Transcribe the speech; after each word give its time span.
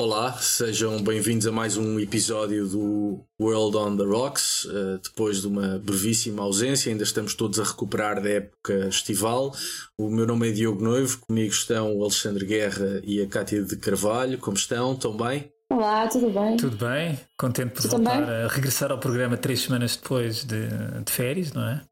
Olá, 0.00 0.32
sejam 0.32 1.02
bem-vindos 1.02 1.46
a 1.46 1.52
mais 1.52 1.76
um 1.76 2.00
episódio 2.00 2.66
do 2.66 3.22
World 3.38 3.76
on 3.76 3.96
the 3.98 4.02
Rocks. 4.02 4.64
Uh, 4.64 4.98
depois 5.02 5.42
de 5.42 5.46
uma 5.46 5.78
brevíssima 5.78 6.42
ausência, 6.42 6.90
ainda 6.90 7.04
estamos 7.04 7.34
todos 7.34 7.60
a 7.60 7.64
recuperar 7.64 8.18
da 8.22 8.30
época 8.30 8.88
estival. 8.88 9.54
O 9.98 10.08
meu 10.08 10.26
nome 10.26 10.48
é 10.48 10.52
Diogo 10.52 10.82
Noivo, 10.82 11.18
comigo 11.28 11.52
estão 11.52 11.94
o 11.94 12.02
Alexandre 12.02 12.46
Guerra 12.46 13.02
e 13.04 13.20
a 13.20 13.26
Cátia 13.26 13.62
de 13.62 13.76
Carvalho. 13.76 14.38
Como 14.38 14.56
estão? 14.56 14.94
Estão 14.94 15.14
bem? 15.14 15.52
Olá, 15.70 16.08
tudo 16.08 16.30
bem? 16.30 16.56
Tudo 16.56 16.76
bem, 16.78 17.20
contente 17.38 17.72
por 17.74 17.86
voltar 17.86 18.22
a 18.22 18.48
regressar 18.48 18.90
ao 18.90 18.98
programa 18.98 19.36
três 19.36 19.60
semanas 19.60 19.96
depois 19.96 20.44
de, 20.44 20.66
de 21.04 21.12
férias, 21.12 21.52
não 21.52 21.68
é? 21.68 21.84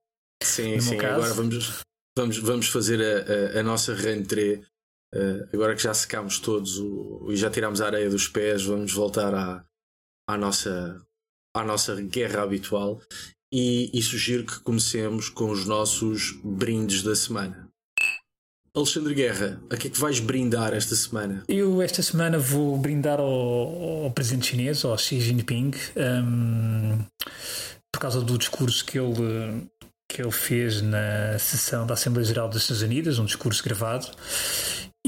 Sim, 0.42 0.76
no 0.76 0.80
sim, 0.80 0.98
agora 0.98 1.34
vamos, 1.34 1.82
vamos, 2.16 2.38
vamos 2.38 2.68
fazer 2.68 3.02
a, 3.02 3.58
a, 3.58 3.60
a 3.60 3.62
nossa 3.62 3.92
rentrée 3.92 4.62
Uh, 5.14 5.48
agora 5.52 5.74
que 5.74 5.82
já 5.82 5.94
secámos 5.94 6.38
todos 6.38 6.78
o, 6.78 7.28
e 7.30 7.36
já 7.36 7.50
tirámos 7.50 7.80
a 7.80 7.86
areia 7.86 8.10
dos 8.10 8.28
pés, 8.28 8.64
vamos 8.64 8.92
voltar 8.92 9.34
à, 9.34 9.64
à, 10.28 10.36
nossa, 10.36 11.02
à 11.56 11.64
nossa 11.64 12.00
guerra 12.02 12.42
habitual 12.42 13.00
e, 13.52 13.90
e 13.92 14.02
sugiro 14.02 14.44
que 14.44 14.60
comecemos 14.60 15.28
com 15.28 15.50
os 15.50 15.66
nossos 15.66 16.38
brindes 16.44 17.02
da 17.02 17.16
semana. 17.16 17.68
Alexandre 18.76 19.14
Guerra, 19.14 19.60
a 19.70 19.76
que 19.76 19.88
é 19.88 19.90
que 19.90 19.98
vais 19.98 20.20
brindar 20.20 20.72
esta 20.72 20.94
semana? 20.94 21.42
Eu 21.48 21.82
esta 21.82 22.02
semana 22.02 22.38
vou 22.38 22.76
brindar 22.78 23.18
ao, 23.18 24.04
ao 24.04 24.10
presidente 24.12 24.48
chinês, 24.48 24.84
ao 24.84 24.96
Xi 24.96 25.20
Jinping, 25.20 25.72
um, 25.96 26.98
por 27.92 28.00
causa 28.00 28.20
do 28.20 28.38
discurso 28.38 28.84
que 28.84 28.98
ele 28.98 29.66
que 30.10 30.22
ele 30.22 30.32
fez 30.32 30.80
na 30.80 31.38
sessão 31.38 31.86
da 31.86 31.92
Assembleia 31.92 32.26
Geral 32.26 32.48
das 32.48 32.62
Nações 32.62 32.80
Unidas, 32.80 33.18
um 33.18 33.26
discurso 33.26 33.62
gravado, 33.62 34.06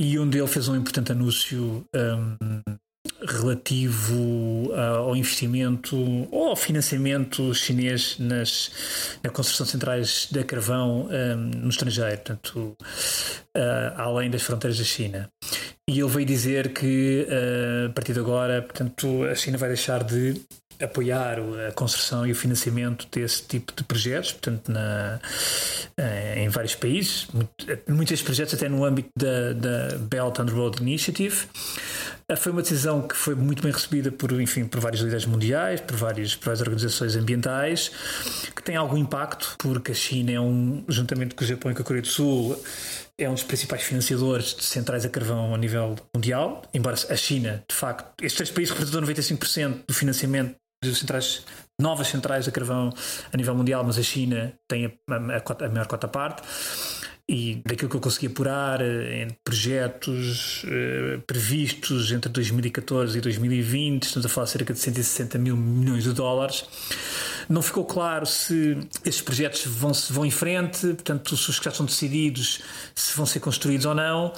e 0.01 0.19
onde 0.19 0.39
ele 0.39 0.47
fez 0.47 0.67
um 0.67 0.75
importante 0.75 1.13
anúncio 1.13 1.85
um, 1.95 2.63
relativo 3.23 4.73
ao 4.75 5.15
investimento 5.15 5.95
ou 6.31 6.49
ao 6.49 6.57
financiamento 6.57 7.55
chinês 7.55 8.17
nas, 8.19 9.19
na 9.23 9.29
construção 9.29 9.67
de 9.67 9.73
centrais 9.73 10.27
de 10.31 10.43
carvão 10.45 11.07
um, 11.07 11.37
no 11.37 11.69
estrangeiro, 11.69 12.17
portanto, 12.17 12.77
uh, 13.55 14.01
além 14.01 14.31
das 14.31 14.43
fronteiras 14.43 14.79
da 14.79 14.85
China. 14.85 15.29
E 15.87 16.01
ele 16.01 16.09
veio 16.09 16.27
dizer 16.27 16.73
que 16.73 17.27
uh, 17.29 17.91
a 17.91 17.93
partir 17.93 18.15
de 18.15 18.21
agora, 18.21 18.63
portanto, 18.63 19.25
a 19.25 19.35
China 19.35 19.59
vai 19.59 19.69
deixar 19.69 20.03
de 20.03 20.41
apoiar 20.81 21.39
a 21.69 21.73
construção 21.73 22.27
e 22.27 22.33
o 22.33 22.35
financiamento 22.35 23.07
desse 23.11 23.43
tipo 23.43 23.73
de 23.75 23.85
projetos, 23.85 24.33
portanto, 24.33 24.71
na, 24.71 25.21
eh, 25.97 26.43
em 26.45 26.49
vários 26.49 26.75
países, 26.75 27.29
muitos 27.89 28.23
projetos 28.23 28.55
até 28.55 28.69
no 28.69 28.85
âmbito 28.85 29.11
da, 29.17 29.53
da 29.53 29.97
Belt 29.99 30.39
and 30.39 30.53
Road 30.53 30.81
Initiative. 30.81 31.47
Eh, 32.29 32.37
foi 32.37 32.53
uma 32.53 32.63
decisão 32.63 33.07
que 33.07 33.17
foi 33.17 33.35
muito 33.35 33.63
bem 33.63 33.73
recebida 33.73 34.11
por, 34.11 34.33
enfim, 34.41 34.65
por 34.65 34.81
vários 34.81 35.03
líderes 35.03 35.27
mundiais, 35.27 35.81
por 35.81 35.97
várias, 35.97 36.35
por 36.35 36.47
várias 36.47 36.61
organizações 36.61 37.17
ambientais, 37.17 37.91
que 38.55 38.63
tem 38.63 38.77
algum 38.77 38.97
impacto, 38.97 39.57
porque 39.59 39.93
a 39.93 39.95
China 39.95 40.33
é 40.33 40.41
um, 40.41 40.85
juntamente 40.89 41.35
com 41.35 41.45
o 41.45 41.47
Japão 41.47 41.73
e 41.73 41.75
com 41.75 41.83
a 41.83 41.85
Coreia 41.85 42.03
do 42.03 42.09
Sul, 42.09 42.57
é 43.19 43.29
um 43.29 43.35
dos 43.35 43.43
principais 43.43 43.83
financiadores 43.83 44.55
de 44.55 44.65
centrais 44.65 45.05
a 45.05 45.09
carvão 45.09 45.55
a 45.55 45.59
nível 45.59 45.97
mundial, 46.15 46.63
embora 46.73 46.97
a 47.09 47.17
China, 47.17 47.63
de 47.69 47.75
facto, 47.75 48.07
estes 48.23 48.35
três 48.35 48.51
países 48.51 48.75
representam 48.75 49.03
95% 49.03 49.81
do 49.87 49.95
financiamento 49.95 50.55
de 50.83 50.95
centrais, 50.95 51.45
novas 51.79 52.09
centrais 52.09 52.49
a 52.49 52.51
carvão 52.51 52.91
a 53.31 53.37
nível 53.37 53.55
mundial, 53.55 53.85
mas 53.85 53.99
a 53.99 54.03
China 54.03 54.51
tem 54.67 54.87
a, 54.87 55.15
a, 55.15 55.17
a, 55.17 55.69
maior 55.69 55.87
cota 55.87 56.09
parte. 56.09 56.43
E 57.29 57.63
daquilo 57.67 57.91
que 57.91 57.97
eu 57.97 58.01
consegui 58.01 58.29
apurar 58.29 58.81
eh, 58.81 59.23
em 59.23 59.29
projetos 59.45 60.65
eh, 60.67 61.21
previstos 61.27 62.11
entre 62.11 62.29
2014 62.33 63.19
e 63.19 63.21
2020, 63.21 64.03
estamos 64.05 64.25
a 64.25 64.29
falar 64.29 64.47
de 64.47 64.51
cerca 64.51 64.73
de 64.73 64.81
160 64.81 65.39
mil 65.39 65.55
milhões 65.55 66.05
de 66.05 66.13
dólares. 66.15 66.65
Não 67.47 67.61
ficou 67.61 67.85
claro 67.85 68.25
se 68.25 68.79
esses 69.05 69.21
projetos 69.21 69.67
vão, 69.67 69.93
vão 70.09 70.25
em 70.25 70.31
frente, 70.31 70.81
portanto, 70.81 71.37
se 71.37 71.51
os 71.51 71.59
que 71.59 71.67
já 71.67 71.71
estão 71.71 71.85
decididos, 71.85 72.63
se 72.95 73.15
vão 73.15 73.27
ser 73.27 73.41
construídos 73.41 73.85
ou 73.85 73.95
não 73.95 74.33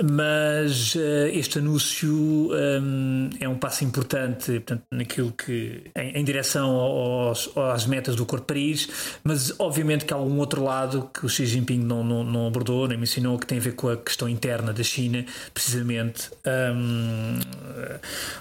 mas 0.00 0.94
uh, 0.94 1.26
este 1.32 1.58
anúncio 1.58 2.50
um, 2.50 3.28
é 3.38 3.46
um 3.46 3.58
passo 3.58 3.84
importante 3.84 4.52
portanto, 4.52 4.84
naquilo 4.90 5.32
que 5.32 5.82
em, 5.94 6.18
em 6.18 6.24
direção 6.24 6.70
aos, 6.70 7.50
às 7.56 7.86
metas 7.86 8.16
do 8.16 8.24
Corpo 8.24 8.46
de 8.46 8.46
Paris, 8.46 8.88
mas 9.22 9.54
obviamente 9.58 10.06
que 10.06 10.14
há 10.14 10.16
um 10.16 10.38
outro 10.38 10.64
lado 10.64 11.10
que 11.12 11.26
o 11.26 11.28
Xi 11.28 11.44
Jinping 11.44 11.80
não, 11.80 12.02
não, 12.02 12.24
não 12.24 12.46
abordou, 12.46 12.88
nem 12.88 12.96
mencionou, 12.96 13.38
que 13.38 13.46
tem 13.46 13.58
a 13.58 13.60
ver 13.60 13.74
com 13.74 13.90
a 13.90 13.96
questão 13.96 14.28
interna 14.28 14.72
da 14.72 14.82
China, 14.82 15.26
precisamente 15.52 16.30
um, 16.74 17.38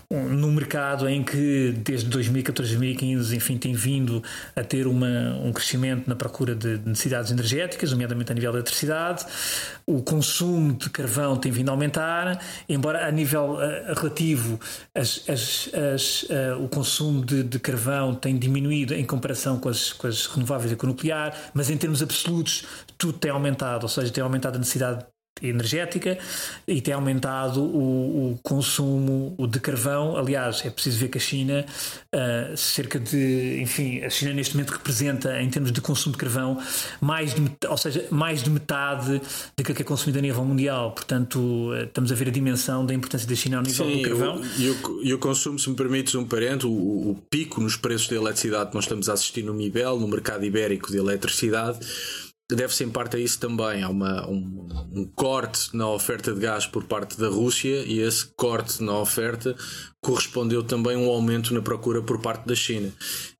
um, 0.09 0.29
no 0.29 0.51
mercado 0.51 1.09
em 1.09 1.21
que 1.21 1.73
desde 1.83 2.07
2014 2.07 2.61
2015 2.61 3.35
enfim, 3.35 3.57
tem 3.57 3.73
vindo 3.73 4.23
a 4.55 4.63
ter 4.63 4.87
uma, 4.87 5.35
um 5.43 5.51
crescimento 5.51 6.07
na 6.07 6.15
procura 6.15 6.55
de 6.55 6.79
necessidades 6.85 7.31
energéticas, 7.31 7.91
nomeadamente 7.91 8.31
a 8.31 8.35
nível 8.35 8.51
da 8.51 8.59
eletricidade, 8.59 9.25
o 9.85 10.01
consumo 10.01 10.73
de 10.73 10.89
carvão 10.89 11.37
tem 11.41 11.51
vindo 11.51 11.69
a 11.69 11.71
aumentar, 11.71 12.39
embora 12.69 13.07
a 13.07 13.11
nível 13.11 13.55
uh, 13.55 13.93
relativo 13.95 14.59
as, 14.95 15.27
as, 15.27 15.69
as, 15.73 16.23
uh, 16.23 16.63
o 16.63 16.69
consumo 16.69 17.25
de, 17.25 17.43
de, 17.43 17.59
carvão 17.59 18.15
tem 18.15 18.37
diminuído 18.37 18.93
em 18.93 19.05
comparação 19.05 19.59
com 19.59 19.71
com 19.97 20.07
as 20.07 20.25
renováveis 20.27 20.71
e 20.71 20.75
com 20.75 20.85
o 20.85 20.89
nuclear, 20.89 21.35
mas 21.53 21.69
em 21.69 21.77
termos 21.77 22.01
absolutos 22.01 22.65
tudo 22.97 23.17
tem 23.17 23.31
aumentado, 23.31 23.83
ou 23.83 23.89
seja, 23.89 24.11
tem 24.11 24.23
aumentado 24.23 24.55
a 24.55 24.59
necessidade 24.59 25.05
energética 25.41 26.17
e 26.67 26.81
tem 26.81 26.93
aumentado 26.93 27.61
o, 27.63 28.31
o, 28.31 28.39
consumo 28.43 29.35
de 29.49 29.59
carvão. 29.59 30.15
Aliás, 30.15 30.63
é 30.65 30.69
preciso 30.69 30.99
ver 30.99 31.07
que 31.09 31.17
a 31.17 31.21
China, 31.21 31.65
uh, 32.13 32.57
cerca 32.57 32.99
de, 32.99 33.59
enfim, 33.61 34.03
a 34.03 34.09
China 34.09 34.33
neste 34.33 34.55
momento 34.55 34.71
representa, 34.71 35.41
em 35.41 35.49
termos 35.49 35.71
de 35.71 35.81
consumo 35.81 36.13
de 36.13 36.19
carvão, 36.19 36.59
mais 36.99 37.33
de, 37.33 37.41
ou 37.67 37.77
seja, 37.77 38.05
mais 38.11 38.43
de 38.43 38.49
metade 38.49 39.21
daquilo 39.57 39.75
que 39.75 39.81
é 39.81 39.85
consumido 39.85 40.19
a 40.19 40.21
nível 40.21 40.45
mundial. 40.45 40.91
Portanto, 40.91 41.39
uh, 41.39 41.83
estamos 41.83 42.11
a 42.11 42.15
ver 42.15 42.27
a 42.27 42.31
dimensão 42.31 42.85
da 42.85 42.93
importância 42.93 43.27
da 43.27 43.35
China 43.35 43.57
ao 43.57 43.63
nível 43.63 43.85
Sim, 43.85 44.01
do 44.01 44.09
carvão. 44.09 44.41
E 45.03 45.13
o, 45.13 45.17
consumo, 45.17 45.57
se 45.57 45.69
me 45.69 45.75
permites 45.75 46.13
um 46.15 46.25
parente, 46.25 46.65
o, 46.65 46.71
o 46.71 47.15
pico 47.29 47.61
nos 47.61 47.75
preços 47.75 48.07
da 48.07 48.15
eletricidade 48.15 48.69
que 48.69 48.75
nós 48.75 48.85
estamos 48.85 49.09
a 49.09 49.13
assistir 49.13 49.43
no 49.43 49.53
MIBEL, 49.53 49.99
no 49.99 50.07
mercado 50.07 50.45
ibérico 50.45 50.91
de 50.91 50.97
eletricidade 50.97 51.79
deve-se 52.55 52.83
em 52.83 52.89
parte 52.89 53.15
a 53.15 53.19
isso 53.19 53.39
também. 53.39 53.83
Há 53.83 53.89
uma, 53.89 54.27
um, 54.27 54.67
um, 54.93 55.05
corte 55.15 55.75
na 55.75 55.89
oferta 55.89 56.33
de 56.33 56.39
gás 56.39 56.65
por 56.65 56.83
parte 56.83 57.19
da 57.19 57.27
Rússia 57.27 57.83
e 57.85 57.99
esse 57.99 58.25
corte 58.35 58.83
na 58.83 58.97
oferta 58.97 59.55
correspondeu 60.01 60.63
também 60.63 60.95
a 60.95 60.99
um 60.99 61.09
aumento 61.09 61.53
na 61.53 61.61
procura 61.61 62.01
por 62.01 62.19
parte 62.19 62.47
da 62.47 62.55
China. 62.55 62.91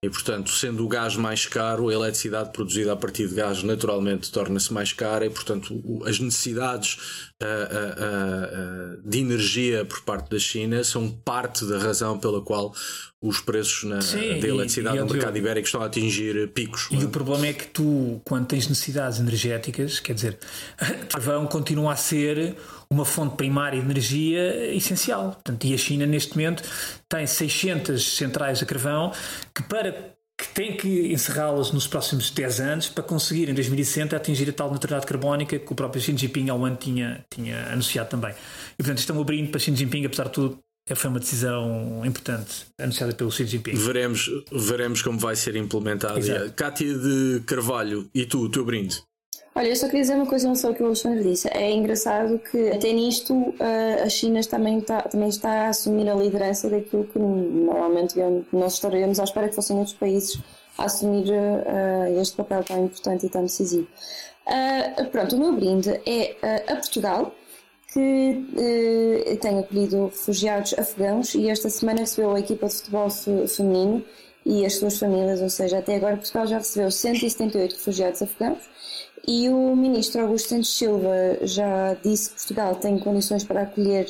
E, 0.04 0.10
portanto, 0.10 0.52
sendo 0.52 0.86
o 0.86 0.88
gás 0.88 1.16
mais 1.16 1.46
caro, 1.46 1.90
a 1.90 1.94
eletricidade 1.94 2.52
produzida 2.52 2.94
a 2.94 2.96
partir 2.96 3.28
de 3.28 3.36
gás 3.36 3.64
naturalmente 3.64 4.32
torna-se 4.32 4.72
mais 4.72 4.94
cara 4.94 5.26
e, 5.26 5.30
portanto, 5.30 5.82
as 6.06 6.20
necessidades 6.20 7.31
uh, 7.42 8.98
uh, 8.98 9.10
de 9.10 9.20
energia 9.20 9.86
por 9.86 10.02
parte 10.02 10.30
da 10.30 10.40
China 10.40 10.84
são 10.84 11.10
parte 11.10 11.66
da 11.66 11.78
razão 11.78 12.18
pela 12.20 12.42
qual 12.42 12.74
os 13.22 13.40
preços 13.40 13.84
na, 13.84 14.02
Sim, 14.02 14.40
da 14.40 14.48
eletricidade 14.48 14.98
no 14.98 15.06
mercado 15.06 15.38
ibérico 15.38 15.66
estão 15.66 15.82
a 15.82 15.86
atingir 15.86 16.48
picos. 16.50 16.88
E 16.90 16.96
é? 16.96 17.06
o 17.06 17.10
problema 17.10 17.48
é 17.48 17.54
que 17.54 17.68
tu, 17.68 18.20
quando 18.26 18.48
tens 18.48 18.68
necessidades 18.68 19.20
energéticas, 19.20 20.00
quer 20.00 20.14
dizer, 20.14 20.40
carvão 21.10 21.46
continua 21.46 21.94
a 21.94 21.96
ser 21.96 22.56
uma 22.90 23.06
fonte 23.06 23.36
primária 23.36 23.80
de 23.80 23.86
energia 23.86 24.74
essencial. 24.74 25.32
Portanto, 25.32 25.66
e 25.66 25.74
a 25.74 25.78
China, 25.78 26.06
neste 26.06 26.32
momento, 26.32 26.64
tem 27.08 27.28
600 27.28 28.16
centrais 28.16 28.62
a 28.62 28.66
carvão 28.66 29.12
que, 29.54 29.62
para 29.64 30.16
que 30.42 30.48
tem 30.56 30.76
que 30.76 31.14
encerrá-las 31.14 31.72
nos 31.72 31.86
próximos 31.86 32.32
10 32.32 32.60
anos 32.62 32.90
para 32.90 33.04
conseguir 33.04 33.48
em 33.48 33.54
2060 33.54 34.18
atingir 34.18 34.50
a 34.50 34.54
tal 34.54 34.72
neutralidade 34.72 35.06
carbónica 35.06 35.60
que 35.60 35.72
o 35.72 35.76
próprio 35.76 36.02
Xi 36.02 36.18
Jinping 36.18 36.50
ao 36.50 36.66
ano 36.66 36.76
tinha, 36.78 37.24
tinha 37.30 37.72
anunciado 37.72 38.10
também. 38.10 38.34
E 38.74 38.78
portanto 38.78 38.98
isto 38.98 39.12
é 39.12 39.16
um 39.16 39.24
brinde 39.24 39.52
para 39.52 39.60
Xi 39.60 39.76
Jinping, 39.76 40.04
apesar 40.04 40.24
de 40.24 40.32
tudo, 40.32 40.58
foi 40.96 41.10
uma 41.12 41.20
decisão 41.20 42.02
importante 42.04 42.66
anunciada 42.80 43.14
pelo 43.14 43.32
Xi 43.32 43.46
Jinping. 43.46 43.76
Veremos, 43.76 44.32
veremos 44.52 45.04
como 45.04 45.20
vai 45.20 45.36
ser 45.36 45.56
implementada. 45.56 46.50
Cátia 46.56 46.92
de 46.92 47.44
Carvalho, 47.46 48.10
e 48.12 48.26
tu, 48.26 48.40
o 48.40 48.50
teu 48.50 48.66
brinde? 48.66 49.00
Olha, 49.54 49.68
eu 49.68 49.76
só 49.76 49.88
queria 49.88 50.02
dizer 50.02 50.16
uma 50.16 50.26
coisa 50.26 50.48
não 50.48 50.56
só 50.56 50.72
o 50.72 50.74
que 50.74 50.82
o 50.82 50.86
Alexandre 50.86 51.24
disse. 51.24 51.50
É 51.52 51.70
engraçado 51.72 52.40
que 52.40 52.70
até 52.70 52.94
nisto 52.94 53.54
a 54.04 54.08
China 54.08 54.40
também 54.50 54.80
está, 54.80 55.02
também 55.02 55.28
está 55.28 55.66
a 55.66 55.70
assumir 55.70 56.10
a 56.10 56.16
liderança 56.16 56.70
daquilo 56.70 57.04
que 57.04 57.20
normalmente 57.20 58.16
nós 58.54 58.76
estaríamos 58.76 59.20
à 59.20 59.26
espera 59.26 59.50
que 59.50 59.56
fossem 59.56 59.78
outros 59.78 59.96
países 59.98 60.40
a 60.78 60.86
assumir 60.86 61.30
uh, 61.30 62.22
este 62.22 62.38
papel 62.38 62.64
tão 62.64 62.86
importante 62.86 63.26
e 63.26 63.30
tão 63.30 63.44
decisivo. 63.44 63.88
Uh, 64.48 65.06
pronto, 65.10 65.36
o 65.36 65.40
meu 65.40 65.54
brinde 65.54 66.00
é 66.06 66.38
a 66.72 66.76
Portugal, 66.76 67.36
que 67.94 68.46
tem 69.42 69.60
acolhido 69.60 70.06
refugiados 70.06 70.74
afegãos 70.80 71.36
e 71.36 71.50
esta 71.50 71.70
semana 71.70 72.00
recebeu 72.00 72.34
a 72.34 72.40
equipa 72.40 72.68
de 72.68 72.76
futebol 72.76 73.10
feminino 73.10 74.02
e 74.46 74.66
as 74.66 74.76
suas 74.76 74.98
famílias, 74.98 75.42
ou 75.42 75.50
seja, 75.50 75.80
até 75.80 75.98
agora 75.98 76.16
Portugal 76.16 76.48
já 76.48 76.58
recebeu 76.58 76.90
178 76.90 77.74
refugiados 77.74 78.22
afegãos 78.22 78.60
e 79.28 79.50
o 79.50 79.76
ministro 79.76 80.22
Augusto 80.22 80.50
Santos 80.50 80.76
Silva 80.76 81.38
já 81.44 81.94
disse 82.04 82.30
que 82.30 82.36
Portugal 82.38 82.76
tem 82.76 82.98
condições 82.98 83.44
para 83.44 83.64
acolher 83.64 84.08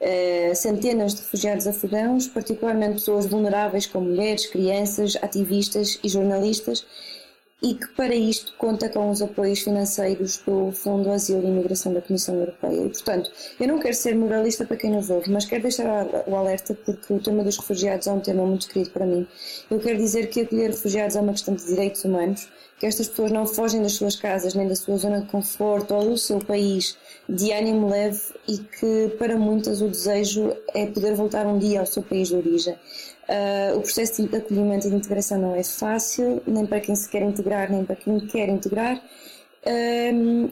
uh, 0.00 0.54
centenas 0.54 1.14
de 1.14 1.22
refugiados 1.22 1.66
afegãos, 1.66 2.26
particularmente 2.28 2.94
pessoas 2.94 3.26
vulneráveis 3.26 3.86
como 3.86 4.08
mulheres, 4.08 4.46
crianças, 4.46 5.16
ativistas 5.22 5.98
e 6.02 6.08
jornalistas, 6.08 6.84
e 7.62 7.74
que 7.74 7.86
para 7.88 8.14
isto 8.14 8.54
conta 8.56 8.88
com 8.88 9.10
os 9.10 9.20
apoios 9.20 9.60
financeiros 9.60 10.38
do 10.46 10.72
Fundo 10.72 11.10
Asilo 11.10 11.42
e 11.42 11.50
Imigração 11.50 11.92
da 11.92 12.00
Comissão 12.00 12.34
Europeia. 12.36 12.86
E, 12.86 12.88
portanto, 12.88 13.30
eu 13.58 13.68
não 13.68 13.78
quero 13.78 13.94
ser 13.94 14.14
moralista 14.14 14.64
para 14.64 14.76
quem 14.76 14.90
nos 14.90 15.10
ouve, 15.10 15.30
mas 15.30 15.44
quero 15.44 15.62
deixar 15.62 16.06
o 16.26 16.34
alerta 16.36 16.74
porque 16.74 17.12
o 17.12 17.20
tema 17.20 17.44
dos 17.44 17.58
refugiados 17.58 18.06
é 18.06 18.12
um 18.12 18.20
tema 18.20 18.46
muito 18.46 18.66
querido 18.68 18.90
para 18.90 19.04
mim. 19.04 19.26
Eu 19.70 19.78
quero 19.78 19.98
dizer 19.98 20.28
que 20.28 20.40
acolher 20.40 20.70
refugiados 20.70 21.16
é 21.16 21.20
uma 21.20 21.32
questão 21.32 21.54
de 21.54 21.66
direitos 21.66 22.02
humanos, 22.04 22.48
que 22.80 22.86
estas 22.86 23.08
pessoas 23.08 23.30
não 23.30 23.46
fogem 23.46 23.82
das 23.82 23.92
suas 23.92 24.16
casas 24.16 24.54
nem 24.54 24.66
da 24.66 24.74
sua 24.74 24.96
zona 24.96 25.20
de 25.20 25.26
conforto 25.26 25.94
ou 25.94 26.10
do 26.10 26.16
seu 26.16 26.38
país 26.38 26.96
de 27.28 27.52
ânimo 27.52 27.90
leve 27.90 28.18
e 28.48 28.56
que 28.56 29.14
para 29.18 29.36
muitas 29.36 29.82
o 29.82 29.88
desejo 29.88 30.56
é 30.74 30.86
poder 30.86 31.14
voltar 31.14 31.46
um 31.46 31.58
dia 31.58 31.80
ao 31.80 31.86
seu 31.86 32.02
país 32.02 32.28
de 32.28 32.36
origem. 32.36 32.74
Uh, 33.28 33.76
o 33.76 33.82
processo 33.82 34.26
de 34.26 34.34
acolhimento 34.34 34.86
e 34.86 34.90
de 34.90 34.96
integração 34.96 35.38
não 35.38 35.54
é 35.54 35.62
fácil, 35.62 36.42
nem 36.46 36.64
para 36.64 36.80
quem 36.80 36.96
se 36.96 37.06
quer 37.08 37.20
integrar, 37.20 37.70
nem 37.70 37.84
para 37.84 37.96
quem 37.96 38.18
quer 38.20 38.48
integrar. 38.48 39.00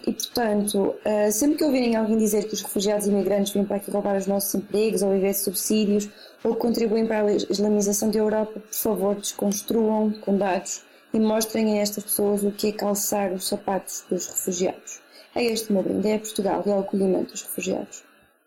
E 0.06 0.12
portanto, 0.12 0.94
uh, 1.06 1.32
sempre 1.32 1.56
que 1.56 1.64
ouvirem 1.64 1.96
alguém 1.96 2.18
dizer 2.18 2.44
que 2.44 2.52
os 2.52 2.60
refugiados 2.60 3.06
e 3.06 3.10
imigrantes 3.10 3.54
vêm 3.54 3.64
para 3.64 3.76
aqui 3.76 3.90
roubar 3.90 4.18
os 4.18 4.26
nossos 4.26 4.54
empregos 4.54 5.00
ou 5.00 5.12
viver 5.12 5.30
de 5.30 5.38
subsídios 5.38 6.10
ou 6.44 6.54
contribuem 6.54 7.06
para 7.06 7.26
a 7.26 7.32
islamização 7.32 8.10
da 8.10 8.18
Europa, 8.18 8.60
por 8.60 8.74
favor, 8.74 9.14
desconstruam 9.14 10.12
com 10.20 10.36
dados 10.36 10.86
e 11.12 11.18
mostrem 11.18 11.78
a 11.78 11.82
estas 11.82 12.04
pessoas 12.04 12.42
o 12.42 12.50
que 12.50 12.68
é 12.68 12.72
calçar 12.72 13.32
os 13.32 13.46
sapatos 13.46 14.04
dos 14.10 14.26
refugiados. 14.26 15.00
É 15.34 15.44
este 15.44 15.70
o 15.70 15.74
meu 15.74 15.82
brinde, 15.82 16.08
é 16.08 16.18
Portugal 16.18 16.62
e 16.66 16.70
é 16.70 16.74
o 16.74 16.80
acolhimento 16.80 17.32
dos 17.32 17.42
refugiados. 17.42 18.02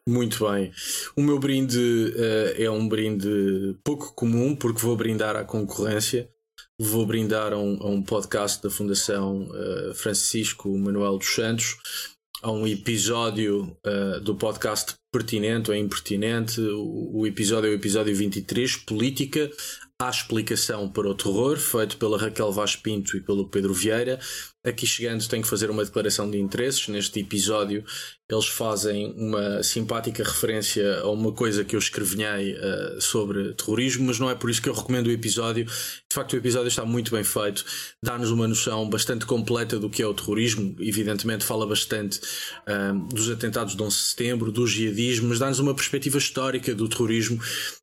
Muito 0.08 0.50
bem. 0.50 0.72
O 1.16 1.22
meu 1.22 1.40
brinde 1.40 1.78
uh, 1.78 2.62
é 2.62 2.70
um 2.70 2.88
brinde 2.88 3.78
pouco 3.84 4.14
comum, 4.14 4.56
porque 4.56 4.82
vou 4.82 4.96
brindar 4.96 5.36
à 5.36 5.44
concorrência. 5.44 6.30
Vou 6.80 7.06
brindar 7.06 7.54
a 7.54 7.58
um, 7.58 7.78
a 7.80 7.88
um 7.88 8.02
podcast 8.02 8.64
da 8.64 8.70
Fundação 8.70 9.44
uh, 9.50 9.94
Francisco 9.94 10.76
Manuel 10.76 11.20
dos 11.20 11.34
Santos, 11.34 11.78
a 12.42 12.52
um 12.52 12.66
episódio 12.66 13.78
uh, 13.86 14.20
do 14.22 14.36
podcast 14.36 14.96
pertinente 15.12 15.70
ou 15.70 15.78
impertinente. 15.78 16.60
O, 16.60 17.20
o, 17.20 17.28
episódio 17.28 17.68
é 17.68 17.72
o 17.72 17.76
episódio 17.76 18.16
23, 18.16 18.78
Política, 18.78 19.52
a 20.08 20.10
explicação 20.10 20.90
para 20.90 21.08
o 21.08 21.14
terror, 21.14 21.58
feito 21.58 21.98
pela 21.98 22.18
Raquel 22.18 22.52
Vaz 22.52 22.76
Pinto 22.76 23.16
e 23.16 23.22
pelo 23.22 23.48
Pedro 23.48 23.74
Vieira. 23.74 24.20
Aqui 24.64 24.86
chegando, 24.86 25.28
tenho 25.28 25.42
que 25.42 25.50
fazer 25.50 25.70
uma 25.70 25.84
declaração 25.84 26.30
de 26.30 26.40
interesses. 26.40 26.88
Neste 26.88 27.20
episódio, 27.20 27.84
eles 28.30 28.48
fazem 28.48 29.14
uma 29.18 29.62
simpática 29.64 30.24
referência 30.24 31.00
a 31.00 31.10
uma 31.10 31.32
coisa 31.32 31.64
que 31.64 31.76
eu 31.76 31.80
escrevinhei 31.80 32.54
uh, 32.54 33.02
sobre 33.02 33.54
terrorismo, 33.54 34.06
mas 34.06 34.20
não 34.20 34.30
é 34.30 34.36
por 34.36 34.50
isso 34.50 34.62
que 34.62 34.70
eu 34.70 34.74
recomendo 34.74 35.08
o 35.08 35.12
episódio. 35.12 35.66
De 35.66 36.14
facto, 36.14 36.34
o 36.34 36.38
episódio 36.38 36.68
está 36.68 36.86
muito 36.86 37.12
bem 37.12 37.24
feito, 37.24 37.66
dá-nos 38.04 38.30
uma 38.32 38.48
noção 38.48 38.88
bastante 38.90 39.26
completa 39.26 39.80
do 39.80 39.90
que 39.90 40.02
é 40.02 40.08
o 40.08 40.14
terrorismo. 40.14 40.76
Evidentemente, 40.80 41.44
fala 41.44 41.66
bastante 41.66 42.20
uh, 42.68 43.08
dos 43.08 43.30
atentados 43.30 43.76
de 43.76 43.82
11 43.82 43.96
de 43.96 44.04
setembro, 44.04 44.52
do 44.52 44.66
jihadismo, 44.66 45.30
mas 45.30 45.40
dá-nos 45.40 45.60
uma 45.60 45.74
perspectiva 45.74 46.18
histórica 46.18 46.74
do 46.74 46.88
terrorismo 46.88 47.40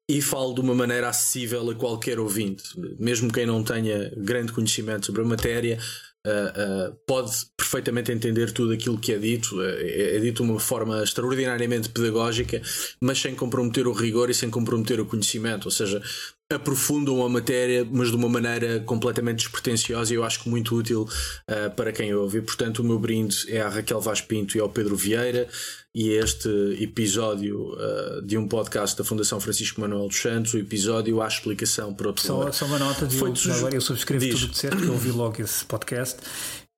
e 0.09 0.23
falo 0.23 0.55
de 0.55 0.61
uma 0.61 0.75
maneira 0.75 1.09
acessível 1.09 1.69
a 1.69 1.75
qualquer 1.75 2.19
ouvinte, 2.19 2.65
mesmo 2.99 3.31
quem 3.31 3.45
não 3.45 3.63
tenha 3.63 4.11
grande 4.17 4.53
conhecimento 4.53 5.07
sobre 5.07 5.23
a 5.23 5.25
matéria. 5.25 5.79
Uh, 6.27 6.91
uh, 6.91 6.97
pode 7.07 7.31
perfeitamente 7.57 8.11
entender 8.11 8.53
tudo 8.53 8.73
aquilo 8.73 8.99
que 8.99 9.13
é 9.13 9.19
dito, 9.19 9.63
é, 9.63 10.17
é, 10.17 10.19
dito 10.19 10.43
de 10.43 10.51
uma 10.51 10.59
forma 10.59 11.03
extraordinariamente 11.03 11.89
pedagógica, 11.89 12.61
mas 13.01 13.21
sem 13.21 13.35
comprometer 13.35 13.87
o 13.87 13.93
rigor 13.93 14.29
e 14.29 14.35
sem 14.35 14.51
comprometer 14.51 15.01
o 15.01 15.07
conhecimento. 15.07 15.67
Ou 15.67 15.71
seja, 15.71 16.03
aprofundam 16.51 17.23
a 17.23 17.29
matéria, 17.29 17.87
mas 17.91 18.09
de 18.09 18.17
uma 18.17 18.29
maneira 18.29 18.81
completamente 18.81 19.39
despretensiosa 19.39 20.13
e 20.13 20.17
eu 20.17 20.25
acho 20.25 20.43
que 20.43 20.49
muito 20.49 20.75
útil 20.75 21.03
uh, 21.03 21.71
para 21.77 21.93
quem 21.93 22.15
ouve. 22.15 22.39
E, 22.39 22.43
portanto, 22.43 22.79
o 22.79 22.85
meu 22.85 22.99
brinde 22.99 23.45
é 23.49 23.61
à 23.61 23.69
Raquel 23.69 24.01
Vaz 24.01 24.23
Pinto 24.23 24.57
e 24.57 24.61
ao 24.61 24.71
Pedro 24.71 24.97
Vieira 24.97 25.47
e 25.95 26.09
este 26.09 26.49
episódio 26.81 27.75
uh, 27.75 28.23
de 28.23 28.39
um 28.39 28.49
podcast 28.49 28.97
da 28.97 29.05
Fundação 29.05 29.39
Francisco 29.41 29.79
Manuel 29.81 30.09
dos 30.09 30.21
Santos, 30.21 30.55
o 30.55 30.59
episódio 30.59 31.21
à 31.21 31.29
explicação 31.29 31.93
para 31.93 32.09
outro 32.09 32.25
só, 32.25 32.51
só 32.51 32.65
uma 32.65 32.79
nota, 32.79 33.07
de 33.07 33.17
Foi 33.17 33.31
eu, 33.31 33.55
agora 33.55 33.75
eu 33.75 33.81
subscrevo 33.83 34.25
Diz. 34.25 34.35
tudo 34.35 34.45
o 34.45 34.49
que 34.49 34.55
disseste, 34.55 34.77
que 34.77 34.85
eu 34.85 34.93
ouvi 34.93 35.11
logo 35.11 35.43
esse 35.43 35.65
podcast 35.67 36.19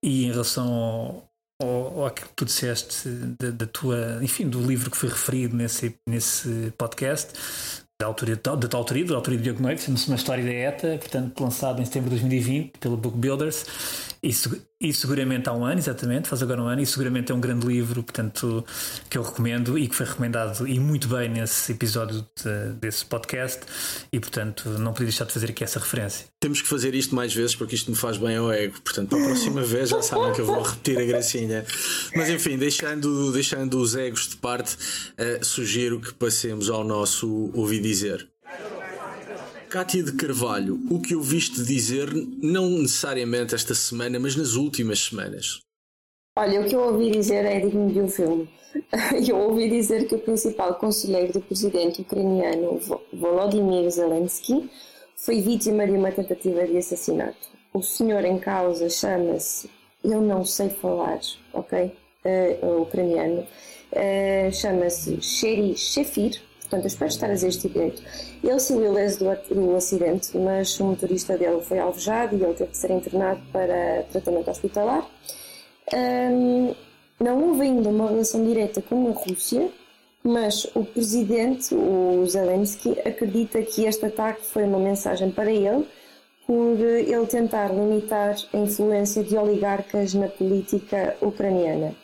e 0.03 0.25
em 0.25 0.33
relação 0.33 0.67
ao, 0.67 1.31
ao, 1.63 2.05
ao 2.05 2.11
que 2.11 2.23
tu 2.35 2.45
disseste 2.45 3.09
da, 3.39 3.51
da, 3.51 3.67
tua, 3.67 4.19
enfim, 4.21 4.49
do 4.49 4.61
livro 4.61 4.91
que 4.91 4.97
foi 4.97 5.11
referido 5.11 5.55
nesse, 5.55 5.95
nesse 6.09 6.73
podcast, 6.77 7.80
da 8.01 8.07
autoria, 8.07 8.35
da 8.35 8.57
tua 8.57 8.81
autoria, 8.81 9.05
da 9.05 9.15
autoria 9.15 9.37
de 9.37 9.45
Diogo 9.45 9.63
Noite, 9.63 9.83
chama-se 9.83 10.09
Uma 10.09 10.17
História 10.17 10.43
da 10.43 10.51
ETA, 10.51 10.97
portanto 10.99 11.39
lançado 11.39 11.83
em 11.83 11.85
setembro 11.85 12.09
de 12.09 12.17
2020 12.17 12.79
pelo 12.81 12.97
Book 12.97 13.17
Builders 13.17 13.67
e, 14.23 14.35
e 14.81 14.93
seguramente 14.93 15.49
há 15.49 15.53
um 15.53 15.65
ano, 15.65 15.79
exatamente, 15.79 16.29
faz 16.29 16.43
agora 16.43 16.63
um 16.63 16.67
ano, 16.67 16.83
e 16.83 16.87
seguramente 16.87 17.33
é 17.33 17.35
um 17.35 17.41
grande 17.41 17.67
livro, 17.67 18.03
portanto, 18.03 18.65
que 19.09 19.17
eu 19.17 19.23
recomendo 19.23 19.79
e 19.79 19.89
que 19.89 19.95
foi 19.95 20.07
recomendado 20.07 20.67
e 20.69 20.79
muito 20.79 21.09
bem 21.09 21.29
nesse 21.29 21.73
episódio 21.73 22.27
de, 22.43 22.73
desse 22.81 23.05
podcast, 23.05 23.61
e 24.13 24.21
portanto 24.21 24.69
não 24.79 24.93
podia 24.93 25.07
deixar 25.07 25.25
de 25.25 25.33
fazer 25.33 25.51
aqui 25.51 25.65
essa 25.65 25.79
referência. 25.79 26.27
Temos 26.39 26.61
que 26.63 26.69
fazer 26.69 26.95
isto 26.95 27.15
mais 27.15 27.35
vezes 27.35 27.55
porque 27.55 27.75
isto 27.75 27.91
me 27.91 27.97
faz 27.97 28.17
bem 28.17 28.37
ao 28.37 28.53
ego, 28.53 28.81
portanto, 28.83 29.09
para 29.09 29.23
a 29.23 29.25
próxima 29.27 29.63
vez 29.63 29.91
já 29.91 30.03
sabem 30.03 30.33
que 30.33 30.41
eu 30.41 30.47
vou 30.47 30.63
repetir 30.63 30.99
a 30.99 31.05
gracinha. 31.05 31.65
Mas 32.15 32.29
enfim, 32.29 32.57
deixando, 32.57 33.33
deixando 33.33 33.81
os 33.81 33.95
egos 33.97 34.29
de 34.29 34.37
parte, 34.37 34.75
uh, 34.75 35.45
sugiro 35.45 36.01
que 36.01 36.13
passemos 36.15 36.69
ao 36.71 36.85
nosso 36.85 37.51
ouvir 37.55 37.81
dizer. 37.81 38.30
Cátia 39.71 40.03
de 40.03 40.13
Carvalho, 40.15 40.81
o 40.91 41.01
que 41.01 41.15
ouviste 41.15 41.63
dizer, 41.63 42.13
não 42.43 42.69
necessariamente 42.69 43.55
esta 43.55 43.73
semana, 43.73 44.19
mas 44.19 44.35
nas 44.35 44.55
últimas 44.55 44.99
semanas? 44.99 45.61
Olha, 46.37 46.61
o 46.61 46.69
que 46.69 46.75
eu 46.75 46.81
ouvi 46.81 47.13
dizer 47.13 47.45
é 47.45 47.61
digno 47.61 47.89
de 47.89 48.01
um 48.01 48.09
filme. 48.09 48.51
Eu 49.29 49.37
ouvi 49.37 49.71
dizer 49.71 50.09
que 50.09 50.17
o 50.17 50.19
principal 50.19 50.75
conselheiro 50.75 51.33
do 51.35 51.41
presidente 51.41 52.03
ucraniano 52.03 52.81
Volodymyr 53.13 53.89
Zelensky 53.91 54.69
foi 55.17 55.41
vítima 55.41 55.87
de 55.87 55.93
uma 55.93 56.11
tentativa 56.11 56.67
de 56.67 56.77
assassinato. 56.77 57.49
O 57.73 57.81
senhor 57.81 58.25
em 58.25 58.39
causa 58.41 58.89
chama-se, 58.89 59.71
eu 60.03 60.21
não 60.21 60.45
sei 60.45 60.69
falar, 60.69 61.21
ok? 61.53 61.93
Uh, 62.25 62.83
ucraniano. 62.83 63.47
Uh, 63.93 64.53
chama-se 64.53 65.21
Sheri 65.23 65.77
Shefir, 65.77 66.41
portanto 66.71 66.85
eu 66.85 66.87
espero 66.87 67.11
estar 67.11 67.27
a 67.29 67.35
dizer 67.35 67.49
este 67.49 67.69
direito. 67.69 68.03
Ele 68.43 68.61
saiu 68.61 68.85
ileso 68.85 69.19
do, 69.19 69.55
do 69.55 69.77
acidente, 69.77 70.39
mas 70.39 70.79
o 70.79 70.85
motorista 70.85 71.37
dele 71.37 71.61
foi 71.63 71.81
alvejado 71.81 72.37
e 72.37 72.43
ele 72.43 72.55
teve 72.55 72.71
que 72.71 72.77
ser 72.77 72.93
internado 72.93 73.41
para 73.53 74.05
tratamento 74.13 74.51
hospitalar. 74.51 75.05
Um, 75.93 76.75
não 77.19 77.49
houve 77.49 77.63
ainda 77.63 77.89
uma 77.89 78.09
relação 78.09 78.45
direta 78.45 78.81
com 78.81 79.09
a 79.09 79.11
Rússia, 79.11 79.69
mas 80.23 80.65
o 80.75 80.85
presidente, 80.85 81.75
o 81.75 82.25
Zelensky, 82.27 82.93
acredita 83.01 83.61
que 83.63 83.85
este 83.85 84.07
ataque 84.07 84.47
foi 84.47 84.63
uma 84.65 84.79
mensagem 84.79 85.31
para 85.31 85.51
ele 85.51 85.87
por 86.47 86.81
ele 86.81 87.27
tentar 87.27 87.69
limitar 87.69 88.35
a 88.53 88.57
influência 88.57 89.23
de 89.23 89.37
oligarcas 89.37 90.15
na 90.15 90.27
política 90.27 91.17
ucraniana. 91.21 91.95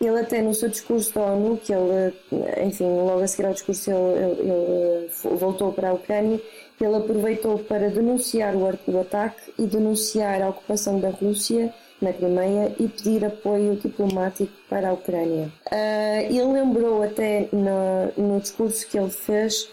Ele 0.00 0.18
até 0.18 0.40
no 0.40 0.54
seu 0.54 0.68
discurso 0.68 1.14
da 1.14 1.20
ONU, 1.20 1.58
que 1.58 1.72
ele, 1.72 2.14
enfim, 2.64 2.84
logo 2.84 3.20
a 3.20 3.26
seguir 3.26 3.46
ao 3.46 3.52
discurso 3.52 3.90
ele, 3.90 4.40
ele, 4.40 4.50
ele 4.50 5.36
voltou 5.36 5.72
para 5.72 5.90
a 5.90 5.92
Ucrânia, 5.92 6.40
ele 6.80 6.96
aproveitou 6.96 7.58
para 7.58 7.90
denunciar 7.90 8.54
o, 8.56 9.00
ataque 9.00 9.52
e 9.58 9.66
denunciar 9.66 10.40
a 10.40 10.48
ocupação 10.48 10.98
da 10.98 11.10
Rússia 11.10 11.72
na 12.00 12.12
Crimeia 12.12 12.74
e 12.78 12.88
pedir 12.88 13.22
apoio 13.24 13.76
diplomático 13.76 14.50
para 14.70 14.88
a 14.88 14.92
Ucrânia. 14.94 15.52
Uh, 15.70 16.24
ele 16.24 16.44
lembrou 16.44 17.02
até 17.02 17.48
no, 17.52 18.12
no 18.16 18.40
discurso 18.40 18.88
que 18.88 18.98
ele 18.98 19.10
fez 19.10 19.68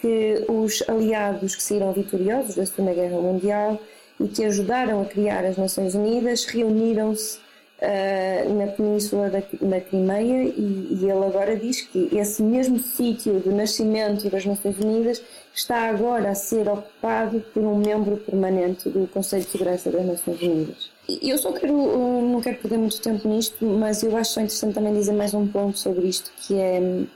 que 0.00 0.44
os 0.48 0.82
aliados 0.88 1.54
que 1.54 1.62
saíram 1.62 1.92
vitoriosos 1.92 2.54
da 2.54 2.64
Segunda 2.64 2.94
Guerra 2.94 3.20
Mundial 3.20 3.78
e 4.18 4.26
que 4.28 4.44
ajudaram 4.44 5.02
a 5.02 5.04
criar 5.04 5.44
as 5.44 5.58
Nações 5.58 5.94
Unidas 5.94 6.44
reuniram-se 6.46 7.38
uh, 7.80 8.54
na 8.54 8.66
península 8.68 9.30
da, 9.30 9.42
da 9.60 9.80
Crimeia 9.80 10.44
e, 10.44 10.88
e, 10.90 10.98
ele 11.02 11.24
agora 11.24 11.56
diz 11.56 11.82
que 11.82 12.08
esse 12.12 12.42
mesmo 12.42 12.78
sítio 12.78 13.40
de 13.40 13.50
nascimento 13.50 14.28
das 14.30 14.44
Nações 14.44 14.78
Unidas 14.78 15.22
está 15.54 15.88
agora 15.88 16.30
a 16.30 16.34
ser 16.34 16.68
ocupado 16.68 17.40
por 17.52 17.62
um 17.62 17.76
membro 17.76 18.16
permanente 18.18 18.88
do 18.88 19.06
Conselho 19.08 19.44
de 19.44 19.50
Segurança 19.50 19.90
das 19.90 20.04
Nações 20.04 20.40
Unidas. 20.42 20.90
Eu 21.22 21.38
só 21.38 21.52
quero, 21.52 21.72
não 21.72 22.40
quero 22.40 22.58
perder 22.58 22.78
muito 22.78 23.00
tempo 23.00 23.28
nisto, 23.28 23.64
mas 23.64 24.02
eu 24.02 24.16
acho 24.16 24.32
só 24.32 24.40
interessante 24.40 24.74
também 24.74 24.92
dizer 24.92 25.12
mais 25.12 25.34
um 25.34 25.46
ponto 25.46 25.78
sobre 25.78 26.08
isto, 26.08 26.32
que 26.36 26.58
é 26.58 27.06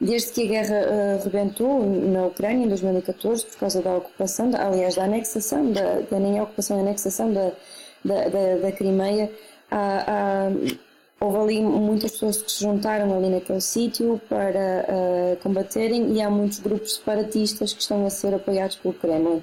desde 0.00 0.32
que 0.32 0.44
a 0.44 0.46
guerra 0.46 0.76
uh, 0.86 1.24
rebentou 1.24 1.84
na 1.84 2.26
Ucrânia 2.26 2.64
em 2.64 2.68
2014 2.68 3.46
por 3.46 3.58
causa 3.58 3.82
da 3.82 3.96
ocupação, 3.96 4.50
aliás 4.54 4.94
da 4.94 5.04
anexação, 5.04 5.70
da, 5.72 6.00
da 6.00 6.18
nem 6.18 6.40
ocupação, 6.40 6.80
anexação 6.80 7.32
da, 7.32 7.52
da, 8.04 8.28
da, 8.28 8.56
da 8.56 8.72
Crimeia, 8.72 9.30
há, 9.70 10.04
há, 10.06 10.50
houve 11.20 11.38
ali 11.38 11.62
muitas 11.62 12.12
pessoas 12.12 12.42
que 12.42 12.50
se 12.50 12.60
juntaram 12.60 13.16
ali 13.16 13.28
naquele 13.28 13.60
sítio 13.60 14.20
para 14.28 14.86
uh, 14.88 15.36
combaterem 15.42 16.12
e 16.14 16.22
há 16.22 16.30
muitos 16.30 16.58
grupos 16.60 16.94
separatistas 16.94 17.72
que 17.72 17.82
estão 17.82 18.06
a 18.06 18.10
ser 18.10 18.34
apoiados 18.34 18.76
pelo 18.76 18.94
Kremlin. 18.94 19.42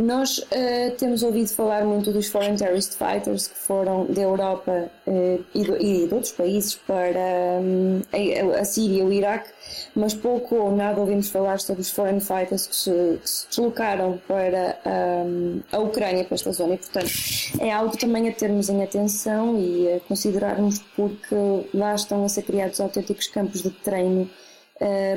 Nós 0.00 0.38
uh, 0.38 0.96
temos 0.96 1.22
ouvido 1.22 1.48
falar 1.48 1.84
muito 1.84 2.10
dos 2.10 2.28
Foreign 2.28 2.56
Terrorist 2.56 2.96
Fighters 2.96 3.48
que 3.48 3.58
foram 3.58 4.06
da 4.06 4.22
Europa 4.22 4.90
uh, 5.06 5.44
e, 5.54 5.62
do, 5.62 5.76
e, 5.76 6.06
de 6.06 6.14
outros 6.14 6.32
países 6.32 6.74
para 6.74 7.60
um, 7.60 8.00
a, 8.10 8.60
a, 8.60 8.64
Síria 8.64 9.02
e 9.02 9.02
o 9.02 9.12
Iraque, 9.12 9.50
mas 9.94 10.14
pouco 10.14 10.54
ou 10.54 10.74
nada 10.74 10.98
ouvimos 10.98 11.28
falar 11.28 11.60
sobre 11.60 11.82
os 11.82 11.90
Foreign 11.90 12.18
Fighters 12.18 12.66
que 12.66 12.76
se, 12.76 13.18
que 13.22 13.28
se 13.28 13.48
deslocaram 13.48 14.18
para 14.26 14.78
um, 15.26 15.60
a 15.70 15.78
Ucrânia, 15.80 16.24
para 16.24 16.34
esta 16.34 16.50
zona. 16.50 16.76
E, 16.76 16.78
portanto, 16.78 17.12
é 17.60 17.70
algo 17.70 17.94
também 17.94 18.26
a 18.26 18.32
termos 18.32 18.70
em 18.70 18.82
atenção 18.82 19.60
e 19.60 19.92
a 19.92 20.00
considerarmos 20.00 20.78
porque 20.96 21.36
lá 21.74 21.94
estão 21.94 22.24
a 22.24 22.28
ser 22.30 22.42
criados 22.44 22.80
autênticos 22.80 23.26
campos 23.26 23.62
de 23.62 23.70
treino 23.70 24.30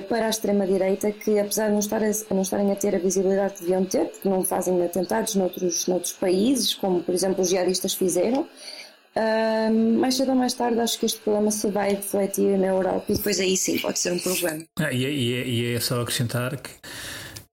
para 0.09 0.25
a 0.25 0.29
extrema-direita, 0.29 1.11
que 1.11 1.39
apesar 1.39 1.67
de 1.67 1.71
não, 1.71 1.79
estar 1.79 2.03
a, 2.03 2.11
não, 2.33 2.41
estarem 2.41 2.71
a 2.71 2.75
ter 2.75 2.95
a 2.95 2.99
visibilidade 2.99 3.53
que 3.53 3.59
deviam 3.61 3.85
ter, 3.85 4.05
porque 4.05 4.27
não 4.27 4.43
fazem 4.43 4.83
atentados 4.83 5.35
noutros, 5.35 5.87
noutros 5.87 6.11
países, 6.13 6.73
como 6.73 7.01
por 7.01 7.15
exemplo 7.15 7.41
os 7.41 7.49
jihadistas 7.49 7.93
fizeram, 7.93 8.41
uh, 8.41 9.99
mais 9.99 10.15
cedo 10.15 10.31
ou 10.31 10.35
mais 10.35 10.53
tarde 10.53 10.79
acho 10.81 10.99
que 10.99 11.05
este 11.05 11.19
problema 11.21 11.49
se 11.49 11.69
vai 11.71 11.91
refletir 11.91 12.57
na 12.57 12.67
Europa 12.67 13.05
e 13.07 13.15
depois 13.15 13.39
aí 13.39 13.55
sim 13.55 13.79
pode 13.79 13.99
ser 13.99 14.11
um 14.11 14.19
problema. 14.19 14.65
Ah, 14.77 14.91
e, 14.91 15.05
é, 15.05 15.09
e, 15.09 15.33
é, 15.33 15.47
e 15.47 15.75
é 15.75 15.79
só 15.79 16.01
acrescentar 16.01 16.57
que 16.57 16.71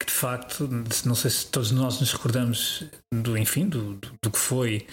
que 0.01 0.07
de 0.07 0.13
facto, 0.13 0.67
não 1.05 1.15
sei 1.15 1.31
se 1.31 1.47
todos 1.47 1.71
nós 1.73 2.01
nos 2.01 2.15
recordamos 2.15 2.85
do, 3.13 3.37
enfim, 3.37 3.69
do, 3.69 3.93
do, 3.97 4.09
do, 4.23 4.31
que 4.31 4.39
foi 4.39 4.87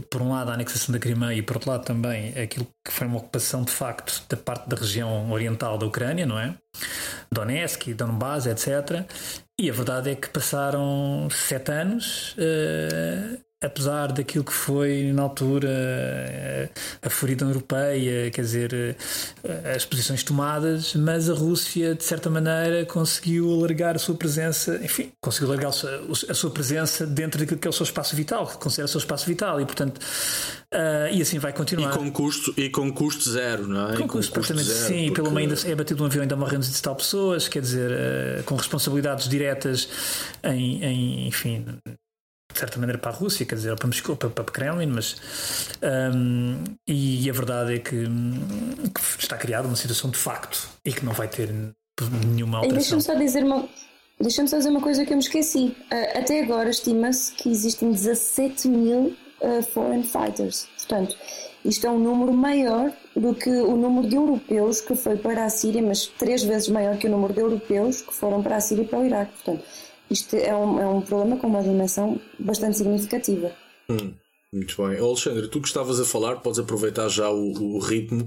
por 0.00 0.22
um 0.22 0.30
lado 0.30 0.50
a 0.50 0.54
anexação 0.54 0.92
da 0.92 0.98
Crimeia 0.98 1.36
e 1.36 1.42
por 1.42 1.56
outro 1.56 1.70
lado 1.70 1.84
também 1.84 2.30
aquilo 2.38 2.66
que 2.84 2.92
foi 2.92 3.06
uma 3.06 3.18
ocupação 3.18 3.62
de 3.62 3.72
facto 3.72 4.22
da 4.28 4.36
parte 4.36 4.68
da 4.68 4.76
região 4.76 5.30
oriental 5.30 5.78
da 5.78 5.86
Ucrânia, 5.86 6.26
não 6.26 6.38
é? 6.38 6.54
Donetsk, 7.30 7.94
Donbass, 7.94 8.46
etc. 8.46 9.04
E 9.58 9.70
a 9.70 9.72
verdade 9.72 10.10
é 10.10 10.14
que 10.14 10.28
passaram 10.28 11.28
sete 11.30 11.72
anos 11.72 12.36
uh, 12.38 13.45
apesar 13.66 14.12
daquilo 14.12 14.44
que 14.44 14.52
foi 14.52 15.12
na 15.12 15.22
altura 15.22 15.68
eh, 15.68 16.68
a 17.02 17.10
ferida 17.10 17.44
europeia, 17.44 18.30
quer 18.30 18.40
dizer, 18.40 18.96
eh, 19.44 19.74
as 19.74 19.84
posições 19.84 20.22
tomadas, 20.22 20.94
mas 20.94 21.28
a 21.28 21.34
Rússia, 21.34 21.94
de 21.94 22.04
certa 22.04 22.30
maneira, 22.30 22.84
conseguiu 22.86 23.52
alargar 23.52 23.96
a 23.96 23.98
sua 23.98 24.14
presença, 24.14 24.80
enfim, 24.82 25.10
conseguiu 25.20 25.48
alargar 25.48 25.70
a 25.70 26.34
sua 26.34 26.50
presença 26.50 27.06
dentro 27.06 27.40
daquilo 27.40 27.58
que 27.58 27.66
é 27.66 27.70
o 27.70 27.72
seu 27.72 27.84
espaço 27.84 28.14
vital, 28.14 28.46
que 28.46 28.58
considera 28.58 28.86
o 28.86 28.88
seu 28.88 28.98
espaço 28.98 29.26
vital, 29.26 29.60
e 29.60 29.66
portanto, 29.66 29.98
uh, 29.98 31.12
e 31.12 31.20
assim 31.20 31.38
vai 31.38 31.52
continuar. 31.52 31.94
E 31.94 31.98
com 31.98 32.10
custo, 32.10 32.54
e 32.56 32.70
com 32.70 32.92
custo 32.92 33.30
zero, 33.30 33.66
não 33.66 33.90
é? 33.90 33.96
Com, 33.96 34.08
custo, 34.08 34.32
com 34.32 34.40
custo 34.40 34.56
zero, 34.58 34.88
sim, 34.88 35.06
porque... 35.06 35.22
pelo 35.22 35.30
meio 35.30 35.50
ainda 35.50 35.68
é 35.68 35.74
batido 35.74 36.02
um 36.02 36.06
avião 36.06 36.22
ainda 36.22 36.36
morrendo 36.36 36.64
de 36.66 36.82
tal 36.82 36.94
pessoas, 36.94 37.48
quer 37.48 37.60
dizer, 37.60 37.90
uh, 37.90 38.44
com 38.44 38.54
responsabilidades 38.54 39.28
diretas 39.28 39.88
em, 40.42 40.84
em 40.84 41.28
enfim, 41.28 41.64
de 42.56 42.60
certa 42.60 42.78
maneira 42.78 42.98
para 42.98 43.10
a 43.10 43.14
Rússia, 43.14 43.44
quer 43.44 43.54
dizer, 43.54 43.76
para 43.76 43.86
Moscou, 43.86 44.16
para, 44.16 44.30
para 44.30 44.44
Kremlin, 44.44 44.86
mas 44.86 45.16
um, 46.14 46.64
e, 46.88 47.28
a 47.28 47.32
verdade 47.32 47.74
é 47.74 47.78
que, 47.78 48.04
que, 48.94 49.22
está 49.22 49.36
criada 49.36 49.68
uma 49.68 49.76
situação 49.76 50.10
de 50.10 50.16
facto 50.16 50.66
e 50.82 50.90
que 50.90 51.04
não 51.04 51.12
vai 51.12 51.28
ter 51.28 51.50
nenhuma 52.24 52.58
alteração. 52.58 52.98
Deixa-me 52.98 53.02
só 53.02 53.14
dizer 53.14 53.44
uma 53.44 53.68
Deixa-me 54.18 54.48
só 54.48 54.56
dizer 54.56 54.70
uma 54.70 54.80
coisa 54.80 55.04
que 55.04 55.12
eu 55.12 55.18
me 55.18 55.22
esqueci. 55.22 55.76
Uh, 55.92 56.18
até 56.18 56.42
agora 56.42 56.70
estima-se 56.70 57.34
que 57.34 57.50
existem 57.50 57.92
17 57.92 58.66
mil 58.66 59.14
uh, 59.42 59.62
foreign 59.62 60.02
fighters. 60.02 60.66
Portanto, 60.78 61.14
isto 61.62 61.86
é 61.86 61.90
um 61.90 61.98
número 61.98 62.32
maior 62.32 62.90
do 63.14 63.34
que 63.34 63.50
o 63.50 63.76
número 63.76 64.08
de 64.08 64.16
europeus 64.16 64.80
que 64.80 64.94
foi 64.96 65.18
para 65.18 65.44
a 65.44 65.50
Síria, 65.50 65.82
mas 65.82 66.06
três 66.06 66.42
vezes 66.42 66.70
maior 66.70 66.96
que 66.96 67.06
o 67.06 67.10
número 67.10 67.34
de 67.34 67.40
europeus 67.40 68.00
que 68.00 68.14
foram 68.14 68.42
para 68.42 68.56
a 68.56 68.60
Síria 68.60 68.84
e 68.84 68.86
para 68.86 69.00
o 69.00 69.04
Iraque. 69.04 69.32
Portanto, 69.32 69.64
isto 70.10 70.36
é 70.36 70.54
um, 70.54 70.80
é 70.80 70.86
um 70.86 71.00
problema 71.00 71.36
com 71.36 71.46
uma 71.46 71.62
dimensão 71.62 72.20
bastante 72.38 72.78
significativa. 72.78 73.52
Hum, 73.88 74.14
muito 74.52 74.76
bem. 74.76 74.98
Alexandre, 74.98 75.48
tu 75.48 75.60
que 75.60 75.68
estavas 75.68 76.00
a 76.00 76.04
falar, 76.04 76.36
podes 76.36 76.58
aproveitar 76.58 77.08
já 77.08 77.30
o, 77.30 77.52
o 77.52 77.78
ritmo 77.78 78.26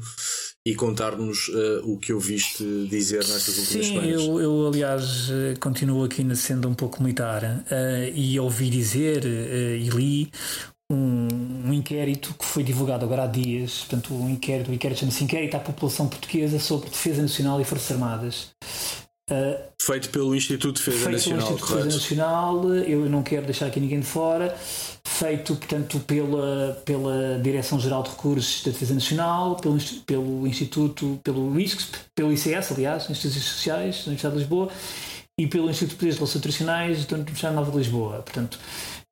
e 0.65 0.75
contar-nos 0.75 1.47
uh, 1.49 1.81
o 1.91 1.97
que 1.97 2.13
ouviste 2.13 2.63
dizer 2.89 3.19
nestas 3.19 3.57
últimas 3.57 3.85
Sim, 3.85 3.93
semanas. 3.93 4.21
Sim, 4.21 4.29
eu, 4.29 4.39
eu, 4.41 4.67
aliás 4.67 5.29
eh, 5.31 5.55
continuo 5.59 6.03
aqui 6.03 6.23
sendo 6.35 6.67
um 6.67 6.75
pouco 6.75 7.01
militar 7.01 7.43
uh, 7.43 8.13
e 8.13 8.39
ouvi 8.39 8.69
dizer 8.69 9.23
uh, 9.23 9.75
e 9.75 9.89
li 9.89 10.31
um, 10.91 11.27
um, 11.65 11.73
inquérito 11.73 12.33
que 12.37 12.45
foi 12.45 12.63
divulgado 12.63 13.05
agora 13.05 13.23
há 13.23 13.27
dias, 13.27 13.79
portanto 13.79 14.13
um 14.13 14.29
inquérito, 14.29 14.69
o 14.71 14.73
inquérito 14.73 14.99
chama-se 14.99 15.23
Inquérito 15.23 15.55
à 15.55 15.59
População 15.59 16.07
Portuguesa 16.07 16.59
sobre 16.59 16.89
Defesa 16.89 17.21
Nacional 17.21 17.61
e 17.61 17.63
Forças 17.63 17.91
Armadas. 17.91 18.49
Uh, 19.29 19.61
feito 19.79 20.09
pelo 20.09 20.35
Instituto 20.35 20.79
de 20.79 20.85
Defesa 20.85 21.11
Nacional. 21.11 21.47
Feito 21.47 21.67
pelo 21.67 21.79
Instituto 21.79 21.83
de 21.83 21.83
Defesa 21.83 21.97
Nacional, 21.97 22.73
eu 22.75 23.09
não 23.09 23.21
quero 23.21 23.45
deixar 23.45 23.67
aqui 23.67 23.79
ninguém 23.79 23.99
de 23.99 24.05
fora. 24.05 24.55
Feito, 25.03 25.55
portanto, 25.55 25.99
pela, 25.99 26.81
pela 26.83 27.39
Direção-Geral 27.39 28.03
de 28.03 28.09
Recursos 28.09 28.63
da 28.63 28.71
Defesa 28.71 28.93
Nacional, 28.93 29.55
pelo, 29.57 29.77
pelo 30.05 30.47
Instituto, 30.47 31.19
pelo 31.23 31.59
ISCSP, 31.59 31.97
pelo 32.15 32.33
ICS, 32.33 32.71
aliás, 32.71 33.09
Institutos 33.09 33.43
Sociais 33.43 33.97
da 33.97 34.07
Universidade 34.07 34.35
de 34.35 34.41
Lisboa, 34.41 34.69
e 35.39 35.47
pelo 35.47 35.69
Instituto 35.69 35.91
de 35.91 35.95
Poderes 35.97 36.15
Relações 36.15 36.39
Internacionais 36.39 37.05
da 37.05 37.15
Universidade 37.15 37.55
Nova 37.55 37.71
de 37.71 37.77
Lisboa. 37.77 38.21
Portanto, 38.21 38.59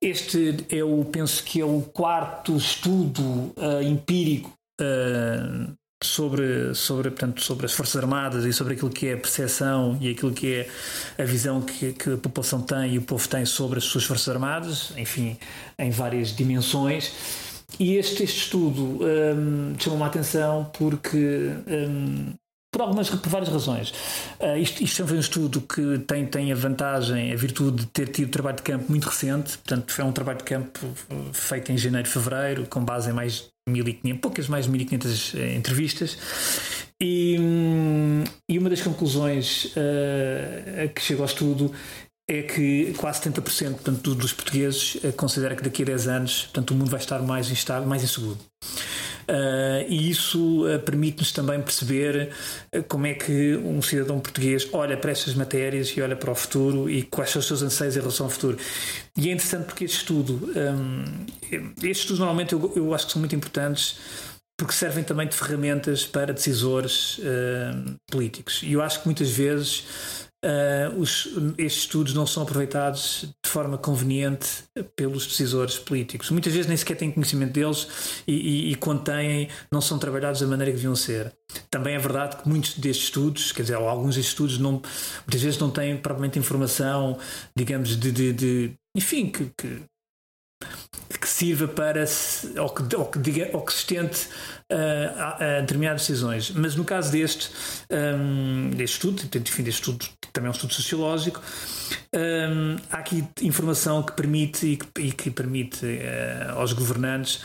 este 0.02 0.66
é 0.70 0.84
o, 0.84 1.06
penso 1.06 1.44
que 1.44 1.62
é 1.62 1.66
o 1.66 1.82
quarto 1.82 2.56
estudo 2.56 3.22
uh, 3.22 3.82
empírico 3.84 4.52
uh, 4.82 5.74
sobre, 6.04 6.76
sobre, 6.76 7.10
portanto, 7.10 7.42
sobre 7.42 7.66
as 7.66 7.74
Forças 7.74 7.96
Armadas 8.02 8.46
e 8.46 8.54
sobre 8.54 8.74
aquilo 8.74 8.90
que 8.90 9.08
é 9.08 9.14
a 9.14 9.18
percepção 9.18 9.98
e 10.00 10.10
aquilo 10.10 10.32
que 10.32 10.54
é 10.54 10.70
a 11.18 11.26
visão 11.26 11.62
que, 11.62 11.94
que 11.94 12.14
a 12.14 12.18
população 12.18 12.62
tem 12.62 12.94
e 12.94 12.98
o 12.98 13.02
povo 13.02 13.28
tem 13.28 13.46
sobre 13.46 13.80
as 13.80 13.86
suas 13.86 14.04
Forças 14.04 14.30
Armadas, 14.30 14.92
enfim, 14.98 15.38
em 15.78 15.90
várias 15.90 16.36
dimensões. 16.36 17.12
E 17.80 17.96
este, 17.96 18.24
este 18.24 18.40
estudo 18.44 19.00
um, 19.04 19.76
chamou-me 19.80 20.04
a 20.04 20.08
atenção 20.08 20.70
porque 20.78 21.52
um, 21.68 22.34
por 22.78 22.84
algumas 22.84 23.10
por 23.10 23.28
várias 23.28 23.50
razões. 23.50 23.90
Uh, 24.40 24.56
isto, 24.58 24.84
isto 24.84 25.08
foi 25.08 25.18
um 25.18 25.20
estudo 25.20 25.62
que 25.62 25.98
tem, 26.00 26.28
tem 26.28 26.52
a 26.52 26.56
vantagem, 26.56 27.34
a 27.34 27.36
virtude 27.36 27.78
de 27.84 27.86
ter 27.88 28.08
tido 28.10 28.30
trabalho 28.30 28.58
de 28.58 28.62
campo 28.62 28.86
muito 28.90 29.06
recente, 29.06 29.58
portanto, 29.58 29.92
foi 29.92 30.06
um 30.06 30.12
trabalho 30.12 30.38
de 30.38 30.44
campo 30.44 30.80
feito 31.34 31.72
em 31.72 31.78
janeiro, 31.78 32.08
fevereiro, 32.08 32.68
com 32.68 32.84
base 32.84 33.10
em 33.10 33.14
mais 33.14 33.48
1500, 33.68 34.22
poucas 34.22 34.48
mais 34.48 34.66
de 34.66 34.72
1500 34.72 35.34
uh, 35.34 35.38
entrevistas. 35.58 36.18
E, 37.02 37.38
um, 37.40 38.24
e 38.50 38.60
uma 38.60 38.70
das 38.70 38.82
conclusões 38.82 39.66
uh, 39.66 40.84
a 40.84 40.88
que 40.88 41.02
chegou 41.02 41.24
ao 41.24 41.28
estudo 41.28 41.72
é 42.30 42.44
que 42.44 42.94
quase 42.98 43.22
70% 43.22 43.72
portanto, 43.72 44.14
dos 44.14 44.34
portugueses 44.34 44.98
considera 45.16 45.56
que 45.56 45.64
daqui 45.64 45.84
a 45.84 45.86
10 45.86 46.08
anos 46.10 46.44
portanto, 46.44 46.72
o 46.72 46.76
mundo 46.76 46.92
vai 46.92 47.00
estar 47.00 47.22
mais 47.22 47.50
instável, 47.50 47.88
mais 47.88 48.04
inseguro. 48.04 48.38
Uh, 49.30 49.84
e 49.90 50.10
isso 50.10 50.66
uh, 50.66 50.80
permite-nos 50.80 51.34
também 51.34 51.62
perceber 51.62 52.32
uh, 52.74 52.82
como 52.84 53.08
é 53.08 53.14
que 53.14 53.58
um 53.58 53.82
cidadão 53.82 54.22
português 54.22 54.70
olha 54.72 54.96
para 54.96 55.12
estas 55.12 55.34
matérias 55.34 55.90
e 55.90 56.02
olha 56.02 56.16
para 56.16 56.32
o 56.32 56.36
futuro 56.36 56.90
e 56.90 57.04
quais 57.04 57.32
são 57.32 57.42
os 57.42 57.46
seus 57.46 57.62
anseios 57.62 57.98
em 57.98 58.00
relação 58.00 58.28
ao 58.28 58.30
futuro. 58.30 58.58
E 59.18 59.28
é 59.28 59.34
interessante 59.34 59.66
porque 59.66 59.84
este 59.84 59.98
estudo, 59.98 60.50
um, 60.56 61.26
estes 61.82 62.00
estudos 62.00 62.20
normalmente 62.20 62.54
eu, 62.54 62.72
eu 62.74 62.94
acho 62.94 63.08
que 63.08 63.12
são 63.12 63.20
muito 63.20 63.36
importantes 63.36 64.00
porque 64.58 64.74
servem 64.74 65.04
também 65.04 65.28
de 65.28 65.36
ferramentas 65.36 66.06
para 66.06 66.34
decisores 66.34 67.20
políticos. 68.10 68.62
E 68.64 68.74
eu 68.74 68.82
acho 68.82 69.02
que 69.02 69.06
muitas 69.06 69.30
vezes 69.30 69.86
uh, 70.44 71.00
os, 71.00 71.28
estes 71.58 71.84
estudos 71.84 72.14
não 72.14 72.28
são 72.28 72.44
aproveitados 72.44 73.34
de 73.44 73.50
forma 73.50 73.78
conveniente 73.78 74.64
pelos 74.96 75.26
decisores 75.26 75.78
políticos. 75.78 76.30
Muitas 76.30 76.54
vezes 76.54 76.68
nem 76.68 76.78
sequer 76.78 76.96
têm 76.96 77.12
conhecimento 77.12 77.54
deles 77.54 77.88
e, 78.28 78.34
e, 78.34 78.72
e 78.72 78.76
quando 78.76 79.04
têm, 79.04 79.50
não 79.72 79.82
são 79.82 79.98
trabalhados 79.98 80.42
da 80.42 80.48
maneira 80.48 80.72
que 80.72 80.78
deviam 80.78 80.96
ser. 80.96 81.34
Também 81.70 81.96
é 81.96 82.00
verdade 82.00 82.38
que 82.38 82.48
muitos 82.48 82.78
destes 82.78 83.06
estudos, 83.06 83.52
quer 83.52 83.64
dizer, 83.64 83.76
alguns 83.76 84.16
destes 84.16 84.32
estudos, 84.32 84.58
não, 84.58 84.74
muitas 84.74 85.42
vezes 85.42 85.60
não 85.60 85.70
têm 85.70 85.98
propriamente 85.98 86.40
informação, 86.40 87.18
digamos, 87.56 87.98
de, 87.98 88.12
de, 88.12 88.34
de 88.34 88.74
enfim, 88.96 89.30
que, 89.30 89.52
que 89.58 89.82
que 91.20 91.28
sirva 91.28 91.68
para 91.68 92.06
ou 92.58 92.70
que, 92.70 92.96
ou 92.96 93.06
que, 93.06 93.20
diga, 93.20 93.50
ou 93.54 93.62
que 93.62 93.74
sustente 93.74 94.28
uh, 94.72 95.20
a, 95.20 95.58
a, 95.58 95.62
determinadas 95.62 96.02
decisões. 96.02 96.52
Mas 96.52 96.76
no 96.76 96.84
caso 96.84 97.12
deste, 97.12 97.50
um, 97.92 98.70
deste 98.72 98.96
estudo, 98.96 99.24
enfim, 99.24 99.64
deste 99.64 99.82
estudo, 99.82 100.06
que 100.22 100.32
também 100.32 100.48
é 100.48 100.50
um 100.50 100.54
estudo 100.54 100.74
sociológico, 100.74 101.42
um, 102.14 102.76
há 102.92 102.98
aqui 102.98 103.24
informação 103.42 104.04
que 104.04 104.14
permite 104.14 104.68
e 104.68 104.78
que, 104.78 105.02
e 105.02 105.12
que 105.12 105.30
permite 105.30 105.86
uh, 105.86 106.60
aos 106.60 106.74
governantes 106.74 107.42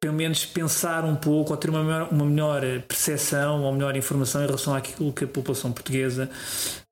pelo 0.00 0.14
menos 0.14 0.44
pensar 0.44 1.04
um 1.04 1.14
pouco 1.14 1.52
ou 1.52 1.56
ter 1.56 1.70
uma 1.70 1.82
melhor, 1.82 2.08
uma 2.10 2.24
melhor 2.24 2.62
percepção 2.88 3.62
ou 3.62 3.72
melhor 3.72 3.96
informação 3.96 4.42
em 4.42 4.46
relação 4.46 4.74
àquilo 4.74 5.12
que 5.12 5.24
a 5.24 5.28
população 5.28 5.72
portuguesa 5.72 6.28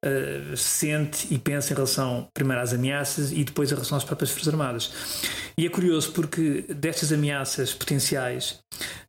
uh, 0.05 0.57
sente 0.57 1.33
e 1.33 1.39
pensa 1.39 1.73
em 1.73 1.77
relação 1.77 2.29
primeiro 2.33 2.63
às 2.63 2.73
ameaças 2.73 3.33
e 3.33 3.45
depois 3.45 3.71
em 3.71 3.75
relação 3.75 3.99
às 3.99 4.05
próprias 4.05 4.31
Forças 4.31 4.49
Armadas. 4.49 4.93
E 5.57 5.67
é 5.67 5.69
curioso 5.69 6.13
porque 6.13 6.65
destas 6.69 7.13
ameaças 7.13 7.75
potenciais, 7.75 8.61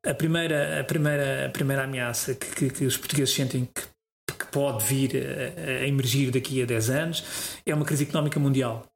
a 0.05 0.13
primeira, 0.13 0.79
a 0.79 0.83
primeira, 0.83 1.45
a 1.45 1.49
primeira 1.49 1.83
ameaça 1.83 2.33
que, 2.33 2.47
que, 2.55 2.69
que 2.69 2.85
os 2.85 2.97
portugueses 2.97 3.33
sentem 3.33 3.65
que, 3.65 3.83
que 4.33 4.45
pode 4.51 4.83
vir 4.83 5.11
a, 5.15 5.83
a 5.83 5.87
emergir 5.87 6.31
daqui 6.31 6.61
a 6.61 6.65
10 6.65 6.89
anos 6.89 7.23
é 7.65 7.73
uma 7.73 7.85
crise 7.85 8.03
económica 8.03 8.39
mundial. 8.39 8.88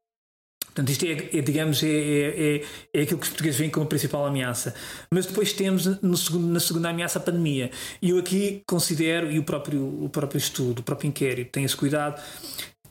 Portanto, 0.74 0.90
isto 0.90 1.06
é, 1.06 1.38
é 1.38 1.42
digamos, 1.42 1.84
é, 1.84 1.88
é, 1.88 2.56
é, 2.56 2.62
é 2.94 3.02
aquilo 3.04 3.20
que 3.20 3.26
os 3.26 3.30
portugueses 3.30 3.60
veem 3.60 3.70
como 3.70 3.86
principal 3.86 4.26
ameaça. 4.26 4.74
Mas 5.14 5.28
depois 5.28 5.54
temos 5.54 5.86
no 6.02 6.18
segundo, 6.18 6.48
na 6.48 6.60
segunda 6.60 6.90
ameaça 6.90 7.20
a 7.20 7.22
pandemia. 7.22 7.70
E 8.02 8.10
eu 8.10 8.18
aqui 8.18 8.64
considero, 8.68 9.32
e 9.32 9.38
o 9.38 9.44
próprio, 9.44 10.04
o 10.04 10.10
próprio 10.10 10.40
estudo, 10.40 10.80
o 10.80 10.84
próprio 10.84 11.08
inquérito 11.08 11.52
tem 11.52 11.64
esse 11.64 11.78
cuidado, 11.78 12.20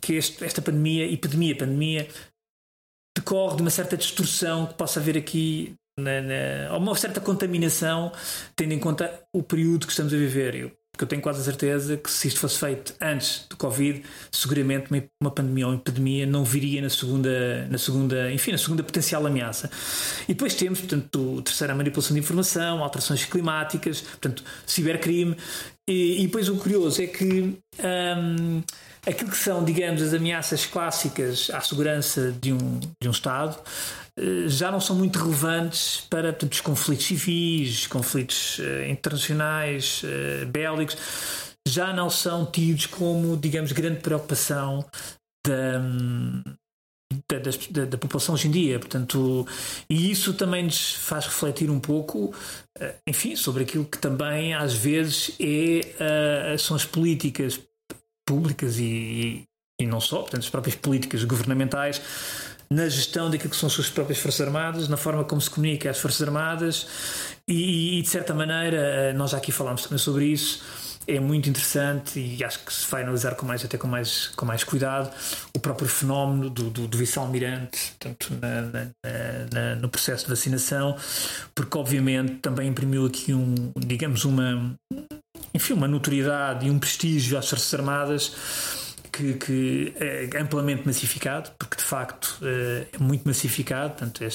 que 0.00 0.14
este, 0.14 0.44
esta 0.44 0.62
pandemia, 0.62 1.10
epidemia, 1.12 1.56
pandemia, 1.56 2.08
decorre 3.16 3.56
de 3.56 3.62
uma 3.62 3.70
certa 3.70 3.96
distorção 3.96 4.66
que 4.66 4.74
possa 4.74 5.00
haver 5.00 5.18
aqui, 5.18 5.74
na, 5.98 6.20
na, 6.22 6.76
uma 6.76 6.94
certa 6.94 7.20
contaminação, 7.20 8.12
tendo 8.54 8.72
em 8.72 8.78
conta 8.78 9.24
o 9.32 9.42
período 9.42 9.86
que 9.86 9.92
estamos 9.92 10.14
a 10.14 10.16
viver. 10.16 10.54
Eu 10.54 10.81
porque 11.02 11.04
eu 11.04 11.08
tenho 11.08 11.22
quase 11.22 11.40
a 11.40 11.44
certeza 11.44 11.96
que 11.96 12.10
se 12.10 12.28
isto 12.28 12.38
fosse 12.38 12.58
feito 12.58 12.94
antes 13.00 13.44
do 13.48 13.56
Covid, 13.56 14.02
seguramente 14.30 14.86
uma, 15.20 15.30
pandemia 15.30 15.66
ou 15.66 15.72
uma 15.72 15.78
epidemia 15.78 16.26
não 16.26 16.44
viria 16.44 16.80
na 16.80 16.88
segunda, 16.88 17.66
na 17.68 17.78
segunda, 17.78 18.32
enfim, 18.32 18.52
na 18.52 18.58
segunda 18.58 18.82
potencial 18.82 19.26
ameaça. 19.26 19.70
E 20.24 20.34
depois 20.34 20.54
temos, 20.54 20.80
portanto, 20.80 21.42
terceira 21.42 21.74
manipulação 21.74 22.14
de 22.14 22.20
informação, 22.20 22.82
alterações 22.82 23.24
climáticas, 23.24 24.00
portanto, 24.00 24.44
cibercrime. 24.64 25.36
E, 25.88 26.22
e 26.22 26.26
depois 26.26 26.48
o 26.48 26.56
curioso 26.56 27.02
é 27.02 27.06
que 27.08 27.58
hum, 27.82 28.62
aquilo 29.06 29.30
que 29.30 29.36
são, 29.36 29.64
digamos, 29.64 30.02
as 30.02 30.14
ameaças 30.14 30.66
clássicas 30.66 31.50
à 31.50 31.60
segurança 31.60 32.32
de 32.40 32.52
um, 32.52 32.78
de 33.00 33.08
um 33.08 33.10
Estado 33.10 33.58
eh, 34.18 34.48
já 34.48 34.70
não 34.70 34.80
são 34.80 34.96
muito 34.96 35.18
relevantes 35.18 36.02
para 36.10 36.32
portanto, 36.32 36.52
os 36.52 36.60
conflitos 36.60 37.06
civis, 37.06 37.86
conflitos 37.86 38.58
uh, 38.58 38.84
internacionais, 38.88 40.02
uh, 40.02 40.46
bélicos, 40.46 40.96
já 41.66 41.92
não 41.92 42.10
são 42.10 42.44
tidos 42.44 42.86
como, 42.86 43.36
digamos, 43.36 43.72
grande 43.72 44.00
preocupação 44.00 44.84
da, 45.46 45.78
da, 47.28 47.38
da, 47.70 47.84
da, 47.86 47.98
população 47.98 48.34
hoje 48.34 48.48
em 48.48 48.50
dia. 48.50 48.78
Portanto, 48.78 49.46
e 49.88 50.10
isso 50.10 50.34
também 50.34 50.64
nos 50.64 50.94
faz 50.94 51.26
refletir 51.26 51.70
um 51.70 51.80
pouco, 51.80 52.34
enfim, 53.06 53.36
sobre 53.36 53.62
aquilo 53.62 53.84
que 53.84 53.98
também 53.98 54.54
às 54.54 54.74
vezes 54.74 55.36
é, 55.38 56.56
são 56.58 56.74
as 56.74 56.84
políticas 56.84 57.60
públicas 58.26 58.78
e, 58.78 59.44
e 59.80 59.86
não 59.86 60.00
só, 60.00 60.20
portanto, 60.20 60.42
as 60.42 60.50
próprias 60.50 60.76
políticas 60.76 61.24
governamentais 61.24 62.00
na 62.72 62.88
gestão 62.88 63.30
daquilo 63.30 63.50
que 63.50 63.56
são 63.56 63.66
as 63.66 63.72
suas 63.72 63.90
próprias 63.90 64.18
Forças 64.18 64.46
Armadas, 64.46 64.88
na 64.88 64.96
forma 64.96 65.24
como 65.24 65.40
se 65.40 65.50
comunica 65.50 65.90
às 65.90 65.98
Forças 65.98 66.26
Armadas 66.26 66.86
e, 67.46 67.98
e, 67.98 68.02
de 68.02 68.08
certa 68.08 68.32
maneira, 68.32 68.76
eh, 68.76 69.12
nós 69.12 69.30
já 69.30 69.36
aqui 69.36 69.52
falámos 69.52 69.82
também 69.82 69.98
sobre 69.98 70.24
isso, 70.24 70.62
é 71.06 71.18
muito 71.18 71.48
interessante 71.48 72.18
e 72.18 72.42
acho 72.44 72.60
que 72.64 72.72
se 72.72 72.88
vai 72.90 73.02
analisar 73.02 73.34
com 73.34 73.44
mais, 73.44 73.64
até 73.64 73.76
com 73.76 73.88
mais, 73.88 74.28
com 74.28 74.46
mais 74.46 74.62
cuidado 74.64 75.12
o 75.54 75.58
próprio 75.58 75.88
fenómeno 75.88 76.48
do, 76.48 76.70
do, 76.70 76.86
do 76.86 76.98
vice-almirante 76.98 77.94
na, 78.40 78.62
na, 78.62 78.90
na, 79.52 79.74
no 79.76 79.88
processo 79.88 80.24
de 80.24 80.30
vacinação, 80.30 80.96
porque 81.54 81.76
obviamente 81.76 82.36
também 82.36 82.68
imprimiu 82.68 83.04
aqui 83.04 83.34
um, 83.34 83.72
digamos, 83.76 84.24
uma 84.24 84.74
enfim, 85.54 85.74
uma 85.74 85.88
notoriedade 85.88 86.66
e 86.66 86.70
um 86.70 86.78
prestígio 86.78 87.38
às 87.38 87.48
Forças 87.48 87.72
Armadas 87.74 88.32
que, 89.12 89.34
que, 89.34 89.94
é 89.96 90.38
amplamente 90.40 90.86
massificado, 90.86 91.50
porque 91.58 91.76
de 91.76 91.82
facto 91.82 92.38
eh, 92.42 92.86
é 92.92 92.98
muito 92.98 93.28
massificado, 93.28 93.90
portanto, 93.90 94.24
é, 94.24 94.28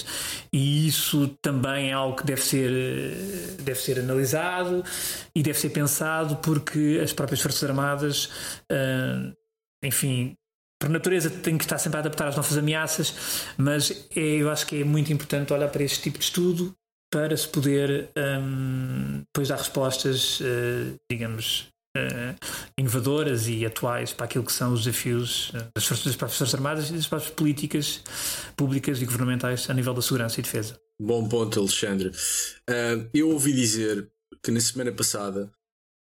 e 0.53 0.87
isso 0.87 1.27
também 1.41 1.89
é 1.89 1.93
algo 1.93 2.15
que 2.17 2.25
deve 2.25 2.41
ser, 2.41 2.71
eh, 2.71 3.61
deve 3.63 3.79
ser 3.79 3.99
analisado 3.99 4.83
e 5.33 5.41
deve 5.41 5.57
ser 5.57 5.71
pensado, 5.71 6.37
porque 6.37 7.01
as 7.03 7.11
próprias 7.11 7.41
Forças 7.41 7.67
Armadas, 7.67 8.29
eh, 8.71 9.33
enfim, 9.83 10.35
por 10.79 10.89
natureza 10.89 11.31
têm 11.31 11.57
que 11.57 11.63
estar 11.63 11.79
sempre 11.79 11.97
a 11.97 12.01
adaptar 12.01 12.27
às 12.27 12.35
novas 12.35 12.55
ameaças, 12.55 13.15
mas 13.57 14.07
é, 14.15 14.19
eu 14.19 14.51
acho 14.51 14.67
que 14.67 14.81
é 14.81 14.83
muito 14.83 15.11
importante 15.11 15.51
olhar 15.53 15.69
para 15.69 15.83
este 15.83 16.03
tipo 16.03 16.19
de 16.19 16.25
estudo 16.25 16.77
para 17.11 17.35
se 17.35 17.47
poder 17.47 18.09
um, 18.17 19.19
depois 19.19 19.47
dar 19.47 19.57
respostas, 19.57 20.39
uh, 20.41 20.95
digamos, 21.09 21.67
uh, 21.97 22.35
inovadoras 22.77 23.47
e 23.47 23.65
atuais 23.65 24.13
para 24.13 24.25
aquilo 24.25 24.43
que 24.43 24.51
são 24.51 24.73
os 24.73 24.83
desafios 24.83 25.49
uh, 25.49 25.69
das, 25.75 25.85
forças, 25.85 26.05
das 26.05 26.15
Forças 26.15 26.53
Armadas 26.53 26.89
e 26.89 26.93
das 26.93 27.07
próprias 27.07 27.31
políticas 27.33 28.03
públicas 28.55 29.01
e 29.01 29.05
governamentais 29.05 29.69
a 29.69 29.73
nível 29.73 29.93
da 29.93 30.01
segurança 30.01 30.39
e 30.39 30.43
defesa. 30.43 30.79
Bom 31.01 31.27
ponto, 31.29 31.59
Alexandre. 31.59 32.11
eu 33.13 33.29
ouvi 33.29 33.53
dizer 33.53 34.09
que 34.43 34.49
na 34.49 34.59
semana 34.59 34.91
passada 34.91 35.51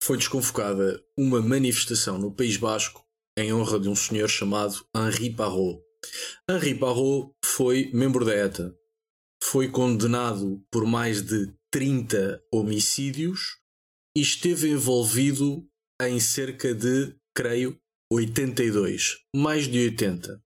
foi 0.02 0.18
desconvocada 0.18 1.04
uma 1.18 1.42
manifestação 1.42 2.18
no 2.18 2.32
País 2.32 2.56
Basco 2.56 3.04
em 3.38 3.54
honra 3.54 3.80
de 3.80 3.90
um 3.90 3.96
senhor 3.96 4.30
chamado 4.30 4.86
Henri 4.96 5.30
Parot. 5.30 5.80
Henri 6.50 6.74
Parot 6.74 7.32
foi 7.44 7.92
membro 7.94 8.26
da 8.26 8.34
ETA, 8.34 8.74
foi 9.44 9.70
condenado 9.70 10.62
por 10.72 10.86
mais 10.86 11.22
de 11.22 11.52
30 11.72 12.42
homicídios 12.52 13.58
e 14.16 14.22
esteve 14.22 14.70
envolvido 14.70 15.66
em 16.02 16.20
cerca 16.20 16.74
de, 16.74 17.16
creio, 17.36 17.78
82, 18.12 19.18
mais 19.36 19.68
de 19.68 19.80
80. 19.80 20.42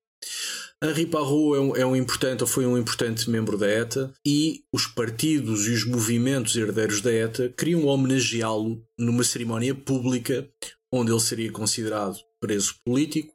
Henri 0.84 1.06
Parrot 1.06 1.56
é 1.56 1.60
um, 1.60 1.76
é 1.76 1.86
um 1.86 1.96
importante, 1.96 2.42
ou 2.42 2.48
foi 2.48 2.66
um 2.66 2.76
importante 2.76 3.30
membro 3.30 3.56
da 3.56 3.68
ETA, 3.68 4.12
e 4.26 4.64
os 4.74 4.88
partidos 4.88 5.68
e 5.68 5.72
os 5.72 5.86
movimentos 5.86 6.56
herdeiros 6.56 7.02
da 7.02 7.12
ETA 7.12 7.54
queriam 7.56 7.86
homenageá-lo 7.86 8.84
numa 8.98 9.24
cerimónia 9.24 9.76
pública 9.76 10.50
onde 10.92 11.12
ele 11.12 11.20
seria 11.20 11.52
considerado 11.52 12.18
preso 12.40 12.76
político 12.84 13.34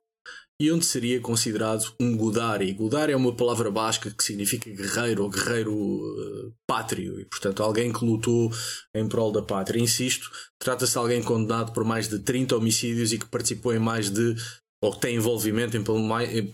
e 0.61 0.73
onde 0.73 0.87
seria 0.87 1.21
considerado 1.21 1.93
um 2.01 2.17
Gudari. 2.17 2.73
Gudari 2.73 3.13
é 3.13 3.17
uma 3.17 3.35
palavra 3.35 3.71
basca 3.71 4.11
que 4.11 4.25
significa 4.25 4.71
guerreiro 4.71 5.23
ou 5.23 5.31
guerreiro 5.31 5.75
uh, 5.75 6.55
pátrio, 6.67 7.21
e 7.21 7.25
portanto 7.27 7.63
alguém 7.63 7.93
que 7.93 8.05
lutou 8.05 8.51
em 8.95 9.07
prol 9.07 9.31
da 9.31 9.43
pátria. 9.43 9.81
Insisto, 9.81 10.31
trata-se 10.59 10.93
de 10.93 10.99
alguém 10.99 11.23
condenado 11.23 11.73
por 11.73 11.85
mais 11.85 12.09
de 12.09 12.19
30 12.21 12.57
homicídios 12.57 13.13
e 13.13 13.19
que 13.19 13.27
participou 13.27 13.75
em 13.75 13.79
mais 13.79 14.11
de 14.11 14.35
ou 14.83 14.93
que 14.93 15.01
tem 15.01 15.17
envolvimento 15.17 15.77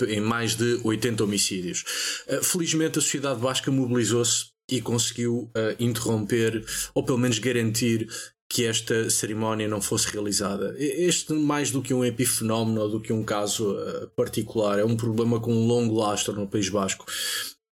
em, 0.09 0.21
mais 0.21 0.55
de 0.55 0.81
80 0.85 1.25
homicídios. 1.25 1.85
Uh, 2.29 2.43
felizmente 2.43 2.99
a 2.99 3.03
sociedade 3.03 3.41
basca 3.41 3.71
mobilizou-se 3.71 4.47
e 4.71 4.81
conseguiu 4.81 5.51
uh, 5.57 5.77
interromper 5.79 6.65
ou 6.95 7.05
pelo 7.05 7.19
menos 7.19 7.39
garantir 7.39 8.09
que 8.53 8.67
esta 8.67 9.09
cerimónia 9.09 9.67
não 9.67 9.81
fosse 9.81 10.13
realizada. 10.13 10.75
Este, 10.79 11.33
mais 11.33 11.71
do 11.71 11.81
que 11.81 11.95
um 11.95 12.05
epifenómeno 12.05 12.83
ou 12.83 12.89
do 12.91 13.01
que 13.01 13.11
um 13.11 13.25
caso 13.25 13.73
uh, 13.73 14.09
particular, 14.15 14.79
é 14.79 14.85
um 14.85 14.95
problema 14.95 15.41
com 15.41 15.55
um 15.55 15.67
longo 15.67 15.95
lastro 15.95 16.35
no 16.35 16.47
País 16.47 16.69
Basco. 16.69 17.07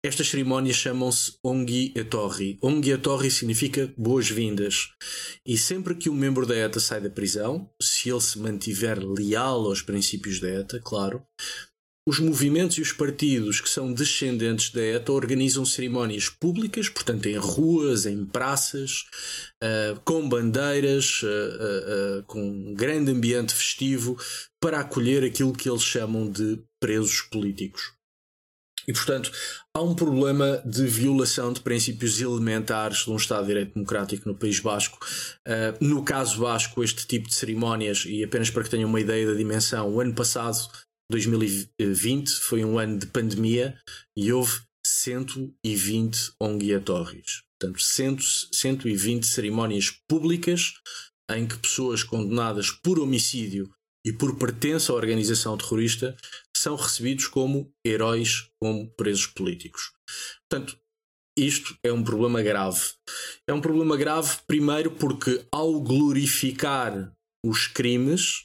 Estas 0.03 0.27
cerimónias 0.27 0.75
chamam-se 0.75 1.37
Ongi 1.41 1.93
Etorri. 1.95 2.59
Ongi 2.61 2.91
Etorri 2.91 3.31
significa 3.31 3.89
boas-vindas. 3.97 4.89
E 5.45 5.57
sempre 5.57 5.95
que 5.95 6.09
um 6.09 6.13
membro 6.13 6.45
da 6.45 6.55
ETA 6.55 6.81
sai 6.81 6.99
da 6.99 7.09
prisão, 7.09 7.69
se 7.81 8.09
ele 8.09 8.19
se 8.19 8.37
mantiver 8.37 8.99
leal 8.99 9.65
aos 9.65 9.81
princípios 9.81 10.41
da 10.41 10.49
ETA, 10.49 10.81
claro, 10.83 11.23
os 12.07 12.19
movimentos 12.19 12.77
e 12.77 12.81
os 12.81 12.91
partidos 12.91 13.59
que 13.59 13.69
são 13.69 13.91
descendentes 13.91 14.69
da 14.69 14.81
ETA 14.81 15.11
organizam 15.11 15.65
cerimónias 15.65 16.29
públicas, 16.29 16.87
portanto, 16.87 17.25
em 17.25 17.35
ruas, 17.35 18.05
em 18.05 18.23
praças, 18.25 19.05
uh, 19.63 19.99
com 20.05 20.29
bandeiras, 20.29 21.23
uh, 21.23 22.19
uh, 22.19 22.23
com 22.27 22.47
um 22.47 22.75
grande 22.75 23.11
ambiente 23.11 23.55
festivo, 23.55 24.15
para 24.61 24.81
acolher 24.81 25.23
aquilo 25.23 25.53
que 25.53 25.67
eles 25.67 25.81
chamam 25.81 26.29
de 26.29 26.61
presos 26.79 27.21
políticos. 27.21 27.93
E, 28.87 28.93
portanto, 28.93 29.31
há 29.75 29.81
um 29.81 29.95
problema 29.95 30.61
de 30.63 30.85
violação 30.85 31.51
de 31.51 31.59
princípios 31.59 32.21
elementares 32.21 32.99
de 32.99 33.09
um 33.09 33.15
Estado 33.15 33.41
de 33.41 33.47
Direito 33.47 33.73
Democrático 33.73 34.29
no 34.29 34.35
País 34.35 34.59
Basco. 34.59 34.99
no 35.81 36.03
caso 36.03 36.41
basco, 36.41 36.83
este 36.83 37.07
tipo 37.07 37.27
de 37.27 37.33
cerimónias, 37.33 38.05
e 38.05 38.23
apenas 38.23 38.51
para 38.51 38.63
que 38.63 38.69
tenham 38.69 38.87
uma 38.87 39.01
ideia 39.01 39.25
da 39.25 39.33
dimensão, 39.33 39.91
o 39.91 39.99
ano 39.99 40.13
passado 40.13 40.69
2020 41.11 42.29
foi 42.29 42.65
um 42.65 42.79
ano 42.79 42.97
de 42.99 43.07
pandemia 43.07 43.79
e 44.17 44.31
houve 44.31 44.61
120 44.85 46.33
onguiatórios. 46.41 47.43
Portanto, 47.59 47.81
100, 47.81 48.17
120 48.51 49.25
cerimónias 49.25 49.91
públicas 50.09 50.73
em 51.31 51.47
que 51.47 51.57
pessoas 51.57 52.03
condenadas 52.03 52.69
por 52.69 52.99
homicídio 52.99 53.71
e 54.05 54.13
por 54.13 54.37
pertença 54.37 54.91
à 54.91 54.95
organização 54.95 55.57
terrorista 55.57 56.15
são 56.55 56.75
recebidos 56.75 57.27
como 57.27 57.71
heróis, 57.85 58.47
como 58.61 58.87
presos 58.95 59.25
políticos. 59.25 59.91
Portanto, 60.47 60.77
isto 61.37 61.75
é 61.83 61.91
um 61.91 62.03
problema 62.03 62.41
grave. 62.41 62.81
É 63.47 63.53
um 63.53 63.59
problema 63.59 63.97
grave, 63.97 64.37
primeiro, 64.47 64.91
porque 64.91 65.45
ao 65.51 65.81
glorificar 65.81 67.11
os 67.43 67.67
crimes, 67.67 68.44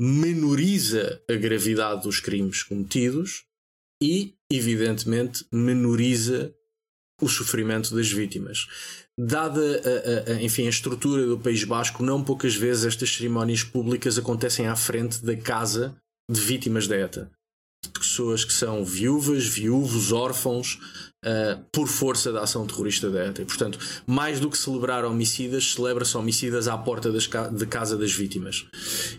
menoriza 0.00 1.22
a 1.28 1.34
gravidade 1.34 2.02
dos 2.02 2.20
crimes 2.20 2.62
cometidos 2.62 3.44
e, 4.02 4.34
evidentemente, 4.50 5.46
menoriza 5.52 6.54
o 7.20 7.28
sofrimento 7.28 7.94
das 7.94 8.10
vítimas. 8.10 8.66
Dada 9.18 9.60
a, 9.60 10.32
a, 10.32 10.34
a, 10.34 10.42
enfim, 10.42 10.66
a 10.66 10.70
estrutura 10.70 11.24
do 11.26 11.38
País 11.38 11.62
Basco, 11.62 12.02
não 12.02 12.22
poucas 12.22 12.54
vezes 12.54 12.84
estas 12.84 13.14
cerimónias 13.14 13.62
públicas 13.62 14.18
acontecem 14.18 14.66
à 14.66 14.74
frente 14.74 15.24
da 15.24 15.36
casa 15.36 15.96
de 16.28 16.40
vítimas 16.40 16.88
da 16.88 16.96
ETA. 16.96 17.30
Pessoas 18.14 18.44
que 18.44 18.52
são 18.52 18.84
viúvas, 18.84 19.44
viúvos, 19.44 20.12
órfãos, 20.12 20.78
uh, 21.24 21.60
por 21.72 21.88
força 21.88 22.30
da 22.30 22.42
ação 22.42 22.64
terrorista 22.64 23.10
da 23.10 23.26
ETA. 23.26 23.42
E, 23.42 23.44
portanto, 23.44 23.76
mais 24.06 24.38
do 24.38 24.48
que 24.48 24.56
celebrar 24.56 25.04
homicidas, 25.04 25.72
celebra-se 25.72 26.16
homicidas 26.16 26.68
à 26.68 26.78
porta 26.78 27.10
ca 27.28 27.48
de 27.48 27.66
casa 27.66 27.96
das 27.96 28.12
vítimas. 28.12 28.66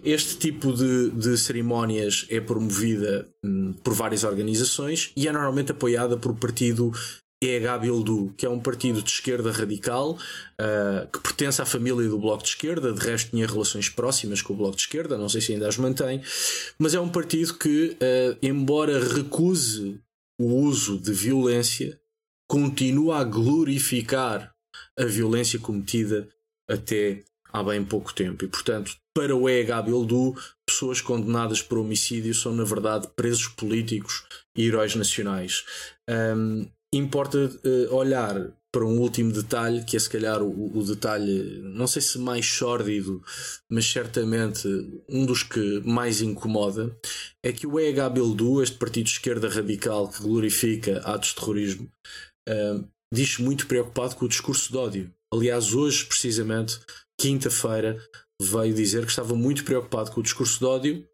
Este 0.02 0.38
tipo 0.38 0.72
de, 0.72 1.10
de 1.10 1.38
cerimónias 1.38 2.26
é 2.30 2.40
promovida 2.40 3.28
um, 3.44 3.74
por 3.84 3.94
várias 3.94 4.24
organizações 4.24 5.12
e 5.14 5.28
é 5.28 5.32
normalmente 5.34 5.74
apoiada 5.74 6.16
por 6.16 6.34
partido 6.34 6.94
EH 7.48 7.78
Bildu, 7.80 8.34
que 8.38 8.46
é 8.46 8.50
um 8.50 8.60
partido 8.60 9.02
de 9.02 9.10
esquerda 9.10 9.52
radical 9.52 10.12
uh, 10.12 11.08
que 11.12 11.20
pertence 11.22 11.62
à 11.62 11.66
família 11.66 12.08
do 12.10 12.20
Bloco 12.20 12.44
de 12.44 12.50
Esquerda, 12.50 12.92
de 12.92 13.00
resto 13.00 13.32
tinha 13.32 13.48
relações 13.48 13.90
próximas 13.90 14.42
com 14.42 14.54
o 14.54 14.56
Bloco 14.56 14.76
de 14.76 14.84
Esquerda, 14.84 15.18
não 15.18 15.30
sei 15.30 15.42
se 15.42 15.54
ainda 15.54 15.68
as 15.68 15.78
mantém, 15.78 16.22
mas 16.80 16.94
é 16.94 17.00
um 17.00 17.10
partido 17.10 17.54
que, 17.56 17.98
uh, 18.02 18.38
embora 18.42 19.00
recuse 19.00 20.00
o 20.40 20.54
uso 20.54 21.00
de 21.00 21.14
violência, 21.14 22.00
continua 22.48 23.20
a 23.20 23.24
glorificar 23.24 24.54
a 24.98 25.06
violência 25.06 25.60
cometida 25.60 26.28
até 26.70 27.24
há 27.52 27.64
bem 27.64 27.84
pouco 27.84 28.14
tempo. 28.14 28.44
E, 28.44 28.48
portanto, 28.48 28.92
para 29.14 29.36
o 29.36 29.50
EH 29.50 29.82
Bildu, 29.84 30.36
pessoas 30.66 31.00
condenadas 31.00 31.62
por 31.62 31.78
homicídio 31.78 32.34
são, 32.34 32.54
na 32.54 32.66
verdade, 32.66 33.08
presos 33.16 33.48
políticos 33.48 34.26
e 34.56 34.68
heróis 34.68 34.94
nacionais. 34.96 35.64
Um, 36.10 36.68
importa 36.98 37.38
uh, 37.38 37.96
olhar 37.96 38.52
para 38.72 38.86
um 38.86 39.00
último 39.00 39.32
detalhe, 39.32 39.86
que 39.86 39.96
é 39.96 40.00
se 40.00 40.10
calhar 40.10 40.42
o, 40.44 40.78
o, 40.78 40.84
detalhe, 40.84 41.62
não 41.62 41.88
sei 41.88 42.02
se 42.02 42.18
mais 42.18 42.46
sórdido, 42.46 43.24
mas 43.70 43.86
certamente 43.86 44.68
um 45.08 45.26
dos 45.26 45.44
que 45.44 45.80
mais 45.86 46.22
incomoda, 46.22 46.94
é 47.42 47.54
que 47.54 47.66
o 47.66 47.80
EH 47.80 48.10
Bildu, 48.10 48.62
este 48.62 48.78
partido 48.78 49.06
de 49.06 49.12
esquerda 49.12 49.48
radical 49.48 50.10
que 50.10 50.22
glorifica 50.22 51.00
atos 51.06 51.30
de 51.30 51.36
terrorismo, 51.36 51.90
uh, 52.50 52.86
diz 53.14 53.38
muito 53.38 53.66
preocupado 53.66 54.16
com 54.18 54.26
o 54.26 54.30
discurso 54.30 54.70
de 54.70 54.78
ódio. 54.78 55.14
Aliás, 55.34 55.74
hoje, 55.74 56.06
precisamente, 56.06 56.78
quinta-feira, 57.18 57.98
veio 58.42 58.74
dizer 58.74 59.06
que 59.06 59.12
estava 59.12 59.36
muito 59.36 59.64
preocupado 59.64 60.12
com 60.12 60.20
o 60.20 60.24
discurso 60.24 60.60
de 60.60 60.66
ódio 60.66 61.08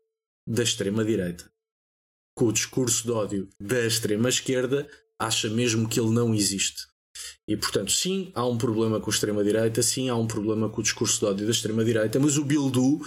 da 0.48 0.63
extrema-direita. 0.63 1.46
Com 2.36 2.46
o 2.46 2.54
discurso 2.54 3.04
de 3.04 3.12
ódio 3.12 3.50
da 3.60 3.86
extrema-esquerda, 3.86 4.89
acha 5.21 5.49
mesmo 5.49 5.88
que 5.88 5.99
ele 5.99 6.10
não 6.10 6.34
existe. 6.34 6.91
E 7.47 7.55
portanto, 7.57 7.91
sim, 7.91 8.31
há 8.34 8.45
um 8.45 8.57
problema 8.57 8.99
com 8.99 9.10
a 9.10 9.13
extrema-direita, 9.13 9.81
sim, 9.81 10.10
há 10.10 10.15
um 10.15 10.27
problema 10.27 10.69
com 10.69 10.79
o 10.79 10.84
discurso 10.84 11.19
de 11.19 11.25
ódio 11.25 11.45
da 11.45 11.51
extrema-direita, 11.51 12.19
mas 12.19 12.38
o 12.38 12.45
Bildu 12.45 12.99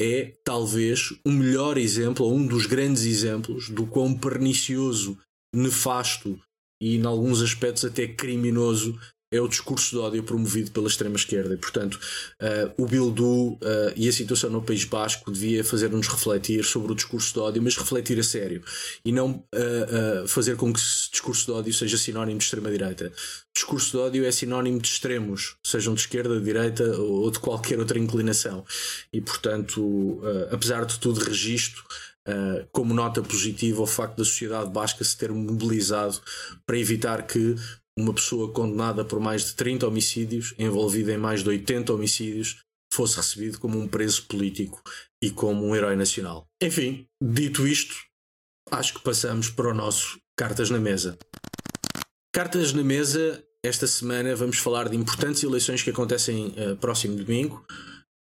é 0.00 0.34
talvez 0.44 1.10
o 1.24 1.30
melhor 1.30 1.76
exemplo, 1.76 2.26
ou 2.26 2.34
um 2.34 2.46
dos 2.46 2.66
grandes 2.66 3.04
exemplos, 3.04 3.68
do 3.68 3.86
quão 3.86 4.14
pernicioso, 4.14 5.18
nefasto 5.54 6.40
e, 6.80 6.96
em 6.96 7.04
alguns 7.04 7.42
aspectos, 7.42 7.84
até 7.84 8.08
criminoso 8.08 8.98
é 9.32 9.40
o 9.40 9.48
discurso 9.48 9.90
de 9.90 9.98
ódio 9.98 10.22
promovido 10.22 10.70
pela 10.70 10.86
extrema-esquerda. 10.86 11.54
E, 11.54 11.56
portanto, 11.56 11.94
uh, 11.94 12.82
o 12.82 12.86
Bildu 12.86 13.54
uh, 13.54 13.58
e 13.96 14.06
a 14.06 14.12
situação 14.12 14.50
no 14.50 14.62
País 14.62 14.84
Basco 14.84 15.32
devia 15.32 15.64
fazer-nos 15.64 16.06
refletir 16.06 16.62
sobre 16.64 16.92
o 16.92 16.94
discurso 16.94 17.32
de 17.32 17.40
ódio, 17.40 17.62
mas 17.62 17.76
refletir 17.76 18.20
a 18.20 18.22
sério. 18.22 18.62
E 19.02 19.10
não 19.10 19.42
uh, 19.54 20.28
fazer 20.28 20.56
com 20.56 20.70
que 20.70 20.78
esse 20.78 21.10
discurso 21.10 21.46
de 21.46 21.52
ódio 21.52 21.72
seja 21.72 21.96
sinónimo 21.96 22.38
de 22.38 22.44
extrema-direita. 22.44 23.10
Discurso 23.54 23.92
de 23.92 23.96
ódio 23.96 24.24
é 24.26 24.30
sinónimo 24.30 24.78
de 24.78 24.88
extremos, 24.88 25.56
sejam 25.64 25.94
de 25.94 26.00
esquerda, 26.00 26.38
de 26.38 26.44
direita 26.44 26.84
ou 26.98 27.30
de 27.30 27.38
qualquer 27.38 27.78
outra 27.78 27.98
inclinação. 27.98 28.64
E, 29.12 29.20
portanto, 29.20 30.20
apesar 30.50 30.84
de 30.84 30.98
tudo, 30.98 31.20
registro. 31.20 31.82
Uh, 32.24 32.64
como 32.70 32.94
nota 32.94 33.20
positiva 33.20 33.82
o 33.82 33.86
facto 33.86 34.18
da 34.18 34.24
sociedade 34.24 34.70
basca 34.70 35.02
se 35.02 35.16
ter 35.16 35.32
mobilizado 35.32 36.20
para 36.64 36.78
evitar 36.78 37.26
que 37.26 37.56
uma 37.98 38.14
pessoa 38.14 38.52
condenada 38.52 39.04
por 39.04 39.20
mais 39.20 39.46
de 39.46 39.54
30 39.54 39.86
homicídios, 39.86 40.54
envolvida 40.58 41.12
em 41.12 41.18
mais 41.18 41.42
de 41.42 41.48
80 41.48 41.92
homicídios, 41.92 42.62
fosse 42.92 43.16
recebido 43.16 43.58
como 43.58 43.78
um 43.78 43.88
preso 43.88 44.26
político 44.26 44.82
e 45.22 45.30
como 45.30 45.66
um 45.66 45.74
herói 45.74 45.96
nacional. 45.96 46.46
Enfim, 46.62 47.06
dito 47.22 47.66
isto, 47.66 47.94
acho 48.70 48.94
que 48.94 49.02
passamos 49.02 49.48
para 49.48 49.70
o 49.70 49.74
nosso 49.74 50.18
Cartas 50.36 50.70
na 50.70 50.78
Mesa. 50.78 51.18
Cartas 52.34 52.72
na 52.72 52.82
Mesa, 52.82 53.42
esta 53.64 53.86
semana 53.86 54.34
vamos 54.34 54.58
falar 54.58 54.88
de 54.88 54.96
importantes 54.96 55.42
eleições 55.42 55.82
que 55.82 55.90
acontecem 55.90 56.48
uh, 56.48 56.76
próximo 56.76 57.16
domingo 57.16 57.64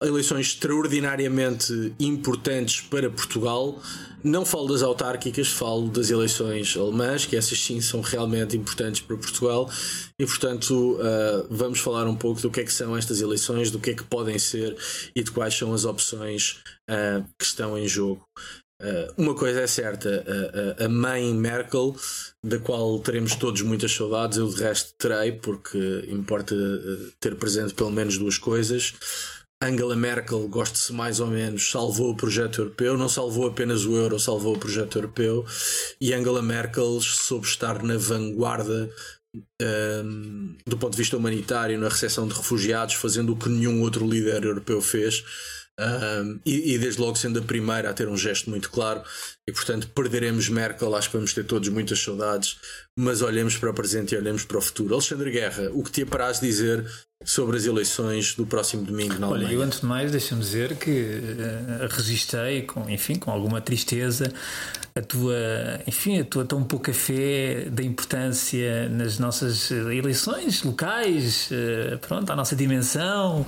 eleições 0.01 0.47
extraordinariamente 0.47 1.93
importantes 1.99 2.81
para 2.81 3.09
Portugal. 3.09 3.81
Não 4.23 4.45
falo 4.45 4.67
das 4.67 4.81
autárquicas, 4.81 5.47
falo 5.47 5.89
das 5.89 6.09
eleições 6.09 6.75
alemãs, 6.75 7.25
que 7.25 7.35
essas 7.35 7.59
sim 7.59 7.81
são 7.81 8.01
realmente 8.01 8.55
importantes 8.55 9.01
para 9.01 9.17
Portugal. 9.17 9.69
E, 10.19 10.25
portanto, 10.25 10.99
uh, 10.99 11.47
vamos 11.49 11.79
falar 11.79 12.07
um 12.07 12.15
pouco 12.15 12.41
do 12.41 12.49
que 12.49 12.61
é 12.61 12.63
que 12.63 12.73
são 12.73 12.95
estas 12.95 13.21
eleições, 13.21 13.71
do 13.71 13.79
que 13.79 13.91
é 13.91 13.93
que 13.93 14.03
podem 14.03 14.37
ser 14.37 14.75
e 15.15 15.23
de 15.23 15.31
quais 15.31 15.55
são 15.55 15.73
as 15.73 15.85
opções 15.85 16.61
uh, 16.89 17.23
que 17.37 17.45
estão 17.45 17.77
em 17.77 17.87
jogo. 17.87 18.23
Uh, 18.79 19.11
uma 19.17 19.33
coisa 19.33 19.61
é 19.61 19.67
certa, 19.67 20.23
a 20.79 20.87
mãe 20.87 21.33
Merkel, 21.33 21.95
da 22.43 22.59
qual 22.59 22.99
teremos 22.99 23.33
todos 23.33 23.63
muitas 23.63 23.91
saudades, 23.91 24.37
eu 24.37 24.47
de 24.47 24.61
resto 24.61 24.93
terei, 24.99 25.31
porque 25.31 26.05
importa 26.09 26.55
ter 27.19 27.35
presente 27.35 27.73
pelo 27.73 27.89
menos 27.89 28.19
duas 28.19 28.37
coisas. 28.37 28.93
Angela 29.61 29.95
Merkel, 29.95 30.47
goste-se 30.47 30.93
mais 30.93 31.19
ou 31.19 31.27
menos, 31.27 31.71
salvou 31.71 32.11
o 32.11 32.15
projeto 32.15 32.61
europeu, 32.61 32.95
não 32.95 33.09
salvou 33.09 33.47
apenas 33.47 33.85
o 33.85 33.95
euro, 33.95 34.19
salvou 34.19 34.55
o 34.55 34.59
projeto 34.59 34.99
europeu, 34.99 35.45
e 35.99 36.13
Angela 36.13 36.43
Merkel 36.43 37.01
soube 37.01 37.47
estar 37.47 37.81
na 37.81 37.97
vanguarda 37.97 38.89
um, 39.61 40.55
do 40.65 40.77
ponto 40.77 40.91
de 40.91 40.97
vista 40.97 41.17
humanitário, 41.17 41.79
na 41.79 41.89
recepção 41.89 42.27
de 42.27 42.35
refugiados, 42.35 42.95
fazendo 42.95 43.33
o 43.33 43.35
que 43.35 43.49
nenhum 43.49 43.81
outro 43.81 44.07
líder 44.07 44.43
europeu 44.43 44.81
fez. 44.81 45.23
Um, 45.79 46.39
e, 46.43 46.73
e, 46.73 46.79
desde 46.79 46.99
logo 46.99 47.15
sendo 47.15 47.37
a 47.37 47.41
primeira 47.43 47.91
a 47.91 47.93
ter 47.93 48.07
um 48.07 48.17
gesto 48.17 48.49
muito 48.49 48.71
claro, 48.71 49.03
e 49.47 49.51
portanto 49.51 49.87
perderemos 49.89 50.49
Merkel, 50.49 50.95
acho 50.95 51.11
que 51.11 51.17
vamos 51.17 51.33
ter 51.33 51.45
todos 51.45 51.69
muitas 51.69 51.99
saudades, 51.99 52.57
mas 52.97 53.21
olhemos 53.21 53.55
para 53.55 53.69
o 53.69 53.73
presente 53.73 54.15
e 54.15 54.17
olhemos 54.17 54.43
para 54.43 54.57
o 54.57 54.61
futuro. 54.61 54.95
Alexandre 54.95 55.29
Guerra, 55.29 55.69
o 55.71 55.83
que 55.83 55.91
te 55.91 56.01
apraz 56.01 56.39
dizer 56.39 56.83
sobre 57.23 57.57
as 57.57 57.65
eleições 57.65 58.35
do 58.35 58.45
próximo 58.45 58.83
domingo 58.83 59.15
na 59.19 59.27
Alemanha. 59.27 59.47
Olha, 59.47 59.55
eu 59.55 59.61
antes 59.61 59.81
de 59.81 59.85
mais 59.85 60.11
deixa-me 60.11 60.41
dizer 60.41 60.75
que 60.75 60.89
uh, 60.91 61.87
registrei, 61.89 62.61
com, 62.61 62.89
enfim, 62.89 63.15
com 63.15 63.31
alguma 63.31 63.59
tristeza, 63.59 64.31
a 64.95 65.01
tua, 65.01 65.35
enfim, 65.85 66.19
a 66.19 66.25
tua 66.25 66.45
tão 66.45 66.63
pouca 66.63 66.93
fé 66.93 67.67
da 67.71 67.83
importância 67.83 68.87
nas 68.89 69.19
nossas 69.19 69.71
eleições 69.71 70.63
locais, 70.63 71.49
uh, 71.51 71.97
pronto, 71.99 72.31
à 72.31 72.35
nossa 72.35 72.55
dimensão, 72.55 73.45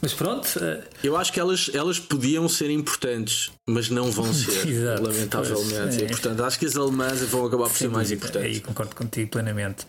mas 0.00 0.12
pronto. 0.12 0.46
Uh, 0.58 0.82
eu 1.02 1.16
acho 1.16 1.32
que 1.32 1.40
elas, 1.40 1.70
elas 1.74 1.98
podiam 1.98 2.48
ser 2.48 2.70
importantes, 2.70 3.50
mas 3.68 3.90
não 3.90 4.12
vão 4.12 4.30
ser, 4.32 4.68
Exato, 4.68 5.02
lamentavelmente. 5.02 5.74
Pois, 5.74 5.98
é. 5.98 6.04
E, 6.04 6.08
portanto, 6.08 6.44
acho 6.44 6.58
que 6.58 6.66
as 6.66 6.76
alemãs 6.76 7.20
vão 7.22 7.46
acabar 7.46 7.68
por 7.68 7.76
ser 7.76 7.88
mais 7.88 8.12
importantes. 8.12 8.62
Concordo 8.72 8.96
contigo 8.96 9.30
plenamente. 9.30 9.86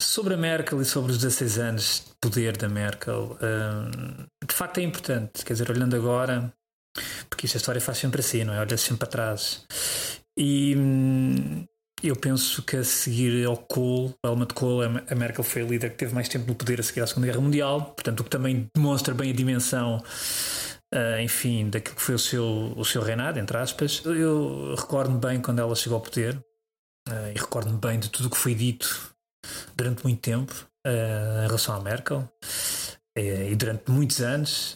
Sobre 0.00 0.34
a 0.34 0.36
Merkel 0.36 0.80
e 0.80 0.84
sobre 0.84 1.10
os 1.10 1.18
16 1.18 1.58
anos 1.58 2.04
de 2.06 2.14
poder 2.20 2.56
da 2.56 2.68
Merkel, 2.68 3.36
hum, 3.42 4.26
de 4.46 4.54
facto 4.54 4.78
é 4.78 4.82
importante. 4.82 5.44
Quer 5.44 5.54
dizer, 5.54 5.68
olhando 5.70 5.96
agora, 5.96 6.52
porque 7.28 7.46
isto 7.46 7.56
a 7.56 7.58
história 7.58 7.80
faz 7.80 7.98
sempre 7.98 8.20
assim, 8.20 8.44
não 8.44 8.54
é? 8.54 8.60
Olha 8.60 8.76
sempre 8.76 8.98
para 8.98 9.08
trás. 9.08 9.66
E 10.38 10.76
hum, 10.76 11.66
eu 12.00 12.14
penso 12.14 12.62
que 12.62 12.76
a 12.76 12.84
seguir 12.84 13.44
ao 13.44 13.56
Kohl, 13.56 14.14
Helmut 14.24 14.54
Kohl, 14.54 14.82
a 14.82 15.14
Merkel 15.16 15.42
foi 15.42 15.62
a 15.62 15.64
líder 15.64 15.90
que 15.90 15.96
teve 15.96 16.14
mais 16.14 16.28
tempo 16.28 16.46
no 16.46 16.54
poder 16.54 16.78
a 16.78 16.84
seguir 16.84 17.00
à 17.00 17.08
Segunda 17.08 17.26
Guerra 17.26 17.40
Mundial, 17.40 17.86
portanto, 17.86 18.20
o 18.20 18.24
que 18.24 18.30
também 18.30 18.68
demonstra 18.72 19.12
bem 19.12 19.30
a 19.30 19.34
dimensão. 19.34 20.00
Uh, 20.94 21.20
enfim, 21.22 21.68
daquilo 21.70 21.96
que 21.96 22.02
foi 22.02 22.14
o 22.14 22.18
seu, 22.18 22.72
o 22.76 22.84
seu 22.84 23.02
reinado, 23.02 23.40
entre 23.40 23.56
aspas. 23.56 24.00
Eu 24.04 24.76
recordo-me 24.76 25.18
bem 25.18 25.40
quando 25.40 25.58
ela 25.58 25.74
chegou 25.74 25.96
ao 25.96 26.02
poder, 26.02 26.40
e 27.34 27.38
recordo-me 27.38 27.78
bem 27.78 27.98
de 27.98 28.08
tudo 28.08 28.26
o 28.26 28.30
que 28.30 28.36
foi 28.36 28.54
dito 28.54 29.14
durante 29.76 30.02
muito 30.04 30.20
tempo 30.20 30.54
em 30.86 31.46
relação 31.46 31.74
à 31.74 31.80
Merkel 31.80 32.28
e 33.16 33.54
durante 33.56 33.90
muitos 33.90 34.20
anos, 34.20 34.74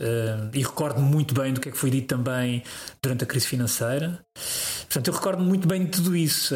e 0.52 0.62
recordo-me 0.62 1.06
muito 1.06 1.32
bem 1.34 1.52
do 1.52 1.60
que 1.60 1.68
é 1.68 1.72
que 1.72 1.78
foi 1.78 1.88
dito 1.88 2.08
também 2.08 2.62
durante 3.02 3.24
a 3.24 3.26
crise 3.26 3.46
financeira. 3.46 4.24
Portanto, 4.84 5.08
eu 5.08 5.14
recordo-me 5.14 5.48
muito 5.48 5.66
bem 5.66 5.84
de 5.84 5.90
tudo 5.92 6.14
isso. 6.16 6.54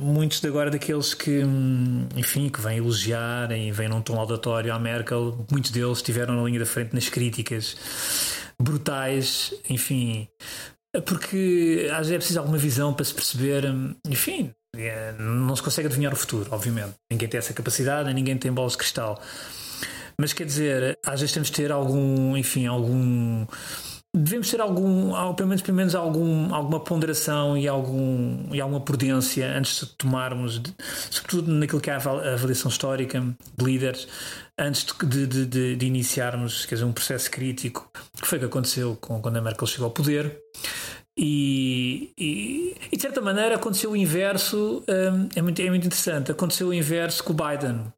muitos 0.00 0.40
de 0.40 0.48
agora 0.48 0.70
daqueles 0.70 1.12
que, 1.12 1.44
hum, 1.44 2.08
enfim, 2.16 2.48
que 2.48 2.60
vêm 2.60 2.78
elogiar 2.78 3.50
e 3.52 3.70
vêm 3.72 3.88
num 3.88 4.00
tom 4.00 4.14
laudatório 4.16 4.72
à 4.72 4.78
Merkel, 4.78 5.46
muitos 5.50 5.70
deles 5.70 5.98
estiveram 5.98 6.36
na 6.36 6.42
linha 6.42 6.60
da 6.60 6.66
frente 6.66 6.94
nas 6.94 7.08
críticas 7.08 7.76
brutais, 8.60 9.52
enfim, 9.68 10.28
porque 11.04 11.88
às 11.90 12.08
vezes 12.08 12.12
é 12.12 12.18
preciso 12.18 12.38
alguma 12.38 12.58
visão 12.58 12.94
para 12.94 13.04
se 13.04 13.14
perceber, 13.14 13.66
hum, 13.66 13.94
enfim, 14.08 14.54
não 15.18 15.54
se 15.54 15.62
consegue 15.62 15.88
adivinhar 15.88 16.12
o 16.12 16.16
futuro, 16.16 16.48
obviamente. 16.50 16.94
Ninguém 17.10 17.28
tem 17.28 17.38
essa 17.38 17.52
capacidade, 17.52 18.12
ninguém 18.14 18.38
tem 18.38 18.50
bolas 18.50 18.72
de 18.72 18.78
cristal. 18.78 19.20
Mas 20.18 20.32
quer 20.32 20.46
dizer, 20.46 20.98
às 21.04 21.20
vezes 21.20 21.32
temos 21.32 21.48
de 21.48 21.54
ter 21.54 21.70
algum, 21.70 22.36
enfim, 22.36 22.66
algum. 22.66 23.46
Devemos 24.14 24.50
ter 24.50 24.60
algum, 24.60 25.10
pelo 25.34 25.48
menos, 25.48 25.62
pelo 25.62 25.76
menos 25.76 25.94
algum, 25.94 26.54
alguma 26.54 26.80
ponderação 26.80 27.56
e, 27.56 27.66
algum, 27.66 28.52
e 28.52 28.60
alguma 28.60 28.80
prudência 28.80 29.50
antes 29.56 29.80
de 29.80 29.86
tomarmos, 29.94 30.60
de, 30.60 30.74
sobretudo 31.10 31.50
naquilo 31.50 31.80
que 31.80 31.88
é 31.88 31.94
a 31.94 31.96
avaliação 31.96 32.70
histórica 32.70 33.20
de 33.20 33.64
líderes, 33.64 34.06
antes 34.58 34.84
de, 34.84 35.26
de, 35.26 35.46
de, 35.46 35.76
de 35.76 35.86
iniciarmos 35.86 36.66
quer 36.66 36.74
dizer, 36.74 36.84
um 36.84 36.92
processo 36.92 37.30
crítico, 37.30 37.90
que 38.20 38.26
foi 38.26 38.36
o 38.36 38.40
que 38.40 38.46
aconteceu 38.46 38.96
com, 39.00 39.20
quando 39.20 39.38
a 39.38 39.40
Merkel 39.40 39.66
chegou 39.66 39.86
ao 39.86 39.92
poder. 39.92 40.38
E, 41.16 42.12
e, 42.16 42.76
e, 42.90 42.96
de 42.96 43.02
certa 43.02 43.20
maneira 43.20 43.56
aconteceu 43.56 43.90
o 43.90 43.96
inverso, 43.96 44.82
um, 44.88 45.28
é, 45.34 45.42
muito, 45.42 45.60
é 45.60 45.68
muito 45.68 45.86
interessante. 45.86 46.32
Aconteceu 46.32 46.68
o 46.68 46.74
inverso 46.74 47.22
com 47.22 47.32
o 47.32 47.36
Biden. 47.36 47.92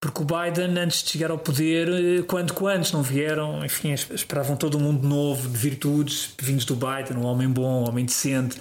Porque 0.00 0.22
o 0.22 0.24
Biden, 0.24 0.78
antes 0.78 1.02
de 1.02 1.10
chegar 1.10 1.30
ao 1.30 1.38
poder, 1.38 1.88
eh, 1.88 2.22
quando 2.22 2.54
quantos 2.54 2.90
não 2.90 3.02
vieram, 3.02 3.62
enfim, 3.62 3.92
esperavam 3.92 4.56
todo 4.56 4.78
um 4.78 4.80
mundo 4.80 5.06
novo 5.06 5.46
de 5.46 5.58
virtudes 5.58 6.34
vindos 6.40 6.64
do 6.64 6.74
Biden, 6.74 7.18
um 7.18 7.26
homem 7.26 7.46
bom, 7.46 7.82
um 7.82 7.88
homem 7.88 8.06
decente, 8.06 8.58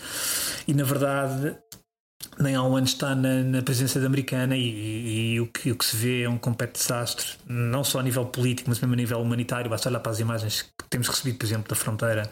e 0.68 0.74
na 0.74 0.84
verdade 0.84 1.56
nem 2.42 2.56
há 2.56 2.64
um 2.64 2.76
ano 2.78 2.86
está 2.86 3.14
na, 3.14 3.44
na 3.44 3.62
presidência 3.62 4.04
americana 4.06 4.56
e, 4.56 4.62
e, 4.62 5.34
e, 5.34 5.42
o, 5.42 5.48
que, 5.48 5.72
o 5.72 5.76
que 5.76 5.86
se 5.86 5.96
vê 5.96 6.24
é 6.24 6.30
um 6.30 6.38
completo 6.38 6.80
desastre, 6.80 7.26
não 7.48 7.84
só 7.84 8.00
a 8.00 8.04
nível 8.04 8.26
político, 8.26 8.70
mas 8.70 8.80
mesmo 8.80 8.94
a 8.94 8.98
nível 8.98 9.22
humanitário. 9.22 9.70
Basta 9.70 9.90
olhar 9.90 10.00
para 10.00 10.12
as 10.12 10.20
imagens 10.20 10.62
que 10.62 10.86
temos 10.90 11.08
recebido, 11.10 11.38
por 11.38 11.46
exemplo, 11.46 11.68
da 11.68 11.76
fronteira 11.76 12.30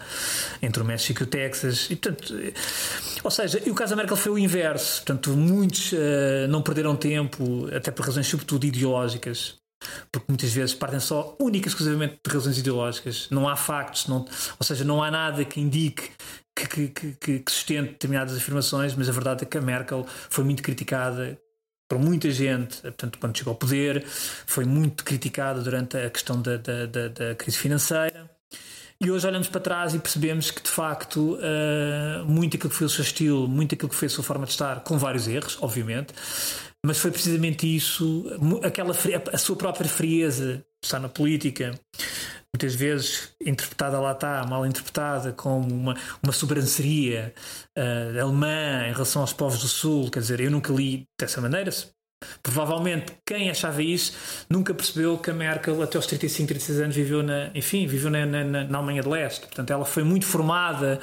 entre 0.62 0.82
o 0.82 0.86
México 0.86 1.22
e 1.22 1.26
o 1.26 1.28
Texas. 1.28 1.88
E, 1.89 1.96
portanto, 1.96 2.34
ou 3.24 3.32
seja, 3.32 3.62
e 3.65 3.70
o 3.70 3.76
caso 3.76 3.91
da 3.91 3.98
Merkel 3.98 4.15
foi 4.15 4.32
o 4.32 4.39
inverso. 4.39 5.04
Portanto, 5.04 5.32
muitos 5.32 5.91
uh, 5.91 6.48
não 6.50 6.62
perderam 6.62 6.96
tempo, 6.96 7.67
até 7.76 7.91
por 7.91 8.06
razões 8.06 8.28
sobretudo 8.28 8.65
ideológicas, 8.65 9.56
porque 10.12 10.26
muitas 10.30 10.52
vezes 10.54 10.74
partem 10.74 11.00
só 11.00 11.36
únicas 11.39 11.74
exclusivamente 11.74 12.17
de 12.26 12.34
razões 12.34 12.58
ideológicas, 12.58 13.28
não 13.30 13.48
há 13.48 13.56
factos, 13.56 14.08
não, 14.08 14.26
ou 14.60 14.65
seja, 14.65 14.84
não 14.84 15.04
há 15.04 15.12
nada 15.12 15.43
que 15.46 15.60
indique 15.60 16.12
que, 16.65 16.88
que, 16.88 17.12
que, 17.13 17.39
que 17.39 17.52
sustente 17.52 17.91
determinadas 17.91 18.36
afirmações, 18.36 18.96
mas 18.96 19.08
a 19.08 19.12
verdade 19.12 19.43
é 19.43 19.46
que 19.46 19.58
a 19.58 19.62
Merkel 19.62 20.06
foi 20.30 20.43
muito 20.43 20.63
criticada 20.63 21.39
por 21.88 22.00
muita 22.00 22.30
gente, 22.32 22.82
portanto, 22.82 23.17
quando 23.17 23.38
chegou 23.38 23.52
ao 23.52 23.58
poder, 23.58 24.04
foi 24.06 24.65
muito 24.65 25.06
criticada 25.06 25.62
durante 25.62 25.96
a 25.98 26.10
questão 26.10 26.41
da, 26.41 26.58
da, 26.58 26.86
da, 26.86 27.08
da 27.08 27.36
crise 27.36 27.58
financeira. 27.58 28.30
E 29.00 29.12
hoje 29.12 29.28
olhamos 29.28 29.48
para 29.48 29.62
trás 29.62 29.93
e 29.93 30.00
percebemos 30.00 30.50
que, 30.50 30.62
de 30.62 30.70
facto, 30.70 31.36
uh, 31.36 32.26
muito 32.26 32.58
aquilo 32.58 32.72
que 32.72 32.76
foi 32.76 32.88
o 32.88 32.89
seu 32.89 33.04
estilo, 33.04 33.48
muito 33.48 33.76
aquilo 33.76 33.89
que 33.89 33.96
foi 33.96 34.08
a 34.08 34.10
sua 34.10 34.24
forma 34.24 34.46
de 34.46 34.52
estar, 34.52 34.80
com 34.80 34.98
vários 34.98 35.28
erros, 35.28 35.58
obviamente, 35.62 36.13
mas 36.88 37.00
foi 37.00 37.12
precisamente 37.12 37.67
isso, 37.67 38.26
aquela, 38.63 38.95
a 39.34 39.38
sua 39.38 39.58
própria 39.58 39.89
frieza 39.89 40.65
estar 40.82 41.00
na 41.00 41.10
política, 41.10 41.78
muitas 42.56 42.76
vezes 42.76 43.34
interpretada 43.45 44.00
lá 44.00 44.13
está, 44.13 44.45
mal 44.45 44.65
interpretada, 44.65 45.34
como 45.34 45.67
uma, 45.67 45.97
uma 46.23 46.32
sobranceria 46.32 47.34
uh, 47.78 48.21
alemã 48.21 48.88
em 48.88 48.93
relação 48.93 49.21
aos 49.21 49.34
povos 49.34 49.60
do 49.60 49.67
Sul. 49.67 50.10
Quer 50.10 50.21
dizer, 50.21 50.39
eu 50.39 50.50
nunca 50.50 50.71
li 50.71 51.06
dessa 51.19 51.41
maneira. 51.41 51.69
Provavelmente 52.41 53.13
quem 53.26 53.50
achava 53.50 53.84
isso 53.84 54.45
nunca 54.50 54.73
percebeu 54.73 55.17
que 55.17 55.30
a 55.30 55.34
Merkel 55.34 55.84
até 55.84 55.97
aos 55.97 56.08
35, 56.08 56.47
36 56.47 56.80
anos 56.80 56.95
viveu 56.95 57.21
na, 57.21 57.52
enfim, 57.54 57.86
viveu 57.86 58.10
na, 58.10 58.26
na, 58.26 58.43
na 58.45 58.78
Alemanha 58.78 59.04
de 59.04 59.10
Leste. 59.10 59.41
Portanto, 59.41 59.71
ela 59.71 59.84
foi 59.84 60.04
muito 60.04 60.26
formada 60.26 61.02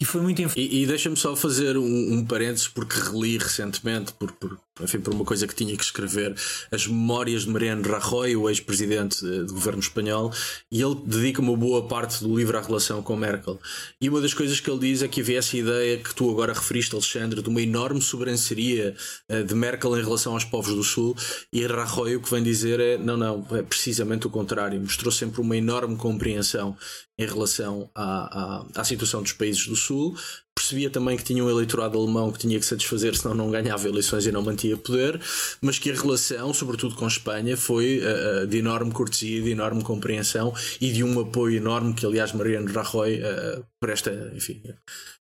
e 0.00 0.04
foi 0.06 0.22
muito. 0.22 0.40
E, 0.56 0.82
e 0.82 0.86
deixa-me 0.86 1.16
só 1.16 1.36
fazer 1.36 1.76
um, 1.76 2.14
um 2.14 2.24
parênteses 2.24 2.68
porque 2.68 2.98
reli 2.98 3.36
recentemente, 3.36 4.14
por, 4.14 4.32
por 4.32 4.58
enfim, 4.80 5.00
por 5.00 5.14
uma 5.14 5.24
coisa 5.24 5.46
que 5.46 5.54
tinha 5.54 5.76
que 5.76 5.84
escrever, 5.84 6.34
as 6.70 6.86
memórias 6.86 7.42
de 7.42 7.50
Mariano 7.50 7.82
Rajoy, 7.82 8.36
o 8.36 8.48
ex-presidente 8.48 9.24
eh, 9.24 9.44
do 9.44 9.54
governo 9.54 9.80
espanhol, 9.80 10.32
e 10.70 10.82
ele 10.82 10.96
dedica 11.04 11.40
uma 11.40 11.56
boa 11.56 11.86
parte 11.86 12.22
do 12.22 12.36
livro 12.36 12.58
à 12.58 12.60
relação 12.60 13.02
com 13.02 13.16
Merkel. 13.16 13.58
E 14.00 14.08
uma 14.08 14.20
das 14.20 14.34
coisas 14.34 14.60
que 14.60 14.70
ele 14.70 14.80
diz 14.80 15.02
é 15.02 15.08
que 15.08 15.20
havia 15.20 15.38
essa 15.38 15.56
ideia 15.56 15.98
que 15.98 16.14
tu 16.14 16.30
agora 16.30 16.52
referiste, 16.52 16.94
Alexandre, 16.94 17.42
de 17.42 17.48
uma 17.48 17.62
enorme 17.62 18.02
sobranceria 18.02 18.94
eh, 19.28 19.42
de 19.42 19.54
Merkel 19.54 19.98
em 19.98 20.02
relação 20.02 20.34
aos 20.34 20.44
povos 20.44 20.74
do 20.74 20.84
Sul, 20.84 21.16
e 21.52 21.66
Rajoy 21.66 22.16
o 22.16 22.20
que 22.20 22.30
vem 22.30 22.42
dizer 22.42 22.80
é: 22.80 22.98
não, 22.98 23.16
não, 23.16 23.46
é 23.52 23.62
precisamente 23.62 24.26
o 24.26 24.30
contrário. 24.30 24.80
Mostrou 24.80 25.12
sempre 25.12 25.40
uma 25.40 25.56
enorme 25.56 25.96
compreensão 25.96 26.76
em 27.18 27.26
relação 27.26 27.90
à, 27.94 28.66
à, 28.74 28.80
à 28.80 28.84
situação 28.84 29.22
dos 29.22 29.32
países 29.32 29.66
do 29.66 29.74
Sul, 29.74 30.16
percebia 30.56 30.88
também 30.88 31.18
que 31.18 31.22
tinha 31.22 31.44
um 31.44 31.50
eleitorado 31.50 31.98
alemão 31.98 32.32
que 32.32 32.38
tinha 32.38 32.58
que 32.58 32.64
satisfazer, 32.64 33.14
senão 33.14 33.34
não 33.34 33.50
ganhava 33.50 33.86
eleições 33.86 34.26
e 34.26 34.32
não 34.32 34.40
mantinha 34.40 34.74
poder, 34.74 35.20
mas 35.60 35.78
que 35.78 35.90
a 35.90 35.94
relação, 35.94 36.54
sobretudo 36.54 36.94
com 36.94 37.04
a 37.04 37.08
Espanha, 37.08 37.58
foi 37.58 38.00
uh, 38.00 38.46
de 38.46 38.56
enorme 38.56 38.90
cortesia, 38.90 39.42
de 39.42 39.50
enorme 39.50 39.84
compreensão 39.84 40.54
e 40.80 40.90
de 40.90 41.04
um 41.04 41.20
apoio 41.20 41.58
enorme 41.58 41.92
que, 41.92 42.06
aliás, 42.06 42.32
Mariano 42.32 42.72
Rajoy 42.72 43.20
uh, 43.20 43.62
presta, 43.78 44.32
enfim, 44.34 44.62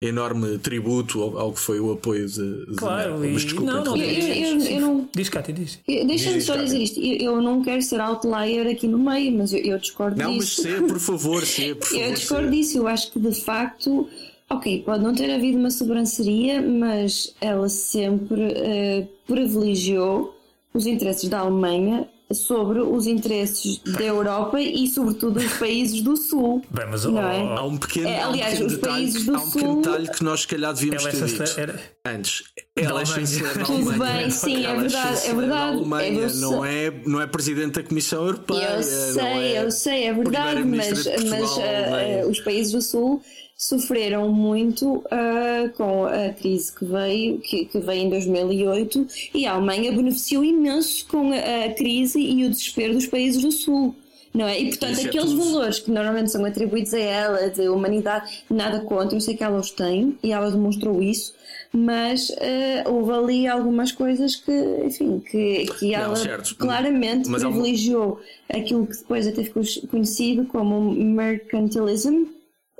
enorme 0.01 0.57
tributo 0.57 1.21
ao, 1.21 1.37
ao, 1.37 1.53
que 1.53 1.59
foi 1.59 1.79
o 1.79 1.91
apoio 1.91 2.27
de, 2.27 2.65
de 2.65 2.75
claro, 2.75 3.19
Mas 3.19 3.43
desculpa, 3.43 3.71
não, 3.71 3.83
não, 3.83 3.97
eu, 3.97 4.09
eu, 4.09 4.59
eu, 4.61 4.81
não... 4.81 5.09
Diz, 5.15 5.29
Cátia, 5.29 5.53
diz. 5.53 5.79
Deixa-me 5.85 6.41
só 6.41 6.55
dizer 6.55 6.79
isto. 6.79 6.99
Eu, 6.99 7.39
não 7.39 7.61
quero 7.61 7.83
ser 7.83 8.01
outlier 8.01 8.65
aqui 8.67 8.87
no 8.87 8.97
meio, 8.97 9.31
mas 9.37 9.53
eu, 9.53 9.77
discordo 9.77 10.17
não, 10.17 10.31
disso. 10.37 10.63
Não, 10.63 10.71
mas 10.71 10.79
ser, 10.79 10.87
por 10.87 10.99
favor, 10.99 11.45
ser, 11.45 11.75
por 11.75 11.85
favor. 11.87 12.03
Eu 12.03 12.13
discordo 12.13 12.49
disso. 12.49 12.77
Eu 12.79 12.87
acho 12.87 13.11
que, 13.11 13.19
de 13.19 13.33
facto 13.33 14.09
Ok, 14.49 14.83
pode 14.83 15.03
não 15.03 15.13
ter 15.13 15.31
havido 15.31 15.59
uma 15.59 15.69
sobranceria, 15.69 16.61
mas 16.61 17.35
ela 17.39 17.69
sempre 17.69 18.41
uh, 18.41 19.07
privilegiou 19.27 20.35
os 20.73 20.87
interesses 20.87 21.29
da 21.29 21.39
Alemanha 21.39 22.09
sobre 22.31 22.79
os 22.79 23.07
interesses 23.07 23.79
da 23.79 24.03
Europa 24.03 24.61
e, 24.61 24.87
sobretudo, 24.87 25.39
dos 25.39 25.53
países 25.53 26.01
do 26.01 26.15
Sul. 26.15 26.61
Bem, 26.69 26.85
mas 26.89 27.03
não 27.05 27.19
é? 27.19 27.57
há 27.57 27.63
um 27.63 27.77
pequeno, 27.77 28.07
é, 28.07 28.21
aliás, 28.21 28.59
há 28.59 28.63
um 28.63 28.67
os 28.67 28.73
detalhe, 28.73 28.93
países 28.93 29.25
do 29.25 29.35
há 29.35 29.39
um 29.39 29.49
pequeno 29.49 29.73
Sul. 29.73 29.81
detalhe 29.81 30.11
que 30.11 30.23
nós, 30.23 30.41
se 30.41 30.47
calhar, 30.47 30.73
devíamos 30.73 31.05
ela 31.05 31.11
ter 31.11 31.23
é 31.23 31.27
dito 31.27 31.59
era... 31.59 31.81
antes. 32.05 32.43
Ela 32.75 33.01
é 33.01 33.05
chanceler 33.05 33.57
da 33.57 33.65
Tudo 33.65 33.89
Alemanha. 33.89 34.13
bem, 34.13 34.29
sim, 34.29 34.65
é 34.65 34.75
verdade, 34.75 35.27
é 35.27 35.33
verdade. 35.33 35.77
Alemanha, 35.77 36.19
Eu 36.21 36.35
não, 36.35 36.65
é, 36.65 36.91
não 37.05 37.21
é 37.21 37.27
presidente 37.27 37.81
da 37.81 37.83
Comissão 37.83 38.25
Europeia. 38.25 38.75
Eu 38.75 38.83
sei, 38.83 39.23
é 39.23 39.63
eu 39.63 39.71
sei, 39.71 40.03
é 40.05 40.13
verdade, 40.13 40.63
mas, 40.63 41.05
mas 41.05 41.51
uh, 41.57 42.29
os 42.29 42.39
países 42.41 42.71
do 42.71 42.81
Sul 42.81 43.21
sofreram 43.59 44.31
muito 44.31 44.99
uh, 44.99 45.69
com 45.75 46.05
a 46.05 46.29
crise 46.29 46.73
que 46.73 46.85
veio, 46.85 47.39
que, 47.39 47.65
que, 47.65 47.77
veio 47.77 48.03
em 48.03 48.09
2008 48.09 49.05
e 49.33 49.45
a 49.45 49.51
Alemanha 49.51 49.91
beneficiou 49.91 50.45
imenso 50.45 51.05
com 51.07 51.33
a, 51.33 51.65
a 51.65 51.73
crise 51.73 52.21
e 52.21 52.45
o 52.45 52.49
desespero 52.49 52.93
dos 52.93 53.05
países 53.05 53.41
do 53.41 53.51
Sul. 53.51 53.93
Não 54.33 54.47
é? 54.47 54.61
E 54.61 54.67
portanto, 54.67 54.91
Isso 54.93 55.07
é 55.07 55.09
aqueles 55.09 55.33
é 55.33 55.35
valores 55.35 55.79
que 55.79 55.91
normalmente 55.91 56.31
são 56.31 56.45
atribuídos 56.45 56.93
a 56.93 56.99
ela, 56.99 57.49
de 57.49 57.67
humanidade, 57.67 58.43
nada 58.49 58.79
contra, 58.81 59.17
eu 59.17 59.21
sei 59.21 59.35
que 59.35 59.43
ela 59.43 59.59
os 59.59 59.71
tem 59.71 60.17
e 60.23 60.31
ela 60.31 60.51
demonstrou 60.51 61.01
isso, 61.01 61.33
mas 61.73 62.29
uh, 62.29 62.93
houve 62.93 63.11
ali 63.11 63.47
algumas 63.47 63.91
coisas 63.91 64.35
que, 64.35 64.51
enfim, 64.85 65.19
que, 65.19 65.65
que 65.79 65.95
ela 65.95 66.15
certo. 66.15 66.55
claramente 66.55 67.29
privilegiou 67.29 68.21
aquilo 68.47 68.85
que 68.85 68.97
depois 68.97 69.27
até 69.27 69.43
ficou 69.43 69.63
conhecido 69.89 70.45
como 70.45 70.79
mercantilism, 70.93 72.25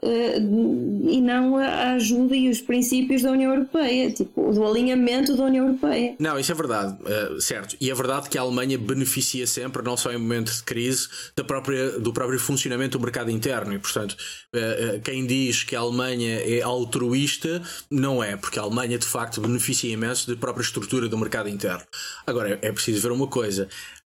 Uh, 0.02 1.10
e 1.10 1.20
não 1.20 1.58
a 1.58 1.92
ajuda 1.96 2.34
e 2.34 2.48
os 2.48 2.62
princípios 2.62 3.24
da 3.24 3.32
União 3.32 3.54
Europeia, 3.54 4.10
tipo, 4.10 4.54
do 4.54 4.66
alinhamento 4.66 5.36
da 5.36 5.44
União 5.44 5.68
Europeia. 5.68 6.16
Não, 6.18 6.40
isso 6.40 6.54
é 6.54 6.56
verdade, 6.56 6.98
uh, 7.04 7.42
certo. 7.42 7.76
E 7.82 7.92
é 7.92 7.94
verdade 7.94 8.30
que 8.30 8.38
a 8.38 8.42
Alemanha 8.42 8.78
beneficia 8.78 9.46
sempre, 9.46 9.84
não 9.84 9.98
só 9.98 10.10
em 10.14 10.18
momentos 10.18 10.58
de 10.58 10.64
crise, 10.64 11.10
da 11.36 11.44
própria, 11.44 12.00
do 12.00 12.14
próprio 12.14 12.40
funcionamento 12.40 12.98
do 12.98 13.04
mercado 13.04 13.30
interno. 13.30 13.74
E, 13.74 13.80
portanto, 13.80 14.16
uh, 14.56 15.02
quem 15.02 15.26
diz 15.26 15.64
que 15.64 15.76
a 15.76 15.82
Alemanha 15.82 16.40
é 16.40 16.62
altruísta, 16.62 17.62
não 17.92 18.24
é, 18.24 18.38
porque 18.38 18.58
a 18.58 18.62
Alemanha 18.62 18.98
de 18.98 19.06
facto 19.06 19.42
beneficia 19.42 19.92
imenso 19.92 20.30
da 20.34 20.40
própria 20.40 20.64
estrutura 20.64 21.10
do 21.10 21.18
mercado 21.18 21.50
interno. 21.50 21.86
Agora, 22.26 22.58
é 22.62 22.72
preciso 22.72 23.02
ver 23.02 23.12
uma 23.12 23.28
coisa: 23.28 23.68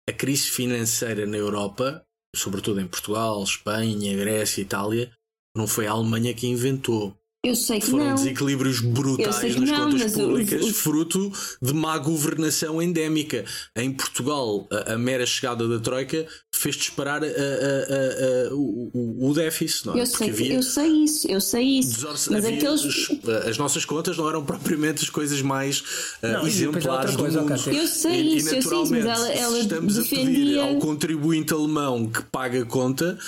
a 0.07 0.13
crise 0.13 0.51
financeira 0.51 1.25
na 1.25 1.39
Europa, 1.39 2.05
sobretudo 2.37 2.83
em 2.83 2.87
Portugal, 2.87 3.43
Espanha, 3.43 4.15
Grécia, 4.15 4.61
Itália 4.61 5.11
não 5.57 5.67
foi 5.67 5.87
a 5.87 5.93
Alemanha 5.93 6.33
que 6.35 6.47
inventou. 6.47 7.17
Eu 7.43 7.57
sei 7.57 7.81
que 7.81 7.87
Foram 7.87 8.09
não. 8.09 8.15
desequilíbrios 8.17 8.81
brutais 8.81 9.57
nas 9.57 9.71
não, 9.71 9.91
contas 9.91 10.13
públicas, 10.13 10.77
fruto 10.77 11.33
de 11.63 11.73
má 11.73 11.97
governação 11.97 12.83
endémica. 12.83 13.47
Em 13.75 13.91
Portugal, 13.91 14.69
a, 14.71 14.93
a 14.93 14.99
mera 14.99 15.25
chegada 15.25 15.67
da 15.67 15.79
Troika 15.79 16.27
fez 16.55 16.77
disparar 16.77 17.23
a- 17.25 17.27
a- 17.27 17.31
a- 17.31 18.51
a- 18.51 18.55
o, 18.55 19.29
o- 19.31 19.33
déficit, 19.33 19.87
não 19.87 19.97
é? 19.97 20.03
Eu 20.03 20.07
sei, 20.07 20.29
havia 20.29 20.53
eu 20.55 20.63
sei 20.63 20.87
isso, 20.89 21.29
eu 21.31 21.41
sei 21.41 21.63
isso. 21.79 22.07
Mas 22.31 22.45
havia- 22.45 22.59
aqueles. 22.59 23.09
as 23.49 23.57
nossas 23.57 23.87
contas 23.87 24.19
não 24.19 24.29
eram 24.29 24.45
propriamente 24.45 25.03
as 25.03 25.09
coisas 25.09 25.41
mais 25.41 25.81
uh, 26.23 26.27
Não, 26.35 26.47
exemplares 26.47 27.17
do 27.17 27.23
mundo. 27.25 27.53
Eu 27.53 27.57
sei 27.57 27.73
E- 27.73 27.77
isso, 27.79 27.79
e 27.79 27.79
eu 27.79 27.87
sei 27.89 28.21
isso, 28.37 28.45
mas 28.51 28.65
naturalmente, 28.67 29.07
ela, 29.09 29.33
ela 29.33 29.55
se 29.57 29.61
estamos 29.63 29.99
a 29.99 30.03
pedir 30.03 30.17
defendia. 30.27 30.63
ao 30.65 30.77
contribuinte 30.77 31.55
alemão 31.55 32.07
que 32.07 32.23
paga 32.25 32.61
a 32.61 32.67
conta, 32.67 33.19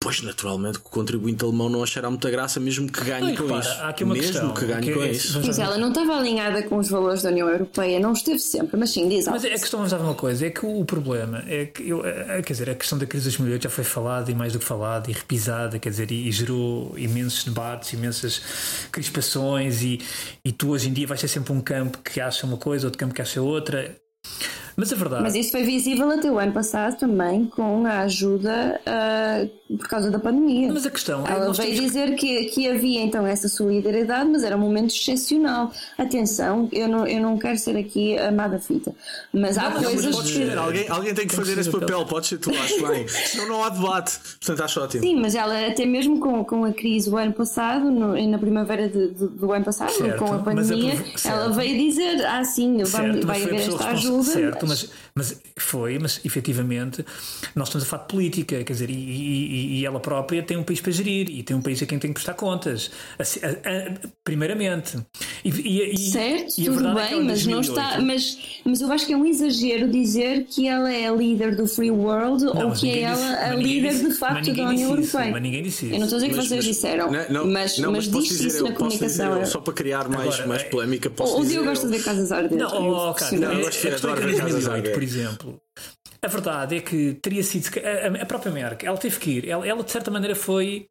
pois 0.00 0.22
naturalmente 0.22 0.78
que 0.78 0.86
o 0.86 0.90
contribuinte 0.90 1.44
alemão 1.44 1.68
não 1.68 1.82
achará 1.82 2.08
muita 2.08 2.30
graça, 2.30 2.60
mesmo 2.60 2.90
que 2.90 3.02
ganhe 3.02 3.36
com 3.36 3.42
repara, 3.42 3.60
isso. 3.60 3.82
há 3.82 3.88
aqui 3.88 4.04
uma 4.04 4.14
mesmo 4.14 4.30
questão, 4.32 4.54
que 4.54 4.64
ganhe 4.64 4.86
que 4.86 4.94
com 4.94 5.02
é- 5.02 5.10
isso. 5.10 5.40
Mas 5.44 5.58
ela 5.58 5.76
não 5.76 5.88
estava 5.88 6.16
alinhada 6.16 6.62
com 6.62 6.76
os 6.78 6.88
valores 6.88 7.22
da 7.22 7.30
União 7.30 7.48
Europeia, 7.48 7.98
não 7.98 8.12
esteve 8.12 8.38
sempre, 8.38 8.76
mas 8.78 8.90
sim, 8.90 9.08
diz 9.08 9.26
Mas 9.26 9.44
algo. 9.44 9.56
a 9.56 9.58
questão, 9.58 9.80
vamos 9.80 9.92
ver 9.92 10.00
uma 10.00 10.14
coisa, 10.14 10.46
é 10.46 10.50
que 10.50 10.64
o 10.64 10.84
problema 10.84 11.42
é 11.48 11.66
que, 11.66 11.88
eu, 11.88 12.06
eh, 12.06 12.40
quer 12.42 12.52
dizer, 12.52 12.70
a 12.70 12.74
questão 12.76 12.96
da 12.96 13.06
crise 13.06 13.24
de 13.24 13.36
2008 13.36 13.62
já 13.64 13.70
foi 13.70 13.82
falada 13.84 14.30
e 14.30 14.34
mais 14.36 14.52
do 14.52 14.60
que 14.60 14.64
falada 14.64 15.10
e 15.10 15.12
repisada, 15.12 15.78
quer 15.80 15.90
dizer, 15.90 16.10
e, 16.12 16.28
e 16.28 16.32
gerou 16.32 16.94
imensos 16.96 17.42
debates, 17.44 17.92
imensas 17.92 18.40
crispações 18.92 19.82
e, 19.82 20.00
e 20.44 20.52
tu 20.52 20.70
hoje 20.70 20.88
em 20.88 20.92
dia 20.92 21.08
vais 21.08 21.20
ter 21.20 21.28
sempre 21.28 21.52
um 21.52 21.60
campo 21.60 21.98
que 21.98 22.20
acha 22.20 22.46
uma 22.46 22.56
coisa, 22.56 22.86
outro 22.86 22.98
campo 22.98 23.14
que 23.14 23.22
acha 23.22 23.42
outra. 23.42 23.96
Mas 24.78 24.92
a 24.92 24.96
verdade... 24.96 25.22
Mas 25.24 25.34
isso 25.34 25.50
foi 25.50 25.64
visível 25.64 26.08
até 26.08 26.30
o 26.30 26.38
ano 26.38 26.52
passado 26.52 26.96
também, 26.98 27.46
com 27.46 27.84
a 27.84 28.00
ajuda 28.02 28.80
ah, 28.86 29.44
por 29.76 29.88
causa 29.88 30.08
da 30.10 30.20
pandemia. 30.20 30.72
Mas 30.72 30.86
a 30.86 30.90
questão 30.90 31.26
é 31.26 31.32
Ela 31.32 31.46
nós 31.48 31.56
veio 31.58 31.74
temos 31.74 31.80
que- 31.80 31.86
dizer 31.98 32.14
que, 32.14 32.44
que 32.44 32.68
havia 32.68 33.02
então 33.02 33.26
essa 33.26 33.48
solidariedade, 33.48 34.30
mas 34.30 34.44
era 34.44 34.56
um 34.56 34.60
momento 34.60 34.94
excepcional. 34.94 35.72
Atenção, 35.98 36.68
eu 36.72 36.86
não, 36.88 37.06
eu 37.06 37.20
não 37.20 37.36
quero 37.36 37.58
ser 37.58 37.76
aqui 37.76 38.16
amada 38.18 38.58
fita, 38.60 38.94
mas 39.32 39.58
há 39.58 39.64
Não, 39.68 39.80
mas 39.82 39.84
coisas 39.92 40.14
Podes 40.14 40.30
que. 40.30 40.36
ser, 40.46 40.56
alguém, 40.56 40.88
alguém 40.88 41.12
tem 41.14 41.26
que 41.26 41.28
Tem 41.28 41.28
que 41.28 41.34
fazer 41.34 41.54
ser 41.54 41.60
esse 41.60 41.68
o 41.70 41.72
papel, 41.72 41.88
papel. 41.88 42.06
podes 42.06 42.28
ser 42.28 42.38
tu, 42.38 42.50
acho 42.50 42.86
bem. 42.86 43.08
Senão 43.08 43.48
não 43.48 43.64
há 43.64 43.68
debate. 43.70 44.18
Portanto, 44.38 44.62
acho 44.64 44.80
ótimo. 44.80 45.02
Sim, 45.02 45.16
mas 45.20 45.34
ela 45.34 45.66
até 45.66 45.84
mesmo 45.84 46.20
com, 46.20 46.44
com 46.44 46.64
a 46.64 46.72
crise 46.72 47.10
do 47.10 47.16
ano 47.16 47.32
passado, 47.32 47.90
no- 47.90 48.28
na 48.28 48.38
primavera 48.38 48.88
de- 48.88 49.08
de- 49.10 49.26
do 49.26 49.52
ano 49.52 49.64
passado, 49.64 49.90
Certo, 49.90 50.18
com 50.18 50.26
a 50.26 50.38
mas 50.38 50.40
a 50.40 50.44
pandemia, 50.44 50.94
provo- 50.94 51.12
ela 51.28 51.48
veio 51.52 51.76
dizer, 51.78 52.24
ah 52.26 52.44
sim, 52.44 52.74
vamos- 52.84 52.90
Certo, 52.90 53.26
vai 53.26 53.38
mas 53.40 53.46
a 53.46 53.48
haver 53.56 53.68
esta 53.68 53.88
ajuda. 53.90 54.22
Certo, 54.22 54.67
mas- 54.68 54.88
mas, 55.14 55.30
mas 55.32 55.40
foi, 55.58 55.98
mas 55.98 56.20
efetivamente 56.24 57.04
nós 57.54 57.68
estamos 57.68 57.86
a 57.86 57.90
falar 57.90 58.02
de 58.04 58.08
política, 58.08 58.62
quer 58.64 58.72
dizer, 58.72 58.90
e, 58.90 58.94
e- 58.94 59.78
e 59.80 59.86
ela 59.86 59.98
própria 60.00 60.42
tem 60.42 60.56
um 60.56 60.62
país 60.62 60.80
para 60.80 60.92
gerir 60.92 61.28
e 61.30 61.42
tem 61.42 61.56
um 61.56 61.62
país 61.62 61.82
a 61.82 61.86
quem 61.86 61.98
tem 61.98 62.10
que 62.10 62.14
prestar 62.14 62.34
contas, 62.34 62.90
Assim, 63.18 63.40
a- 63.42 63.48
a- 63.50 64.08
primeiramente. 64.24 64.96
E, 65.44 65.48
e- 65.50 65.94
e- 65.94 66.10
Certo, 66.10 66.54
e 66.58 66.68
a 66.68 66.72
tudo 66.72 66.88
é 66.98 67.04
que 67.06 67.10
bem, 67.10 67.20
em 67.20 67.24
mas 67.24 67.46
não 67.46 67.60
2008 67.60 67.68
está. 67.70 68.00
Mas, 68.00 68.38
mas 68.64 68.80
eu 68.80 68.92
acho 68.92 69.06
que 69.06 69.12
é 69.12 69.16
um 69.16 69.26
exagero 69.26 69.90
dizer 69.90 70.44
que 70.44 70.68
ela 70.68 70.92
é 70.92 71.08
a 71.08 71.12
líder 71.12 71.56
do 71.56 71.66
free 71.66 71.90
world 71.90 72.44
Não, 72.44 72.56
ou 72.56 72.68
mas 72.68 72.80
que 72.80 72.90
é 72.90 73.00
ela 73.02 73.16
disse- 73.16 73.34
a 73.34 73.48
mas 73.48 73.58
líder 73.60 73.88
disse- 73.90 74.02
de 74.02 74.08
mas 74.08 74.18
facto 74.18 74.44
da 74.54 74.62
União 74.68 74.74
isso, 74.74 74.82
Europeia. 75.16 75.32
mas 75.32 75.42
ninguém 75.42 75.62
disse 75.62 75.86
Eu 75.86 75.98
não 75.98 76.04
estou 76.04 76.16
a 76.16 76.20
dizer 76.20 76.30
que 76.30 76.36
Mas- 76.36 76.48
vocês 76.48 76.64
mas- 76.66 76.74
disseram, 76.74 77.10
Não, 77.10 77.28
não, 77.30 77.46
mas, 77.46 77.78
não, 77.78 77.92
mas 77.92 78.08
dizer 78.08 78.46
isso 78.46 78.58
eu, 78.58 78.64
na 78.68 78.72
comunicação. 78.72 79.28
dizer 79.30 79.40
eu, 79.40 79.46
só 79.46 79.60
para 79.60 79.72
criar 79.74 80.08
mais, 80.08 80.28
Agora, 80.34 80.46
mais 80.46 80.62
é- 80.62 80.64
polémica, 80.64 81.10
posso 81.10 81.36
o 81.36 81.40
dizer 81.40 81.52
Diogo 81.54 81.68
gosta 81.68 81.86
eu- 81.86 81.90
de 81.90 81.96
ver 81.98 82.04
casas 82.04 82.32
ardentes. 82.32 82.58
Não, 82.58 82.74
eu 82.74 82.82
oh, 82.92 83.10
oh, 83.10 83.14
cara, 83.14 83.36
Não, 83.38 83.50
a, 83.50 83.54
gosto 83.54 83.70
de- 83.80 83.88
a 83.88 83.90
é 83.90 83.94
que 83.94 84.26
ver 84.26 84.36
casas 84.36 84.57
2008, 84.66 84.88
à 84.90 84.92
por 84.94 85.02
exemplo, 85.02 85.60
a 86.20 86.26
verdade 86.26 86.76
é 86.76 86.80
que 86.80 87.14
teria 87.22 87.42
sido 87.44 87.68
a, 87.78 88.22
a 88.22 88.26
própria 88.26 88.50
Merkel, 88.50 88.88
ela 88.88 88.98
teve 88.98 89.18
que 89.20 89.30
ir. 89.30 89.48
Ela, 89.48 89.66
ela, 89.66 89.84
de 89.84 89.90
certa 89.92 90.10
maneira 90.10 90.34
foi, 90.34 90.86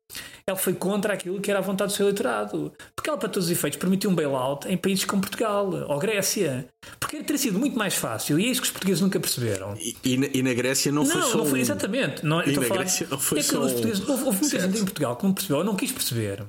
ela 0.47 0.57
foi 0.57 0.73
contra 0.73 1.13
aquilo 1.13 1.41
que 1.41 1.51
era 1.51 1.59
a 1.59 1.61
vontade 1.61 1.91
do 1.91 1.95
seu 1.97 2.05
eleitorado, 2.05 2.71
porque 2.95 3.09
ela 3.09 3.17
para 3.19 3.27
todos 3.27 3.47
os 3.47 3.51
efeitos 3.51 3.77
permitiu 3.77 4.09
um 4.09 4.15
bailout 4.15 4.65
em 4.69 4.77
países 4.77 5.03
como 5.03 5.21
Portugal 5.21 5.69
ou 5.69 5.99
Grécia, 5.99 6.67
porque 6.97 7.21
teria 7.23 7.37
sido 7.37 7.59
muito 7.59 7.77
mais 7.77 7.93
fácil. 7.95 8.39
E 8.39 8.45
é 8.45 8.49
isso 8.49 8.61
que 8.61 8.67
os 8.67 8.71
portugueses 8.71 9.01
nunca 9.01 9.19
perceberam. 9.19 9.75
E, 9.77 9.97
e 10.03 10.17
na, 10.17 10.27
e 10.33 10.41
na 10.41 10.53
Grécia 10.53 10.91
não, 10.93 11.05
foi 11.05 11.19
Não, 11.19 11.27
só 11.27 11.37
não 11.39 11.45
foi 11.45 11.59
exatamente. 11.59 12.25
Não, 12.25 12.41
E 12.41 12.55
na 12.55 12.61
falar- 12.61 12.77
Grécia 12.79 13.07
não 13.11 13.19
foi 13.19 13.39
é 13.39 13.43
só 13.43 13.59
os 13.61 13.73
portugueses, 13.73 14.07
houve, 14.07 14.23
houve 14.23 14.39
muita 14.41 14.59
gente 14.61 14.77
em 14.77 14.83
Portugal 14.85 15.15
que 15.17 15.23
não 15.25 15.33
percebeu 15.33 15.57
ou 15.57 15.63
não 15.65 15.75
quis 15.75 15.91
perceber 15.91 16.45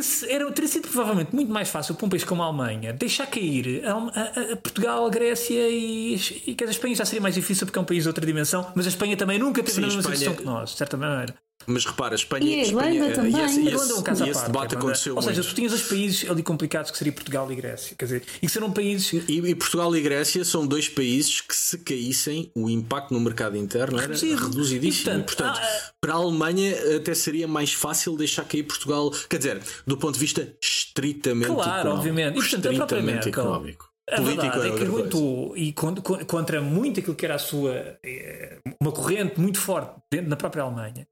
que 0.00 0.32
era, 0.32 0.50
teria 0.52 0.68
sido 0.68 0.88
provavelmente 0.88 1.34
muito 1.34 1.50
mais 1.52 1.68
fácil 1.68 1.94
para 1.94 2.06
um 2.06 2.08
país 2.08 2.22
como 2.24 2.42
a 2.42 2.46
Alemanha 2.46 2.92
deixar 2.92 3.26
cair 3.26 3.82
a, 3.86 3.92
a- 3.92 4.52
a 4.52 4.56
Portugal, 4.56 5.06
a 5.06 5.08
Grécia 5.10 5.68
e, 5.68 6.14
e 6.46 6.54
que 6.54 6.64
a 6.64 6.68
Espanha 6.70 6.94
já 6.94 7.04
seria 7.04 7.20
mais 7.22 7.34
difícil 7.34 7.66
porque 7.66 7.78
é 7.78 7.82
um 7.82 7.84
país 7.86 8.02
de 8.04 8.08
outra 8.08 8.24
dimensão, 8.26 8.70
mas 8.74 8.86
a 8.86 8.88
Espanha 8.88 9.16
também 9.16 9.38
nunca 9.38 9.62
teve 9.62 9.74
Sim, 9.76 9.80
na 9.80 9.86
mesma 9.86 10.00
Espanha- 10.00 10.16
situação 10.18 10.36
que 10.42 10.44
nós, 10.44 10.70
de 10.70 10.76
certa 10.76 10.96
maneira. 10.96 11.34
Mas 11.66 11.84
repara, 11.84 12.14
a 12.14 12.16
Espanha 12.16 12.46
E 12.46 12.60
a 12.60 12.62
Espanha- 12.62 12.94
Irlanda 12.94 13.14
também. 13.14 13.32
E 13.32 13.44
esse, 13.44 13.58
A 13.58 13.62
e 13.62 13.66
Irlanda 13.66 13.92
é 13.92 13.96
um 13.96 14.02
caso 14.02 14.22
esse, 14.22 14.28
e 14.28 14.30
esse 14.30 14.40
parte, 14.40 14.52
debate 14.52 14.72
Irlanda. 14.72 14.86
aconteceu 14.86 15.16
Ou 15.16 15.22
seja, 15.22 15.34
muito. 15.34 15.48
tu 15.48 15.54
tinhas 15.54 15.72
os 15.72 15.82
países 15.82 16.30
ali 16.30 16.42
complicados 16.42 16.90
que 16.90 16.98
seria 16.98 17.12
Portugal 17.12 17.50
e 17.52 17.56
Grécia, 17.56 17.96
quer 17.98 18.04
dizer, 18.04 18.22
e 18.40 18.46
que 18.46 18.52
serão 18.52 18.70
países 18.72 19.12
E, 19.28 19.38
e 19.40 19.54
Portugal 19.54 19.94
e 19.96 20.00
Grécia 20.00 20.44
são 20.44 20.66
dois 20.66 20.88
países 20.88 21.40
que, 21.40 21.54
se 21.54 21.78
caíssem, 21.78 22.50
o 22.54 22.70
impacto 22.70 23.12
no 23.12 23.20
mercado 23.20 23.56
interno 23.56 23.98
era 23.98 24.06
Reduzido. 24.08 24.44
reduzidíssimo. 24.44 24.86
E, 24.86 24.88
E, 24.88 25.22
portanto, 25.22 25.26
portanto, 25.36 25.58
ah, 25.62 25.90
para 26.00 26.12
a 26.12 26.16
Alemanha 26.16 26.96
até 26.96 27.14
seria 27.14 27.48
mais 27.48 27.72
fácil 27.72 28.16
deixar 28.16 28.44
cair 28.44 28.62
Portugal, 28.62 29.10
quer 29.28 29.38
dizer, 29.38 29.60
do 29.86 29.96
ponto 29.96 30.14
de 30.14 30.20
vista 30.20 30.54
estritamente 30.62 31.46
Claro, 31.52 31.70
económico. 31.80 31.96
obviamente. 31.98 32.30
E, 32.38 32.40
portanto, 32.40 32.72
estritamente 32.72 33.12
Merkel, 33.24 33.28
económico. 33.42 33.90
A 34.08 34.16
Político 34.16 34.42
verdade 34.42 34.68
é 34.68 34.70
é 34.70 34.76
que 34.78 34.84
aguentou 34.84 35.56
e 35.56 35.72
con- 35.72 35.96
con- 35.96 36.24
contra 36.26 36.60
muito 36.62 37.00
aquilo 37.00 37.16
que 37.16 37.24
era 37.24 37.34
a 37.34 37.38
sua 37.40 37.98
eh, 38.04 38.58
uma 38.80 38.92
corrente 38.92 39.40
muito 39.40 39.58
forte 39.58 40.00
dentro 40.10 40.30
da 40.30 40.36
própria 40.36 40.62
Alemanha. 40.62 41.08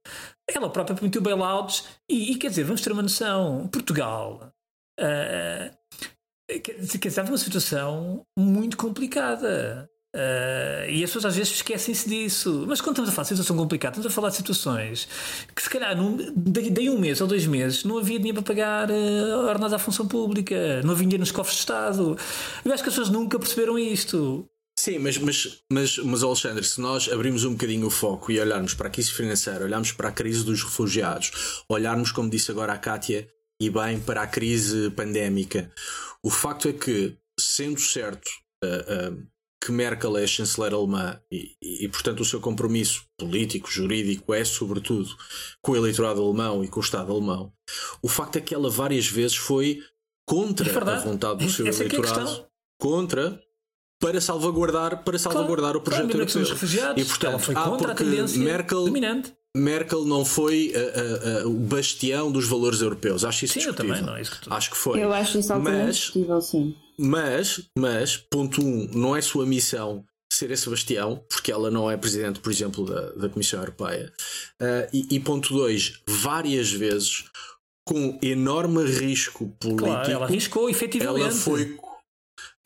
Ela 0.49 0.71
própria 0.71 0.95
permitiu 0.95 1.21
bailouts 1.21 1.85
e, 2.09 2.31
e 2.33 2.37
quer 2.37 2.51
dizer, 2.51 2.63
vamos 2.65 2.83
ter 2.83 2.93
uma 2.93 3.03
noção, 3.03 3.67
Portugal 3.69 4.53
quer 6.47 6.59
dizer, 6.59 6.61
quer 6.61 6.79
dizer, 6.79 7.09
estava 7.09 7.29
numa 7.29 7.39
situação 7.39 8.25
muito 8.39 8.77
complicada. 8.77 9.91
Ah, 10.15 10.87
e 10.89 11.03
as 11.03 11.11
pessoas 11.11 11.25
às 11.27 11.37
vezes 11.37 11.55
esquecem-se 11.55 12.09
disso. 12.09 12.65
Mas 12.69 12.81
quando 12.81 12.93
estamos 12.93 13.11
a 13.11 13.13
falar 13.13 13.25
de 13.25 13.29
situação 13.31 13.57
complicada, 13.57 13.93
estamos 13.93 14.07
a 14.07 14.11
falar 14.11 14.29
de 14.31 14.37
situações 14.37 15.09
que 15.55 15.63
se 15.63 15.69
calhar 15.69 15.97
num, 15.97 16.17
daí, 16.37 16.89
um 16.89 16.99
mês 16.99 17.21
ou 17.21 17.27
dois 17.27 17.47
meses 17.47 17.83
não 17.85 17.99
havia 17.99 18.19
dinheiro 18.19 18.41
para 18.41 18.55
pagar 18.55 18.91
uh, 18.91 19.49
ordenados 19.49 19.73
à 19.73 19.79
função 19.79 20.07
pública, 20.07 20.83
não 20.85 20.93
havia 20.93 21.05
dinheiro 21.05 21.21
nos 21.21 21.33
cofres 21.33 21.57
de 21.57 21.61
Estado. 21.61 22.17
Eu 22.65 22.73
acho 22.73 22.83
que 22.83 22.89
as 22.89 22.95
pessoas 22.95 23.11
nunca 23.11 23.39
perceberam 23.39 23.77
isto. 23.77 24.49
Sim, 24.79 24.99
mas, 24.99 25.19
mas, 25.19 25.63
mas, 25.73 25.99
mas 25.99 26.23
Alexandre, 26.23 26.65
se 26.65 26.81
nós 26.81 27.09
abrirmos 27.11 27.45
um 27.45 27.53
bocadinho 27.53 27.87
o 27.87 27.91
foco 27.91 28.31
e 28.31 28.41
olharmos 28.41 28.75
para 28.75 28.89
a 28.89 28.91
crise 28.91 29.13
financeira, 29.13 29.65
olharmos 29.65 29.93
para 29.93 30.09
a 30.09 30.13
crise 30.13 30.45
dos 30.45 30.63
refugiados, 30.63 31.65
olharmos, 31.69 32.13
como 32.13 32.29
disse 32.29 32.51
agora 32.51 32.73
a 32.73 32.79
Kátia, 32.79 33.29
e 33.61 33.71
bem 33.71 34.01
para 34.01 34.23
a 34.23 34.27
crise 34.27 34.91
pandémica, 34.91 35.73
o 36.23 36.29
facto 36.29 36.69
é 36.69 36.73
que, 36.73 37.17
sendo 37.39 37.81
certo 37.81 38.29
uh, 38.65 39.13
uh, 39.13 39.34
que 39.65 39.73
Merkel 39.73 40.19
é 40.19 40.25
a 40.25 40.27
chanceler 40.27 40.75
alemã 40.75 41.19
e, 41.33 41.57
e, 41.63 41.85
e, 41.87 41.89
portanto, 41.89 42.21
o 42.21 42.25
seu 42.25 42.39
compromisso 42.39 43.07
político, 43.17 43.71
jurídico 43.71 44.35
é, 44.35 44.45
sobretudo, 44.45 45.09
com 45.63 45.73
o 45.73 45.77
eleitorado 45.77 46.23
alemão 46.23 46.63
e 46.63 46.69
com 46.69 46.81
o 46.81 46.83
Estado 46.83 47.11
alemão, 47.11 47.51
o 48.03 48.09
facto 48.09 48.37
é 48.37 48.43
que 48.43 48.55
ela 48.55 48.69
várias 48.69 49.07
vezes 49.07 49.37
foi 49.37 49.81
contra 50.27 50.71
É 50.71 50.77
a 50.77 50.99
vontade 51.01 51.45
do 51.45 51.51
seu 51.51 51.67
Essa 51.67 51.83
é 51.83 51.87
é 51.87 51.91
a 51.91 51.95
eleitorado, 51.95 52.27
questão. 52.27 52.47
contra 52.79 53.41
para 53.99 54.21
salvaguardar, 54.21 55.03
para 55.03 55.19
salvaguardar 55.19 55.73
Claro, 55.73 55.79
o 55.79 55.83
projeto 55.83 56.11
claro, 56.11 56.19
a 56.19 56.39
europeu. 56.39 56.99
E 56.99 57.05
portanto, 57.07 57.31
ela 57.31 57.39
foi 57.39 57.55
ah, 57.55 57.63
contra 57.63 57.93
a 57.93 57.95
porque 57.95 58.05
tendência 58.05 58.39
Merkel, 58.39 58.85
dominante. 58.85 59.35
Merkel 59.57 60.05
não 60.05 60.25
foi 60.25 60.73
uh, 60.75 61.45
uh, 61.45 61.49
uh, 61.49 61.51
o 61.57 61.61
bastião 61.61 62.31
dos 62.33 62.47
valores 62.47 62.81
europeus. 62.81 63.25
Acho 63.25 63.45
isso 63.45 63.61
Sim, 63.61 63.67
eu 63.67 63.75
também, 63.75 64.03
não 64.03 64.17
é 64.17 64.23
isso 64.23 64.33
que 64.33 64.41
tu- 64.43 64.53
Acho 64.53 64.71
que 64.71 64.77
foi. 64.77 65.03
Eu 65.03 65.13
acho 65.13 65.39
isso 65.39 65.53
altamente 65.53 65.87
Mas- 65.87 65.97
discutível, 65.97 66.41
sim. 66.41 66.77
Mas, 66.99 67.61
mas, 67.79 68.17
ponto 68.17 68.65
um, 68.65 68.89
não 68.93 69.17
é 69.17 69.21
sua 69.21 69.45
missão 69.45 70.05
ser 70.33 70.51
esse 70.51 70.69
bastião, 70.69 71.25
porque 71.29 71.51
ela 71.53 71.71
não 71.71 71.89
é 71.91 71.97
presidente, 71.97 72.41
por 72.41 72.51
exemplo, 72.53 72.85
da, 72.85 73.11
da 73.13 73.29
Comissão 73.29 73.61
Europeia. 73.61 74.13
Uh, 74.61 74.89
e, 74.93 75.07
e 75.17 75.21
ponto 75.21 75.53
dois, 75.55 76.01
várias 76.09 76.71
vezes, 76.73 77.25
com 77.87 78.19
enorme 78.23 78.85
risco 78.85 79.49
político, 79.61 79.85
Claro, 79.85 80.11
ela 80.11 80.25
arriscou 80.25 80.69
efetivamente. 80.71 81.23
ela 81.23 81.31
foi 81.33 81.77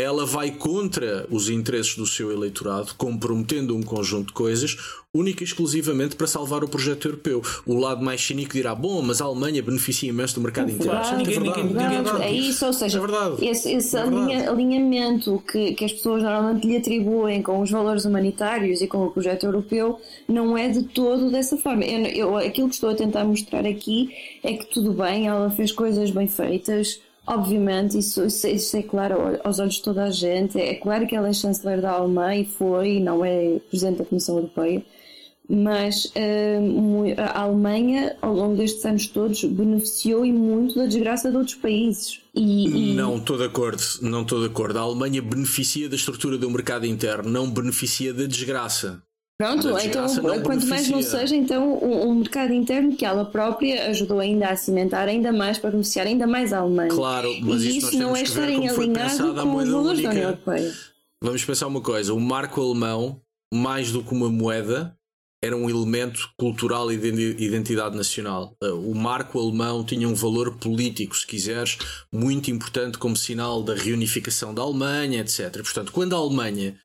ela 0.00 0.24
vai 0.24 0.52
contra 0.52 1.26
os 1.28 1.50
interesses 1.50 1.96
do 1.96 2.06
seu 2.06 2.30
eleitorado, 2.30 2.94
comprometendo 2.96 3.74
um 3.76 3.82
conjunto 3.82 4.28
de 4.28 4.32
coisas, 4.32 4.76
única 5.12 5.42
e 5.42 5.44
exclusivamente 5.46 6.14
para 6.14 6.28
salvar 6.28 6.62
o 6.62 6.68
projeto 6.68 7.08
europeu. 7.08 7.42
O 7.66 7.74
lado 7.74 8.00
mais 8.04 8.20
cínico 8.24 8.52
dirá: 8.52 8.76
bom, 8.76 9.02
mas 9.02 9.20
a 9.20 9.24
Alemanha 9.24 9.60
beneficia 9.60 10.08
imenso 10.08 10.36
do 10.36 10.40
mercado 10.40 10.70
interno. 10.70 10.92
Verdade, 10.92 11.08
Sim, 11.08 11.14
é 11.14 11.18
ninguém- 11.40 11.64
ninguém- 11.64 11.98
ninguém-. 11.98 12.22
É 12.22 12.30
isso, 12.30 12.64
ou 12.64 12.72
seja, 12.72 12.98
É 12.98 13.00
verdade. 13.00 13.44
esse, 13.44 13.72
esse 13.72 13.96
É 13.96 14.00
alinha- 14.02 14.26
verdade. 14.38 14.48
alinhamento 14.48 15.42
que, 15.50 15.72
que 15.74 15.84
as 15.84 15.92
pessoas 15.92 16.22
normalmente 16.22 16.64
lhe 16.68 16.76
atribuem 16.76 17.42
com 17.42 17.60
os 17.60 17.68
valores 17.70 18.04
humanitários 18.04 18.80
e 18.80 18.86
com 18.86 19.04
o 19.06 19.10
projeto 19.10 19.46
europeu 19.46 19.98
não 20.28 20.56
é 20.56 20.68
de 20.68 20.84
todo 20.84 21.28
dessa 21.28 21.56
forma. 21.56 21.84
Eu, 21.84 22.06
eu- 22.06 22.36
aquilo 22.36 22.68
que 22.68 22.74
estou 22.74 22.90
a 22.90 22.94
tentar 22.94 23.24
mostrar 23.24 23.66
aqui 23.66 24.10
é 24.44 24.52
que 24.52 24.66
tudo 24.72 24.92
bem, 24.92 25.26
ela 25.26 25.50
fez 25.50 25.72
coisas 25.72 26.10
bem 26.12 26.28
feitas. 26.28 27.00
Obviamente, 27.30 27.98
isso, 27.98 28.24
isso, 28.24 28.46
isso 28.48 28.76
é 28.76 28.82
claro 28.82 29.38
aos 29.44 29.58
olhos 29.58 29.74
de 29.74 29.82
toda 29.82 30.04
a 30.04 30.10
gente. 30.10 30.58
É 30.58 30.74
claro 30.74 31.06
que 31.06 31.14
ela 31.14 31.28
é 31.28 31.32
chanceler 31.34 31.78
da 31.80 31.90
Alemanha 31.92 32.40
e 32.40 32.44
foi, 32.46 33.00
não 33.00 33.22
é 33.22 33.58
presidente 33.68 33.98
da 33.98 34.04
Comissão 34.06 34.36
Europeia. 34.36 34.82
mas 35.48 36.06
uh, 36.06 37.14
a 37.16 37.42
Alemanha, 37.42 38.16
ao 38.20 38.34
longo 38.34 38.56
destes 38.56 38.84
anos 38.84 39.06
todos, 39.06 39.44
beneficiou 39.44 40.24
e 40.24 40.32
muito 40.32 40.74
da 40.74 40.86
desgraça 40.86 41.30
de 41.30 41.36
outros 41.36 41.56
países. 41.56 42.20
E, 42.34 42.92
e... 42.92 42.94
Não 42.94 43.16
estou 43.16 43.38
de 43.38 43.44
acordo, 43.44 43.82
não 44.02 44.22
estou 44.22 44.40
de 44.40 44.46
acordo. 44.46 44.78
A 44.78 44.82
Alemanha 44.82 45.22
beneficia 45.22 45.88
da 45.88 45.96
estrutura 45.96 46.36
do 46.36 46.50
mercado 46.50 46.86
interno, 46.86 47.30
não 47.30 47.50
beneficia 47.50 48.12
da 48.12 48.26
desgraça. 48.26 49.02
Pronto, 49.38 49.68
então 49.78 50.06
quanto 50.42 50.66
mais 50.66 50.88
não 50.88 51.00
seja, 51.00 51.36
então 51.36 51.78
um, 51.78 52.08
um, 52.08 52.14
mercado 52.16 52.52
interno 52.52 52.96
que 52.96 53.04
ela 53.04 53.24
própria 53.24 53.88
ajudou 53.88 54.18
ainda 54.18 54.48
a 54.48 54.56
cimentar 54.56 55.06
ainda 55.06 55.32
mais 55.32 55.58
para 55.58 55.70
beneficiar 55.70 56.08
ainda 56.08 56.26
mais 56.26 56.52
a 56.52 56.58
Alemanha. 56.58 56.90
Claro, 56.90 57.32
mas 57.42 57.62
e 57.62 57.78
isso 57.78 57.96
não 57.96 58.16
é 58.16 58.22
estarem 58.22 58.68
alinhado 58.68 59.34
com 59.34 59.56
os 59.56 59.68
valores 59.68 60.02
da 60.02 60.10
União 60.10 60.24
Europeia. 60.30 60.74
Vamos 61.22 61.44
pensar 61.44 61.68
uma 61.68 61.80
coisa: 61.80 62.12
o 62.12 62.18
marco 62.18 62.60
alemão, 62.60 63.20
mais 63.54 63.92
do 63.92 64.02
que 64.02 64.12
uma 64.12 64.28
moeda, 64.28 64.98
era 65.40 65.56
um 65.56 65.70
elemento 65.70 66.28
cultural 66.36 66.90
e 66.90 66.96
de 66.96 67.44
identidade 67.44 67.96
nacional. 67.96 68.56
Uh, 68.60 68.90
o 68.90 68.94
marco 68.94 69.38
alemão 69.38 69.84
tinha 69.84 70.08
um 70.08 70.14
valor 70.14 70.58
político, 70.58 71.16
se 71.16 71.24
quiseres, 71.24 71.78
muito 72.12 72.50
importante 72.50 72.98
como 72.98 73.16
sinal 73.16 73.62
da 73.62 73.76
reunificação 73.76 74.52
da 74.52 74.62
Alemanha, 74.62 75.20
etc. 75.20 75.62
Portanto, 75.62 75.92
quando 75.92 76.16
a 76.16 76.18
Alemanha 76.18 76.76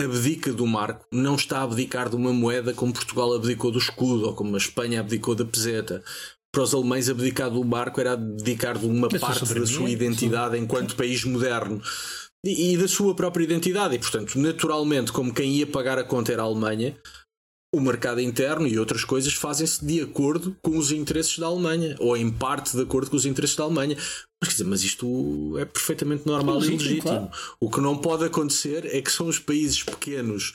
abdica 0.00 0.52
do 0.52 0.66
marco, 0.66 1.06
não 1.12 1.34
está 1.34 1.58
a 1.58 1.62
abdicar 1.62 2.08
de 2.08 2.16
uma 2.16 2.32
moeda 2.32 2.72
como 2.72 2.92
Portugal 2.92 3.34
abdicou 3.34 3.70
do 3.70 3.78
escudo 3.78 4.26
ou 4.26 4.34
como 4.34 4.54
a 4.54 4.58
Espanha 4.58 5.00
abdicou 5.00 5.34
da 5.34 5.44
peseta. 5.44 6.02
Para 6.52 6.64
os 6.64 6.74
alemães, 6.74 7.08
abdicar 7.08 7.50
do 7.50 7.64
marco 7.64 8.00
era 8.00 8.12
abdicar 8.12 8.78
de 8.78 8.86
uma 8.86 9.08
parte 9.08 9.54
da 9.54 9.66
sua 9.66 9.88
identidade 9.88 10.58
enquanto 10.58 10.96
país 10.96 11.24
moderno 11.24 11.80
e, 12.44 12.72
e 12.72 12.76
da 12.76 12.88
sua 12.88 13.14
própria 13.14 13.44
identidade. 13.44 13.94
E, 13.94 13.98
portanto, 13.98 14.38
naturalmente, 14.38 15.12
como 15.12 15.32
quem 15.32 15.54
ia 15.54 15.66
pagar 15.66 15.98
a 15.98 16.04
conta 16.04 16.32
era 16.32 16.42
a 16.42 16.44
Alemanha, 16.44 16.96
o 17.74 17.80
mercado 17.80 18.20
interno 18.20 18.66
e 18.66 18.78
outras 18.78 19.02
coisas 19.02 19.32
fazem-se 19.32 19.84
de 19.84 20.02
acordo 20.02 20.54
com 20.60 20.76
os 20.76 20.92
interesses 20.92 21.38
da 21.38 21.46
Alemanha, 21.46 21.96
ou 21.98 22.14
em 22.16 22.30
parte 22.30 22.76
de 22.76 22.82
acordo 22.82 23.10
com 23.10 23.16
os 23.16 23.24
interesses 23.24 23.56
da 23.56 23.64
Alemanha. 23.64 23.96
Mas, 24.40 24.48
quer 24.48 24.52
dizer, 24.56 24.64
mas 24.64 24.82
isto 24.82 25.56
é 25.58 25.64
perfeitamente 25.64 26.26
normal 26.26 26.56
é 26.56 26.58
legítimo, 26.58 26.80
e 26.80 26.84
legítimo. 26.84 27.12
Claro. 27.12 27.30
O 27.60 27.70
que 27.70 27.80
não 27.80 27.96
pode 27.96 28.24
acontecer 28.24 28.84
é 28.94 29.00
que 29.00 29.10
são 29.10 29.26
os 29.26 29.38
países 29.38 29.82
pequenos 29.82 30.52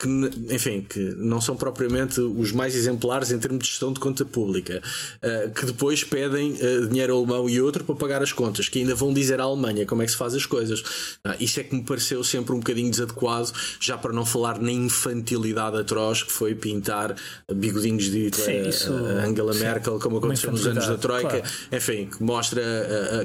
que, 0.00 0.08
enfim, 0.54 0.80
que 0.80 0.98
não 1.18 1.42
são 1.42 1.54
propriamente 1.54 2.20
os 2.20 2.52
mais 2.52 2.74
exemplares 2.74 3.30
em 3.30 3.38
termos 3.38 3.64
de 3.64 3.68
gestão 3.68 3.92
de 3.92 4.00
conta 4.00 4.24
pública, 4.24 4.82
uh, 5.16 5.50
que 5.50 5.66
depois 5.66 6.02
pedem 6.02 6.52
uh, 6.52 6.88
dinheiro 6.88 7.14
alemão 7.14 7.48
e 7.50 7.60
outro 7.60 7.84
para 7.84 7.94
pagar 7.94 8.22
as 8.22 8.32
contas, 8.32 8.66
que 8.66 8.78
ainda 8.78 8.94
vão 8.94 9.12
dizer 9.12 9.40
à 9.40 9.44
Alemanha 9.44 9.84
como 9.84 10.00
é 10.00 10.06
que 10.06 10.12
se 10.12 10.16
faz 10.16 10.34
as 10.34 10.46
coisas. 10.46 10.80
Uh, 10.80 11.36
isso 11.38 11.60
é 11.60 11.64
que 11.64 11.74
me 11.74 11.82
pareceu 11.82 12.24
sempre 12.24 12.54
um 12.54 12.60
bocadinho 12.60 12.90
desadequado, 12.90 13.52
já 13.78 13.98
para 13.98 14.10
não 14.10 14.24
falar 14.24 14.58
na 14.58 14.72
infantilidade 14.72 15.76
atroz 15.76 16.22
que 16.22 16.32
foi 16.32 16.54
pintar 16.54 17.14
bigodinhos 17.52 18.04
de 18.04 18.24
Hitler, 18.24 18.72
Sim, 18.72 18.88
a 18.88 19.26
Angela 19.26 19.52
Merkel, 19.52 19.98
como 19.98 20.16
aconteceu 20.16 20.50
nos 20.50 20.66
anos 20.66 20.86
da 20.86 20.96
Troika, 20.96 21.28
claro. 21.28 21.44
enfim, 21.72 22.06
que 22.06 22.22
mostra 22.22 22.62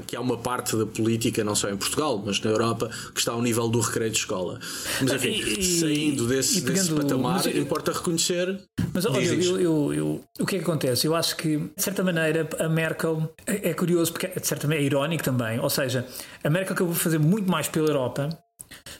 que 0.05 0.15
há 0.15 0.19
uma 0.19 0.37
parte 0.37 0.75
da 0.75 0.85
política, 0.85 1.43
não 1.43 1.55
só 1.55 1.69
em 1.69 1.77
Portugal, 1.77 2.21
mas 2.25 2.41
na 2.41 2.51
Europa, 2.51 2.89
que 3.13 3.19
está 3.19 3.31
ao 3.31 3.41
nível 3.41 3.69
do 3.69 3.79
recreio 3.79 4.11
de 4.11 4.17
escola. 4.17 4.59
Mas 5.01 5.13
enfim, 5.13 5.41
e, 5.57 5.79
saindo 5.79 6.27
desse 6.27 6.64
desse 6.73 6.93
patamar, 6.93 7.43
mas, 7.43 7.45
importa 7.47 7.91
reconhecer. 7.91 8.59
Mas 8.93 9.05
olha, 9.05 9.19
eu, 9.19 9.59
eu, 9.59 9.93
eu, 9.93 10.23
o 10.39 10.45
que 10.45 10.55
é 10.55 10.59
que 10.59 10.65
acontece? 10.65 11.07
Eu 11.07 11.15
acho 11.15 11.35
que, 11.35 11.57
de 11.57 11.83
certa 11.83 12.03
maneira, 12.03 12.47
a 12.59 12.69
Merkel 12.69 13.33
é, 13.45 13.69
é 13.69 13.73
curioso, 13.73 14.11
porque 14.11 14.27
de 14.27 14.47
certa 14.47 14.67
maneira 14.67 14.83
é 14.83 14.87
irónico 14.87 15.23
também. 15.23 15.59
Ou 15.59 15.69
seja, 15.69 16.05
a 16.43 16.49
Merkel 16.49 16.73
acabou 16.73 16.93
de 16.93 16.99
fazer 16.99 17.19
muito 17.19 17.49
mais 17.49 17.67
pela 17.67 17.89
Europa 17.89 18.29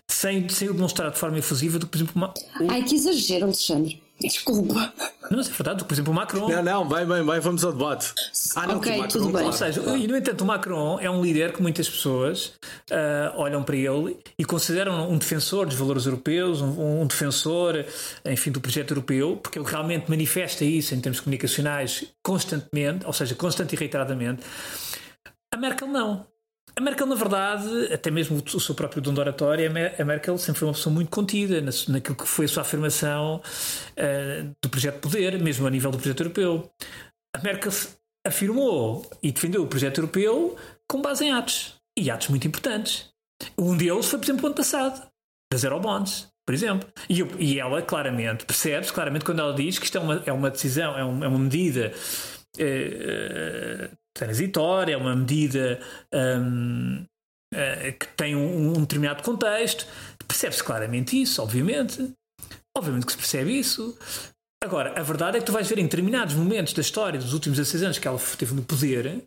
sem, 0.09 0.47
sem 0.49 0.69
o 0.69 0.73
demonstrar 0.73 1.11
de 1.11 1.17
forma 1.17 1.37
efusiva 1.37 1.77
do 1.79 1.85
que, 1.85 1.91
por 1.91 1.97
exemplo, 1.97 2.13
uma... 2.15 2.33
Ai, 2.69 2.83
que 2.83 2.95
exagero, 2.95 3.45
Alexandre. 3.45 4.04
Desculpa. 4.19 4.93
Não, 5.29 5.37
mas 5.37 5.49
é 5.49 5.51
verdade, 5.51 5.83
por 5.83 5.93
exemplo, 5.93 6.13
o 6.13 6.15
Macron. 6.15 6.47
Não, 6.47 6.63
não, 6.63 6.87
vai, 6.87 7.05
vai, 7.05 7.21
vai, 7.21 7.39
vamos 7.39 7.63
ao 7.65 7.73
debate. 7.73 8.13
Ah, 8.55 8.65
não, 8.65 8.77
ok, 8.77 8.97
Macron, 8.97 9.07
tudo 9.07 9.29
bem. 9.29 9.45
Ou 9.45 9.51
seja, 9.51 9.81
e 9.97 10.07
no 10.07 10.15
entanto, 10.15 10.41
o 10.41 10.45
Macron 10.45 10.99
é 10.99 11.09
um 11.09 11.21
líder 11.21 11.51
que 11.51 11.61
muitas 11.61 11.89
pessoas 11.89 12.53
uh, 12.91 13.35
olham 13.35 13.61
para 13.61 13.75
ele 13.75 14.17
e 14.39 14.45
consideram 14.45 15.09
um 15.09 15.17
defensor 15.17 15.65
dos 15.65 15.75
valores 15.75 16.05
europeus, 16.05 16.61
um, 16.61 17.01
um, 17.01 17.07
defensor, 17.07 17.85
enfim, 18.23 18.51
do 18.51 18.61
projeto 18.61 18.91
europeu, 18.91 19.37
porque 19.41 19.59
ele 19.59 19.67
realmente 19.67 20.09
manifesta 20.09 20.63
isso 20.63 20.95
em 20.95 21.01
termos 21.01 21.19
comunicacionais 21.19 22.05
constantemente, 22.23 23.05
ou 23.05 23.11
seja, 23.11 23.35
constante 23.35 23.75
e 23.75 23.77
reiteradamente. 23.77 24.43
A 25.53 25.57
Merkel 25.57 25.87
não. 25.87 26.25
A 26.77 26.81
Merkel, 26.81 27.07
na 27.07 27.15
verdade, 27.15 27.93
até 27.93 28.11
mesmo 28.11 28.43
o 28.53 28.59
seu 28.59 28.75
próprio 28.75 29.01
dom 29.01 29.13
de 29.13 29.19
oratória, 29.21 29.71
a 29.97 30.03
Merkel 30.03 30.37
sempre 30.37 30.59
foi 30.59 30.67
uma 30.67 30.73
pessoa 30.73 30.93
muito 30.93 31.09
contida 31.09 31.61
naquilo 31.61 32.15
que 32.17 32.27
foi 32.27 32.45
a 32.45 32.47
sua 32.49 32.63
afirmação 32.63 33.37
uh, 33.37 34.55
do 34.61 34.69
projeto 34.69 34.95
de 34.95 35.01
poder, 35.01 35.41
mesmo 35.41 35.65
a 35.65 35.69
nível 35.69 35.89
do 35.89 35.97
projeto 35.97 36.19
europeu. 36.19 36.69
A 37.33 37.41
Merkel 37.41 37.71
afirmou 38.27 39.09
e 39.23 39.31
defendeu 39.31 39.63
o 39.63 39.67
projeto 39.67 39.99
europeu 39.99 40.57
com 40.85 41.01
base 41.01 41.23
em 41.23 41.31
atos, 41.31 41.75
e 41.97 42.11
atos 42.11 42.27
muito 42.27 42.45
importantes. 42.45 43.09
Um 43.57 43.77
deles 43.77 44.07
foi, 44.07 44.19
por 44.19 44.25
exemplo, 44.25 44.43
o 44.43 44.47
ano 44.47 44.55
passado, 44.55 45.01
das 45.49 45.63
Eurobonds, 45.63 46.27
por 46.45 46.53
exemplo. 46.53 46.89
E, 47.09 47.21
e 47.39 47.57
ela 47.57 47.81
claramente, 47.81 48.45
percebe-se 48.45 48.91
claramente 48.91 49.23
quando 49.23 49.39
ela 49.39 49.53
diz 49.53 49.79
que 49.79 49.85
isto 49.85 49.97
é 49.97 50.01
uma, 50.01 50.23
é 50.25 50.33
uma 50.33 50.51
decisão, 50.51 50.93
é, 50.97 50.99
é 50.99 51.03
uma 51.27 51.39
medida 51.39 51.93
uh, 52.57 53.97
transitória, 54.15 54.93
é 54.93 54.97
uma 54.97 55.15
medida 55.15 55.79
um, 56.13 57.05
uh, 57.53 57.99
que 57.99 58.07
tem 58.15 58.35
um, 58.35 58.69
um 58.69 58.81
determinado 58.81 59.21
contexto. 59.21 59.85
Percebe-se 60.27 60.63
claramente 60.63 61.21
isso, 61.21 61.41
obviamente. 61.41 62.11
Obviamente 62.75 63.05
que 63.05 63.11
se 63.11 63.17
percebe 63.17 63.59
isso. 63.59 63.97
Agora, 64.63 64.99
a 64.99 65.03
verdade 65.03 65.37
é 65.37 65.39
que 65.39 65.45
tu 65.45 65.51
vais 65.51 65.67
ver 65.67 65.77
em 65.77 65.83
determinados 65.83 66.33
momentos 66.33 66.73
da 66.73 66.81
história 66.81 67.19
dos 67.19 67.33
últimos 67.33 67.57
16 67.57 67.83
anos 67.83 67.99
que 67.99 68.07
ela 68.07 68.17
esteve 68.17 68.53
no 68.53 68.63
poder, 68.63 69.23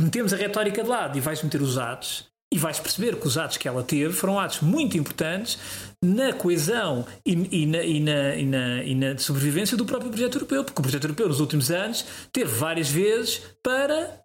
metemos 0.00 0.32
a 0.32 0.36
retórica 0.36 0.82
de 0.82 0.88
lado 0.88 1.16
e 1.16 1.20
vais 1.20 1.42
meter 1.42 1.62
os 1.62 1.78
atos, 1.78 2.26
e 2.54 2.58
vais 2.58 2.78
perceber 2.78 3.16
que 3.16 3.26
os 3.26 3.36
atos 3.36 3.56
que 3.56 3.66
ela 3.66 3.82
teve 3.82 4.14
foram 4.14 4.38
atos 4.38 4.60
muito 4.60 4.96
importantes 4.96 5.58
na 6.00 6.32
coesão 6.32 7.04
e, 7.26 7.32
e, 7.32 7.66
na, 7.66 7.82
e, 7.82 7.98
na, 8.00 8.36
e, 8.36 8.46
na, 8.46 8.84
e 8.84 8.94
na 8.94 9.18
sobrevivência 9.18 9.76
do 9.76 9.84
próprio 9.84 10.08
projeto 10.08 10.36
europeu, 10.36 10.62
porque 10.62 10.78
o 10.78 10.82
projeto 10.82 11.02
europeu 11.02 11.26
nos 11.26 11.40
últimos 11.40 11.72
anos 11.72 12.06
teve 12.32 12.52
várias 12.54 12.88
vezes 12.88 13.42
para 13.60 14.20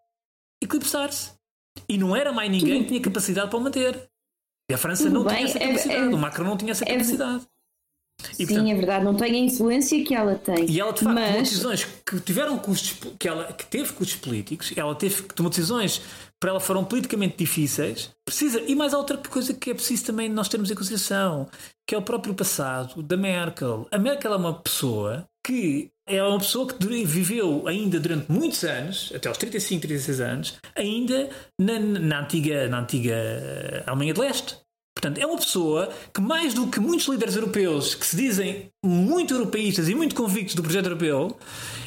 eclipsar-se. 0.63 1.31
E 1.87 1.97
não 1.97 2.15
era 2.15 2.31
mais 2.31 2.51
ninguém 2.51 2.83
que 2.83 2.89
tinha 2.89 3.01
capacidade 3.01 3.49
para 3.49 3.57
o 3.57 3.63
manter. 3.63 3.99
E 4.69 4.75
a 4.75 4.77
França 4.77 5.05
Tudo 5.05 5.13
não 5.15 5.23
bem, 5.23 5.37
tinha 5.37 5.47
essa 5.47 5.59
capacidade, 5.59 5.99
é, 5.99 6.05
é, 6.05 6.15
o 6.15 6.17
Macron 6.19 6.43
não 6.43 6.57
tinha 6.57 6.71
essa 6.71 6.83
é 6.83 6.91
capacidade. 6.91 7.47
E, 8.37 8.45
Sim, 8.45 8.47
portanto, 8.47 8.69
é 8.69 8.75
verdade, 8.75 9.05
não 9.05 9.15
tem 9.15 9.33
a 9.33 9.37
influência 9.37 10.03
que 10.03 10.13
ela 10.13 10.35
tem. 10.35 10.69
E 10.69 10.79
ela 10.79 10.91
de 10.91 10.99
facto 10.99 11.15
mas... 11.15 11.27
tomou 11.27 11.41
decisões 11.41 11.87
que 12.05 12.19
tiveram 12.19 12.57
custos, 12.57 12.97
que 13.17 13.27
ela 13.27 13.51
que 13.53 13.65
teve 13.65 13.91
custos 13.93 14.17
políticos, 14.17 14.73
ela 14.75 14.95
teve 14.95 15.23
tomou 15.23 15.49
decisões 15.49 16.01
para 16.39 16.51
ela 16.51 16.59
foram 16.59 16.85
politicamente 16.85 17.35
difíceis. 17.37 18.11
Precisa, 18.25 18.61
e 18.61 18.73
mais 18.73 18.93
outra 18.93 19.17
coisa 19.17 19.53
que 19.53 19.71
é 19.71 19.73
preciso 19.73 20.05
também 20.05 20.29
nós 20.29 20.47
termos 20.47 20.71
em 20.71 20.75
consideração, 20.75 21.47
que 21.85 21.93
é 21.93 21.97
o 21.97 22.01
próprio 22.01 22.33
passado 22.33 23.03
da 23.03 23.17
Merkel. 23.17 23.87
A 23.91 23.97
Merkel 23.97 24.33
é 24.33 24.37
uma 24.37 24.53
pessoa 24.53 25.27
que 25.45 25.91
é 26.07 26.23
uma 26.23 26.39
pessoa 26.39 26.67
que 26.67 27.05
viveu 27.05 27.67
ainda 27.67 27.99
durante 27.99 28.31
muitos 28.31 28.63
anos, 28.63 29.11
até 29.13 29.27
aos 29.27 29.37
35, 29.37 29.81
36 29.81 30.21
anos, 30.21 30.59
ainda 30.75 31.29
na, 31.59 31.79
na 31.79 32.21
antiga, 32.21 32.67
na 32.67 32.79
antiga 32.79 33.83
Alemanha 33.85 34.13
de 34.13 34.19
Leste. 34.19 34.57
Portanto, 34.93 35.17
é 35.17 35.25
uma 35.25 35.37
pessoa 35.37 35.89
que, 36.13 36.19
mais 36.19 36.53
do 36.53 36.67
que 36.67 36.79
muitos 36.79 37.07
líderes 37.07 37.35
europeus 37.35 37.95
que 37.95 38.05
se 38.05 38.17
dizem 38.17 38.69
muito 38.83 39.33
europeístas 39.33 39.87
e 39.87 39.95
muito 39.95 40.13
convictos 40.13 40.55
do 40.55 40.61
projeto 40.61 40.87
europeu, 40.87 41.37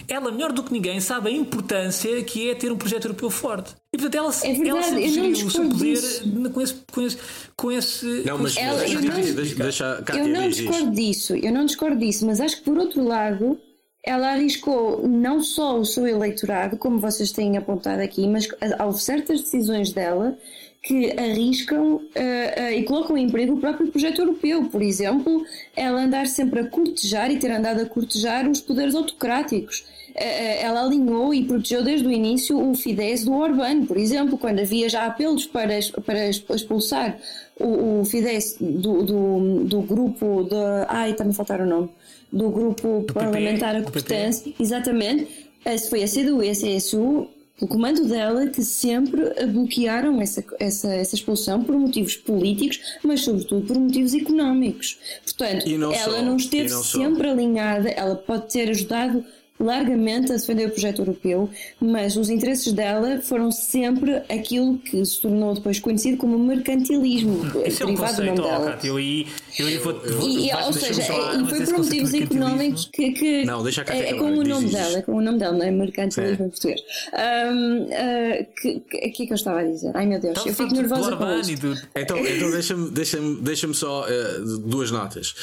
ela, 0.08 0.30
melhor 0.30 0.52
do 0.52 0.62
que 0.62 0.72
ninguém, 0.72 0.98
sabe 1.00 1.28
a 1.28 1.32
importância 1.32 2.22
que 2.22 2.50
é 2.50 2.54
ter 2.54 2.72
um 2.72 2.76
projeto 2.76 3.04
europeu 3.06 3.28
forte. 3.30 3.74
E, 3.92 3.98
portanto, 3.98 4.14
ela, 4.14 4.30
é 4.30 4.54
verdade, 4.54 4.68
ela 4.68 4.82
sempre 4.82 5.08
geriu 5.08 5.46
o 5.46 5.50
seu 5.50 5.68
poder 5.68 6.50
com 6.52 6.60
esse, 6.60 6.74
com 6.90 7.02
esse, 7.02 7.18
com 7.56 7.72
esse. 7.72 8.06
Não, 8.24 8.38
mas 8.38 8.56
ela, 8.56 8.88
eu 8.88 9.00
não, 9.02 9.14
deixa, 9.14 9.54
deixa, 9.54 10.04
eu 10.16 10.28
não 10.28 10.48
discordo 10.48 10.90
disso, 10.90 11.34
eu 11.36 11.52
não 11.52 11.66
discordo 11.66 11.98
disso, 11.98 12.26
mas 12.26 12.40
acho 12.40 12.56
que, 12.56 12.62
por 12.62 12.78
outro 12.78 13.04
lado, 13.04 13.60
ela 14.04 14.32
arriscou 14.32 15.06
não 15.06 15.42
só 15.42 15.78
o 15.78 15.84
seu 15.84 16.06
eleitorado, 16.06 16.76
como 16.76 16.98
vocês 16.98 17.30
têm 17.30 17.56
apontado 17.56 18.00
aqui, 18.00 18.26
mas 18.26 18.48
houve 18.84 19.00
certas 19.00 19.42
decisões 19.42 19.92
dela 19.92 20.36
que 20.82 21.12
arriscam 21.12 21.94
uh, 21.94 22.00
uh, 22.00 22.72
e 22.74 22.82
colocam 22.82 23.16
em 23.16 23.30
perigo 23.30 23.54
o 23.54 23.60
próprio 23.60 23.86
projeto 23.86 24.20
europeu. 24.20 24.64
Por 24.64 24.82
exemplo, 24.82 25.46
ela 25.76 26.02
andar 26.02 26.26
sempre 26.26 26.60
a 26.60 26.66
cortejar 26.66 27.30
e 27.30 27.38
ter 27.38 27.52
andado 27.52 27.80
a 27.80 27.86
cortejar 27.86 28.48
os 28.48 28.60
poderes 28.60 28.94
autocráticos. 28.96 29.84
Uh, 30.10 30.58
ela 30.60 30.84
alinhou 30.84 31.32
e 31.32 31.44
protegeu 31.44 31.84
desde 31.84 32.06
o 32.06 32.10
início 32.10 32.58
o 32.58 32.74
Fidesz 32.74 33.24
do 33.24 33.32
Orbán, 33.32 33.86
por 33.86 33.96
exemplo, 33.96 34.36
quando 34.36 34.58
havia 34.58 34.88
já 34.88 35.06
apelos 35.06 35.46
para, 35.46 35.78
para 36.04 36.28
expulsar 36.28 37.16
o, 37.60 38.00
o 38.00 38.04
Fidesz 38.04 38.56
do, 38.60 39.04
do, 39.04 39.64
do 39.64 39.82
grupo 39.82 40.42
de. 40.42 40.56
Ai, 40.88 41.12
está-me 41.12 41.30
a 41.30 41.34
faltar 41.34 41.60
o 41.60 41.66
nome. 41.66 41.90
Do 42.32 42.50
grupo 42.50 43.04
do 43.06 43.14
parlamentar 43.14 43.74
PP, 43.74 43.80
a 43.80 43.84
competência. 43.84 44.54
Exatamente. 44.58 45.48
Esse 45.64 45.88
foi 45.88 46.02
a 46.02 46.08
CDU 46.08 46.42
e 46.42 46.50
a 46.50 46.54
CSU 46.54 47.28
pelo 47.58 47.68
comando 47.68 48.04
dela, 48.06 48.46
que 48.48 48.62
sempre 48.62 49.20
bloquearam 49.46 50.20
essa, 50.20 50.44
essa, 50.58 50.92
essa 50.94 51.14
expulsão 51.14 51.62
por 51.62 51.76
motivos 51.76 52.16
políticos, 52.16 52.80
mas 53.02 53.20
sobretudo 53.20 53.66
por 53.66 53.78
motivos 53.78 54.14
económicos. 54.14 54.98
Portanto, 55.24 55.68
não 55.78 55.92
ela 55.92 56.18
só, 56.18 56.22
não 56.22 56.36
esteve 56.36 56.70
não 56.70 56.82
sempre 56.82 57.24
só. 57.24 57.30
alinhada, 57.30 57.88
ela 57.90 58.16
pode 58.16 58.52
ter 58.52 58.70
ajudado 58.70 59.24
largamente 59.62 60.32
a 60.32 60.36
defender 60.36 60.66
o 60.66 60.70
projeto 60.70 61.00
europeu, 61.00 61.48
mas 61.80 62.16
os 62.16 62.28
interesses 62.28 62.72
dela 62.72 63.20
foram 63.20 63.50
sempre 63.50 64.16
aquilo 64.28 64.78
que 64.78 65.04
se 65.04 65.20
tornou 65.20 65.54
depois 65.54 65.78
conhecido 65.78 66.16
como 66.16 66.38
mercantilismo, 66.38 67.46
Isso 67.66 67.84
derivado 67.84 67.84
é 67.84 67.86
um 67.86 67.96
conceito, 67.96 68.16
do 68.16 68.24
nome 68.24 68.42
dela. 68.42 68.78
eu 68.84 68.96
aí, 68.96 69.26
eu 69.58 69.66
aí 69.66 69.78
vou, 69.78 69.94
vou, 69.94 70.28
e, 70.28 70.52
ou 70.52 70.72
seja, 70.72 71.02
e 71.02 71.48
foi 71.48 71.66
por 71.66 71.78
motivos 71.78 72.14
económicos 72.14 72.90
que, 72.92 73.12
que 73.12 73.44
não, 73.44 73.62
deixa 73.62 73.84
cá 73.84 73.94
é, 73.94 74.10
é 74.10 74.14
com 74.14 74.24
o 74.24 74.44
nome 74.44 74.68
dela, 74.68 74.98
é 74.98 75.02
com 75.02 75.12
o 75.12 75.20
nome 75.20 75.38
dela, 75.38 75.56
não 75.56 75.66
é 75.66 75.70
mercantilismo 75.70 76.44
é. 76.44 76.46
em 76.46 76.50
português. 76.50 76.80
Um, 77.12 77.82
uh, 77.82 78.46
que, 78.60 78.80
que, 78.80 79.10
que 79.10 79.22
é 79.22 79.26
que 79.26 79.32
eu 79.32 79.36
estava 79.36 79.60
a 79.60 79.64
dizer? 79.64 79.92
Ai 79.94 80.06
meu 80.06 80.20
Deus, 80.20 80.32
então, 80.32 80.46
eu 80.46 80.54
fico 80.54 80.74
nervosa 80.74 81.16
com 81.16 81.40
isto. 81.40 81.52
Então, 81.94 82.18
então 82.18 82.50
deixa-me 82.50 82.90
deixa 82.90 83.18
deixa 83.40 83.72
só 83.74 84.06
uh, 84.06 84.58
duas 84.58 84.90
notas. 84.90 85.34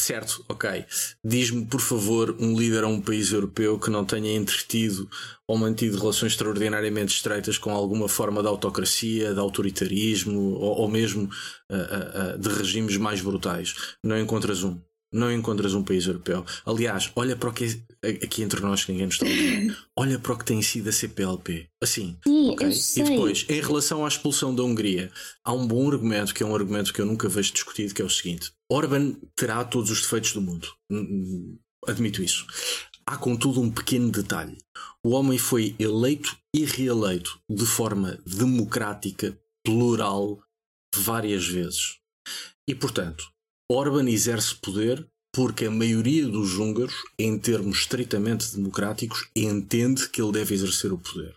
Certo, 0.00 0.42
ok. 0.48 0.84
Diz-me, 1.22 1.66
por 1.66 1.80
favor, 1.80 2.34
um 2.40 2.58
líder 2.58 2.84
a 2.84 2.88
um 2.88 3.02
país 3.02 3.32
europeu 3.32 3.78
que 3.78 3.90
não 3.90 4.02
tenha 4.02 4.34
entretido 4.34 5.06
ou 5.46 5.58
mantido 5.58 5.98
relações 5.98 6.32
extraordinariamente 6.32 7.14
estreitas 7.14 7.58
com 7.58 7.70
alguma 7.70 8.08
forma 8.08 8.40
de 8.40 8.48
autocracia, 8.48 9.34
de 9.34 9.38
autoritarismo 9.38 10.54
ou, 10.54 10.78
ou 10.78 10.88
mesmo 10.88 11.24
uh, 11.24 12.34
uh, 12.34 12.38
de 12.38 12.48
regimes 12.48 12.96
mais 12.96 13.20
brutais. 13.20 13.74
Não 14.02 14.18
encontras 14.18 14.64
um. 14.64 14.80
Não 15.12 15.30
encontras 15.30 15.74
um 15.74 15.82
país 15.82 16.06
europeu. 16.06 16.46
Aliás, 16.64 17.10
olha 17.16 17.36
para 17.36 17.50
o 17.50 17.52
que 17.52 17.82
é, 18.02 18.10
aqui 18.10 18.42
entre 18.42 18.60
nós 18.60 18.84
que 18.84 18.92
ninguém 18.92 19.06
nos 19.06 19.16
está 19.16 19.26
a 19.26 19.28
ouvir. 19.28 19.76
Olha 19.98 20.18
para 20.20 20.32
o 20.32 20.38
que 20.38 20.44
tem 20.44 20.62
sido 20.62 20.88
a 20.88 20.92
CPLP. 20.92 21.68
Assim. 21.82 22.16
Sim, 22.24 22.50
ok? 22.50 22.70
E 22.96 23.02
depois, 23.02 23.44
em 23.48 23.60
relação 23.60 24.04
à 24.04 24.08
expulsão 24.08 24.54
da 24.54 24.62
Hungria, 24.62 25.10
há 25.44 25.52
um 25.52 25.66
bom 25.66 25.90
argumento 25.90 26.32
que 26.32 26.44
é 26.44 26.46
um 26.46 26.54
argumento 26.54 26.92
que 26.92 27.00
eu 27.00 27.06
nunca 27.06 27.28
vejo 27.28 27.52
discutido, 27.52 27.92
que 27.92 28.00
é 28.00 28.04
o 28.04 28.08
seguinte: 28.08 28.52
Orban 28.70 29.14
terá 29.34 29.64
todos 29.64 29.90
os 29.90 30.02
defeitos 30.02 30.32
do 30.32 30.40
mundo. 30.40 30.68
Admito 31.86 32.22
isso. 32.22 32.46
Há, 33.06 33.16
contudo, 33.16 33.60
um 33.60 33.70
pequeno 33.70 34.10
detalhe. 34.10 34.56
O 35.04 35.10
homem 35.10 35.38
foi 35.38 35.74
eleito 35.78 36.36
e 36.54 36.64
reeleito 36.64 37.40
de 37.50 37.66
forma 37.66 38.18
democrática, 38.24 39.36
plural, 39.64 40.40
várias 40.94 41.46
vezes. 41.46 41.98
E, 42.68 42.74
portanto, 42.74 43.24
Orban 43.70 44.08
exerce 44.08 44.54
poder 44.54 45.08
porque 45.34 45.66
a 45.66 45.70
maioria 45.70 46.26
dos 46.26 46.56
húngaros, 46.56 46.94
em 47.18 47.38
termos 47.38 47.78
estritamente 47.78 48.54
democráticos, 48.54 49.28
entende 49.34 50.08
que 50.08 50.20
ele 50.20 50.32
deve 50.32 50.54
exercer 50.54 50.92
o 50.92 50.98
poder. 50.98 51.34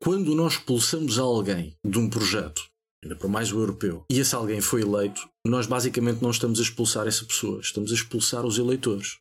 Quando 0.00 0.34
nós 0.34 0.54
expulsamos 0.54 1.18
alguém 1.18 1.76
de 1.84 1.98
um 1.98 2.08
projeto, 2.08 2.62
ainda 3.02 3.16
por 3.16 3.28
mais 3.28 3.52
o 3.52 3.58
europeu, 3.58 4.04
e 4.10 4.20
esse 4.20 4.34
alguém 4.34 4.60
foi 4.60 4.82
eleito, 4.82 5.28
nós 5.50 5.66
basicamente 5.66 6.22
não 6.22 6.30
estamos 6.30 6.58
a 6.58 6.62
expulsar 6.62 7.06
essa 7.06 7.24
pessoa, 7.24 7.60
estamos 7.60 7.90
a 7.90 7.94
expulsar 7.94 8.44
os 8.44 8.58
eleitores. 8.58 9.18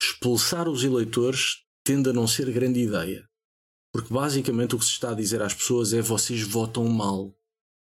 Expulsar 0.00 0.68
os 0.68 0.84
eleitores 0.84 1.64
tende 1.84 2.10
a 2.10 2.12
não 2.12 2.26
ser 2.26 2.50
grande 2.52 2.80
ideia. 2.80 3.28
Porque 3.92 4.12
basicamente 4.12 4.74
o 4.74 4.78
que 4.78 4.84
se 4.84 4.92
está 4.92 5.10
a 5.10 5.14
dizer 5.14 5.40
às 5.40 5.54
pessoas 5.54 5.92
é 5.92 6.02
vocês 6.02 6.42
votam 6.42 6.84
mal. 6.88 7.34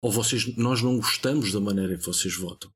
Ou 0.02 0.12
vocês, 0.12 0.56
nós 0.56 0.82
não 0.82 0.98
gostamos 0.98 1.52
da 1.52 1.60
maneira 1.60 1.98
que 1.98 2.06
vocês 2.06 2.36
votam. 2.36 2.72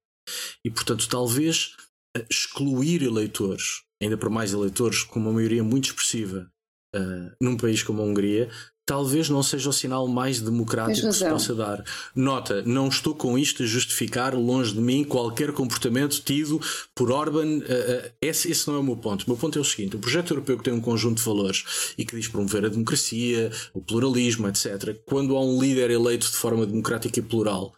E 0.65 0.69
portanto, 0.69 1.07
talvez 1.07 1.75
eh, 2.17 2.25
excluir 2.29 3.03
eleitores, 3.03 3.83
ainda 4.01 4.17
por 4.17 4.29
mais 4.29 4.53
eleitores 4.53 5.03
com 5.03 5.19
uma 5.19 5.31
maioria 5.31 5.63
muito 5.63 5.85
expressiva 5.85 6.51
uh, 6.95 7.35
num 7.39 7.55
país 7.55 7.83
como 7.83 8.01
a 8.01 8.05
Hungria, 8.05 8.51
talvez 8.85 9.29
não 9.29 9.43
seja 9.43 9.69
o 9.69 9.73
sinal 9.73 10.07
mais 10.07 10.41
democrático 10.41 11.07
que 11.07 11.13
se 11.13 11.27
possa 11.27 11.53
dar. 11.53 11.83
Nota, 12.15 12.61
não 12.63 12.87
estou 12.87 13.15
com 13.15 13.37
isto 13.37 13.63
a 13.63 13.65
justificar 13.65 14.35
longe 14.35 14.73
de 14.73 14.79
mim 14.79 15.03
qualquer 15.03 15.51
comportamento 15.51 16.21
tido 16.21 16.59
por 16.95 17.11
Orban. 17.11 17.45
Uh, 17.45 17.61
uh, 17.61 18.11
esse, 18.21 18.51
esse 18.51 18.67
não 18.67 18.75
é 18.75 18.79
o 18.79 18.83
meu 18.83 18.97
ponto. 18.97 19.23
O 19.23 19.29
meu 19.29 19.37
ponto 19.37 19.57
é 19.57 19.61
o 19.61 19.65
seguinte: 19.65 19.95
o 19.95 19.99
projeto 19.99 20.31
europeu 20.31 20.57
que 20.57 20.63
tem 20.63 20.73
um 20.73 20.81
conjunto 20.81 21.17
de 21.17 21.23
valores 21.23 21.93
e 21.97 22.05
que 22.05 22.15
diz 22.15 22.27
promover 22.27 22.65
a 22.65 22.69
democracia, 22.69 23.51
o 23.73 23.81
pluralismo, 23.81 24.47
etc., 24.47 24.99
quando 25.05 25.35
há 25.35 25.41
um 25.41 25.61
líder 25.61 25.91
eleito 25.91 26.27
de 26.27 26.35
forma 26.35 26.65
democrática 26.65 27.19
e 27.19 27.23
plural 27.23 27.73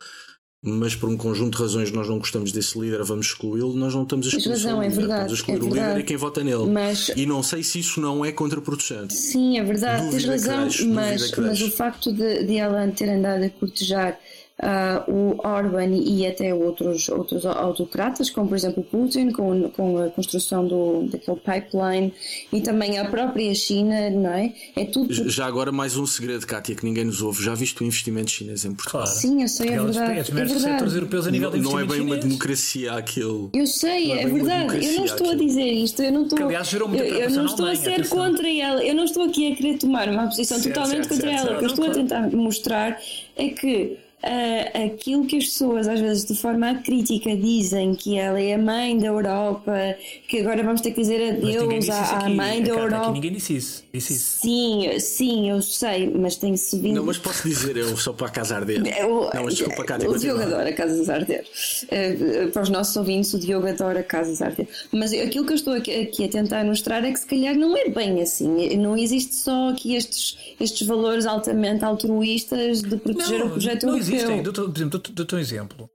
mas 0.65 0.95
por 0.95 1.09
um 1.09 1.17
conjunto 1.17 1.57
de 1.57 1.61
razões 1.61 1.91
nós 1.91 2.07
não 2.07 2.17
gostamos 2.17 2.53
desse 2.53 2.79
líder, 2.79 3.03
vamos 3.03 3.27
excluí-lo, 3.27 3.73
nós 3.73 3.93
não 3.93 4.03
estamos 4.03 4.27
a 4.27 4.29
excluir 4.29 4.53
razão, 4.53 4.81
é 4.81 4.87
verdade, 4.87 5.11
estamos 5.11 5.31
a 5.31 5.35
excluir 5.35 5.57
é 5.57 5.61
o 5.61 5.67
líder 5.67 5.99
e 5.99 6.03
quem 6.03 6.15
vota 6.15 6.41
nele. 6.41 6.65
Mas... 6.67 7.11
E 7.15 7.25
não 7.25 7.43
sei 7.43 7.61
se 7.63 7.79
isso 7.79 7.99
não 7.99 8.23
é 8.23 8.31
contraproducente. 8.31 9.13
Sim, 9.13 9.59
é 9.59 9.63
verdade, 9.63 10.09
tens 10.09 10.23
razão, 10.23 10.67
mas, 10.87 11.31
mas 11.31 11.61
o 11.61 11.69
facto 11.69 12.13
de, 12.13 12.45
de 12.45 12.55
ela 12.55 12.87
ter 12.87 13.09
andado 13.09 13.43
a 13.43 13.49
cortejar 13.49 14.17
uh, 14.61 15.11
o 15.11 15.47
Orban 15.47 15.89
e 15.95 16.25
até 16.27 16.53
outros, 16.53 17.09
outros 17.09 17.45
autocratas, 17.45 18.29
como 18.29 18.49
por 18.49 18.55
exemplo 18.55 18.83
Putin, 18.83 19.31
com, 19.31 19.69
com 19.69 19.97
a 19.97 20.09
construção 20.09 20.67
do, 20.67 21.07
daquele 21.09 21.37
pipeline, 21.37 22.13
e 22.51 22.61
também 22.61 22.99
a 22.99 23.05
própria 23.05 23.53
China, 23.55 24.09
não 24.09 24.31
é? 24.31 24.53
É 24.75 24.85
tudo. 24.85 25.13
Já 25.29 25.45
agora, 25.45 25.71
mais 25.71 25.97
um 25.97 26.05
segredo, 26.05 26.45
Kátia, 26.45 26.75
que 26.75 26.85
ninguém 26.85 27.05
nos 27.05 27.21
ouve. 27.21 27.43
Já 27.43 27.53
viste 27.53 27.81
o 27.81 27.85
investimento 27.85 28.31
chinês 28.31 28.65
em 28.65 28.73
Portugal? 28.73 29.03
Claro. 29.03 29.19
Sim, 29.19 29.41
eu 29.41 29.47
sei, 29.47 29.69
é 29.69 29.81
verdade. 29.81 30.11
É, 30.13 30.19
é 30.19 30.45
verdade. 30.45 30.95
europeus 30.95 31.27
a 31.27 31.31
nível 31.31 31.51
não, 31.51 31.57
de 31.57 31.63
não 31.63 31.79
é 31.79 31.85
bem 31.85 31.97
chinês. 31.97 32.11
uma 32.11 32.17
democracia 32.17 32.93
aquilo. 32.93 33.49
Eu 33.53 33.67
sei, 33.67 34.11
é, 34.11 34.23
é 34.23 34.27
verdade. 34.27 34.85
Eu 34.85 34.97
não 34.97 35.05
estou 35.05 35.29
a 35.31 35.35
dizer 35.35 35.71
isto. 35.71 36.01
Eu 36.01 36.11
não 36.11 36.23
estou, 36.23 36.37
que, 36.37 36.43
aliás, 36.43 36.67
gerou 36.67 36.87
muita 36.87 37.03
eu, 37.03 37.15
eu 37.15 37.29
não 37.29 37.45
estou 37.45 37.65
a 37.65 37.75
ser 37.75 38.07
contra 38.07 38.49
ela. 38.49 38.83
Eu 38.83 38.95
não 38.95 39.05
estou 39.05 39.23
aqui 39.23 39.51
a 39.51 39.55
querer 39.55 39.77
tomar 39.77 40.07
uma 40.09 40.25
posição 40.27 40.59
certo, 40.59 40.75
totalmente 40.75 41.07
certo, 41.07 41.09
contra 41.09 41.29
certo, 41.29 41.47
ela. 41.47 41.55
O 41.55 41.59
que 41.59 41.65
eu 41.65 41.69
estou 41.69 41.85
a 41.85 41.89
tentar 41.89 42.31
mostrar 42.31 42.99
é 43.35 43.49
que 43.49 43.97
uh, 44.23 44.85
aquilo 44.85 45.25
que 45.25 45.37
as 45.37 45.45
pessoas, 45.45 45.87
às 45.87 45.99
vezes 45.99 46.25
de 46.25 46.35
forma 46.35 46.75
crítica, 46.75 47.35
dizem 47.35 47.93
que 47.93 48.17
ela 48.17 48.39
é 48.39 48.53
a 48.53 48.57
mãe 48.57 48.97
da 48.97 49.07
Europa, 49.07 49.95
que 50.27 50.39
agora 50.39 50.63
vamos 50.63 50.81
ter 50.81 50.91
que 50.91 51.01
dizer 51.01 51.33
adeus 51.33 51.89
à, 51.89 52.25
à 52.25 52.29
mãe 52.29 52.63
da 52.63 52.69
Europa. 52.69 53.07
Aqui 53.07 53.13
ninguém 53.13 53.33
disse 53.33 53.55
isso, 53.55 53.83
disse 53.93 54.13
isso. 54.13 54.39
Sim, 54.41 54.99
sim, 54.99 55.49
eu 55.49 55.61
sei, 55.61 56.09
mas 56.09 56.35
tem-se 56.35 56.77
vindo. 56.79 56.95
Não, 56.95 57.05
mas 57.05 57.17
posso 57.17 57.47
dizer 57.47 57.75
eu 57.77 57.95
só 57.97 58.13
para 58.13 58.27
a 58.27 58.31
casa 58.31 58.55
arder. 58.55 58.81
Eu, 59.03 59.29
não, 59.33 59.43
mas 59.45 59.55
desculpa, 59.55 59.83
Cátia, 59.83 60.09
o 60.09 60.17
Diogo 60.17 60.41
adora 60.41 60.71
casas 60.71 61.09
arder. 61.09 61.45
Uh, 61.83 62.51
para 62.51 62.61
os 62.61 62.69
nossos 62.69 62.95
ouvintes, 62.95 63.33
o 63.33 63.39
Diogo 63.39 63.67
adora 63.67 64.03
casas 64.03 64.41
arder. 64.41 64.67
Mas 64.91 65.11
aquilo 65.11 65.45
que 65.45 65.51
eu 65.51 65.55
estou 65.55 65.73
aqui, 65.73 66.01
aqui 66.01 66.25
a 66.25 66.29
tentar 66.29 66.63
mostrar 66.63 67.03
é 67.03 67.11
que 67.11 67.19
se 67.19 67.25
calhar 67.25 67.55
não 67.55 67.75
é 67.75 67.89
bem 67.89 68.21
assim. 68.21 68.77
Não 68.77 68.95
existe 68.95 69.35
só 69.35 69.69
aqui 69.69 69.95
estes, 69.95 70.37
estes 70.59 70.87
valores 70.87 71.25
altamente 71.25 71.83
altruístas 71.83 72.81
de 72.81 72.95
proteger 72.97 73.39
não, 73.39 73.47
o 73.47 73.49
projeto 73.51 73.85
não 73.87 73.97
existem. 74.15 74.43
Dou, 74.43 74.53
por 74.53 74.77
exemplo, 74.77 74.99
dou-te 74.99 75.35
um 75.35 75.39
exemplo. 75.39 75.89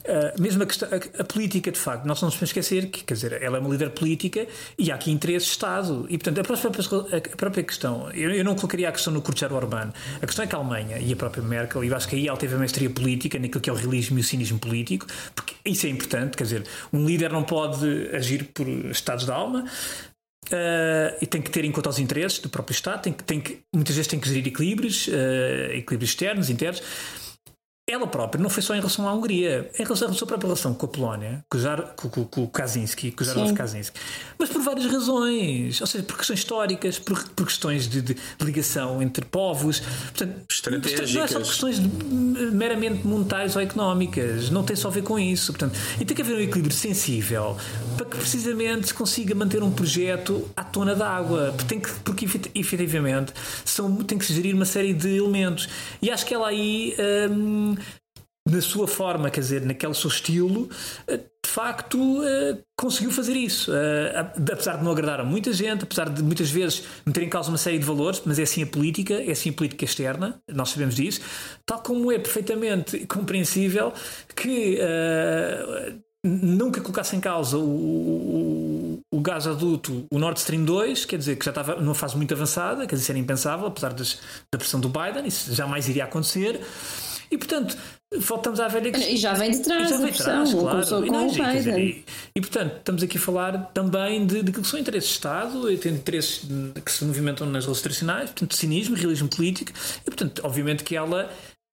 Uh, 0.00 0.40
mesmo 0.40 0.62
a, 0.62 0.66
questão, 0.66 0.88
a, 0.88 1.20
a, 1.20 1.24
política, 1.24 1.70
de 1.70 1.78
facto, 1.78 2.06
nós 2.06 2.20
não 2.22 2.28
nos 2.28 2.34
podemos 2.34 2.50
esquecer 2.50 2.90
que, 2.90 3.04
quer 3.04 3.14
dizer, 3.14 3.42
ela 3.42 3.58
é 3.58 3.60
uma 3.60 3.68
líder 3.68 3.90
política 3.90 4.46
e 4.78 4.90
há 4.90 4.94
aqui 4.94 5.10
interesses 5.10 5.48
de 5.48 5.52
Estado. 5.52 6.06
E, 6.08 6.16
portanto, 6.16 6.40
a 6.40 6.44
própria, 6.44 7.22
a 7.32 7.36
própria 7.36 7.62
questão, 7.62 8.10
eu, 8.12 8.30
eu 8.30 8.42
não 8.42 8.54
colocaria 8.54 8.88
a 8.88 8.92
questão 8.92 9.12
no 9.12 9.20
cortejar 9.20 9.52
Orbán. 9.52 9.92
A 10.22 10.26
questão 10.26 10.44
é 10.44 10.48
que 10.48 10.54
a 10.54 10.58
Alemanha 10.58 10.98
e 10.98 11.12
a 11.12 11.16
própria 11.16 11.42
Merkel, 11.42 11.84
e 11.84 11.88
eu 11.88 11.96
acho 11.96 12.08
que 12.08 12.16
aí 12.16 12.28
ela 12.28 12.38
teve 12.38 12.54
a 12.54 12.58
mestria 12.58 12.88
política 12.88 13.38
naquilo 13.38 13.60
que 13.60 13.68
é 13.68 13.72
o 13.72 13.76
realismo 13.76 14.18
e 14.18 14.22
o 14.22 14.24
cinismo 14.24 14.58
político, 14.58 15.06
porque 15.34 15.54
isso 15.66 15.86
é 15.86 15.90
importante, 15.90 16.36
quer 16.36 16.44
dizer, 16.44 16.66
um 16.92 17.04
líder 17.04 17.30
não 17.30 17.44
pode 17.44 18.08
agir 18.14 18.44
por 18.54 18.66
estados 18.68 19.26
da 19.26 19.34
alma, 19.34 19.64
Uh, 20.46 21.14
e 21.20 21.26
tem 21.26 21.40
que 21.40 21.50
ter 21.50 21.64
em 21.64 21.70
conta 21.70 21.90
os 21.90 22.00
interesses 22.00 22.40
do 22.40 22.48
próprio 22.48 22.74
Estado, 22.74 23.02
tem 23.02 23.12
que, 23.12 23.22
tem 23.22 23.40
que, 23.40 23.60
muitas 23.72 23.94
vezes 23.94 24.10
tem 24.10 24.18
que 24.18 24.26
gerir 24.26 24.48
equilíbrios, 24.48 25.06
uh, 25.06 25.70
equilíbrios 25.72 26.10
externos, 26.10 26.50
internos 26.50 26.82
ela 27.90 28.06
própria 28.06 28.42
não 28.42 28.48
foi 28.50 28.62
só 28.62 28.74
em 28.74 28.78
relação 28.78 29.08
à 29.08 29.12
Hungria, 29.12 29.70
em 29.78 29.82
relação 29.82 30.08
à 30.08 30.12
sua 30.12 30.26
própria 30.26 30.46
relação 30.46 30.74
com 30.74 30.86
a 30.86 30.88
Polónia, 30.88 31.44
com, 31.48 31.58
o, 32.06 32.10
com, 32.10 32.24
com 32.24 32.44
o 32.44 32.48
Kaczynski, 32.48 33.10
com 33.10 33.22
o 33.22 33.26
Jarosław 33.26 33.54
Kaczynski, 33.54 33.98
mas 34.38 34.48
por 34.48 34.62
várias 34.62 34.86
razões, 34.86 35.80
ou 35.80 35.86
seja, 35.86 36.04
por 36.04 36.16
questões 36.16 36.38
históricas, 36.38 36.98
por, 36.98 37.22
por 37.30 37.46
questões 37.46 37.88
de, 37.88 38.00
de, 38.00 38.16
ligação 38.40 39.02
entre 39.02 39.24
povos, 39.24 39.80
portanto, 39.80 40.34
não 41.14 41.22
é 41.22 41.26
só 41.26 41.38
questões 41.40 41.78
de, 41.80 41.88
meramente 42.52 43.06
monetárias 43.06 43.56
ou 43.56 43.62
económicas, 43.62 44.50
não 44.50 44.62
tem 44.62 44.76
só 44.76 44.88
a 44.88 44.90
ver 44.90 45.02
com 45.02 45.18
isso, 45.18 45.52
portanto, 45.52 45.78
e 46.00 46.04
tem 46.04 46.14
que 46.14 46.22
haver 46.22 46.36
um 46.36 46.40
equilíbrio 46.40 46.74
sensível 46.74 47.56
para 47.96 48.06
que 48.06 48.16
precisamente 48.16 48.88
se 48.88 48.94
consiga 48.94 49.34
manter 49.34 49.62
um 49.62 49.70
projeto 49.70 50.48
à 50.56 50.62
tona 50.62 50.94
d'água, 50.94 51.54
porque, 51.56 51.80
porque 52.04 52.26
efetivamente 52.54 53.32
são, 53.64 53.96
tem 53.96 54.18
que 54.18 54.24
se 54.24 54.32
gerir 54.32 54.54
uma 54.54 54.64
série 54.64 54.92
de 54.92 55.16
elementos, 55.16 55.68
e 56.00 56.10
acho 56.10 56.24
que 56.24 56.34
ela 56.34 56.48
aí. 56.48 56.94
Hum, 57.30 57.76
na 58.48 58.60
sua 58.60 58.88
forma, 58.88 59.30
quer 59.30 59.40
dizer, 59.40 59.62
naquele 59.62 59.94
seu 59.94 60.08
estilo, 60.08 60.68
eh, 61.06 61.18
de 61.18 61.48
facto 61.50 62.22
eh, 62.24 62.58
conseguiu 62.76 63.10
fazer 63.10 63.36
isso. 63.36 63.72
Eh, 63.72 64.32
apesar 64.52 64.78
de 64.78 64.84
não 64.84 64.92
agradar 64.92 65.20
a 65.20 65.24
muita 65.24 65.52
gente, 65.52 65.84
apesar 65.84 66.08
de 66.08 66.22
muitas 66.22 66.50
vezes 66.50 66.82
meter 67.06 67.22
em 67.22 67.28
causa 67.28 67.50
uma 67.50 67.58
série 67.58 67.78
de 67.78 67.84
valores, 67.84 68.22
mas 68.24 68.38
é 68.38 68.42
assim 68.42 68.62
a 68.62 68.66
política, 68.66 69.14
é 69.14 69.30
assim 69.30 69.50
a 69.50 69.52
política 69.52 69.84
externa, 69.84 70.40
nós 70.48 70.70
sabemos 70.70 70.94
disso, 70.94 71.20
tal 71.66 71.80
como 71.82 72.10
é 72.10 72.18
perfeitamente 72.18 73.06
compreensível 73.06 73.92
que 74.34 74.78
nunca 76.22 76.80
colocasse 76.82 77.16
em 77.16 77.20
causa 77.20 77.56
o, 77.56 77.62
o, 77.62 79.00
o, 79.10 79.20
gás 79.20 79.46
adulto, 79.46 80.06
o 80.12 80.18
Nord 80.18 80.38
Stream 80.38 80.64
2, 80.64 81.06
quer 81.06 81.16
dizer, 81.16 81.36
que 81.36 81.44
já 81.44 81.50
estava 81.50 81.76
numa 81.76 81.94
fase 81.94 82.16
muito 82.16 82.34
avançada, 82.34 82.86
quer 82.86 82.94
dizer, 82.94 83.12
era 83.12 83.18
impensável, 83.18 83.66
apesar 83.66 83.94
das, 83.94 84.20
da 84.52 84.58
pressão 84.58 84.80
do 84.80 84.88
Biden, 84.88 85.26
isso 85.26 85.54
jamais 85.54 85.88
iria 85.88 86.04
acontecer. 86.04 86.60
E 87.30 87.38
portanto, 87.38 87.76
voltamos 88.18 88.58
à 88.60 88.68
velha 88.68 88.90
questão. 88.90 89.12
E 89.12 89.16
já 89.16 89.32
vem 89.34 89.50
de 89.50 89.60
trás, 89.60 89.88
já 89.88 89.96
vem 89.96 90.12
de 90.12 90.18
trás, 90.18 90.52
claro. 90.52 91.06
E, 91.06 91.10
não, 91.10 91.26
dizer, 91.26 91.78
e, 91.78 92.04
e, 92.34 92.40
portanto, 92.40 92.76
estamos 92.78 93.02
aqui 93.02 93.18
a 93.18 93.20
falar 93.20 93.70
também 93.72 94.26
de, 94.26 94.42
de 94.42 94.52
que 94.52 94.66
são 94.66 94.78
interesses 94.78 95.10
de 95.10 95.14
Estado, 95.16 95.70
e 95.70 95.78
tem 95.78 95.92
interesses 95.92 96.42
que 96.84 96.90
se 96.90 97.04
movimentam 97.04 97.46
nas 97.46 97.64
relações 97.64 97.82
tradicionais, 97.82 98.30
portanto, 98.30 98.54
cinismo, 98.56 98.96
realismo 98.96 99.28
político, 99.28 99.72
e 100.02 100.04
portanto, 100.04 100.42
obviamente 100.44 100.82
que 100.82 100.96
ela 100.96 101.30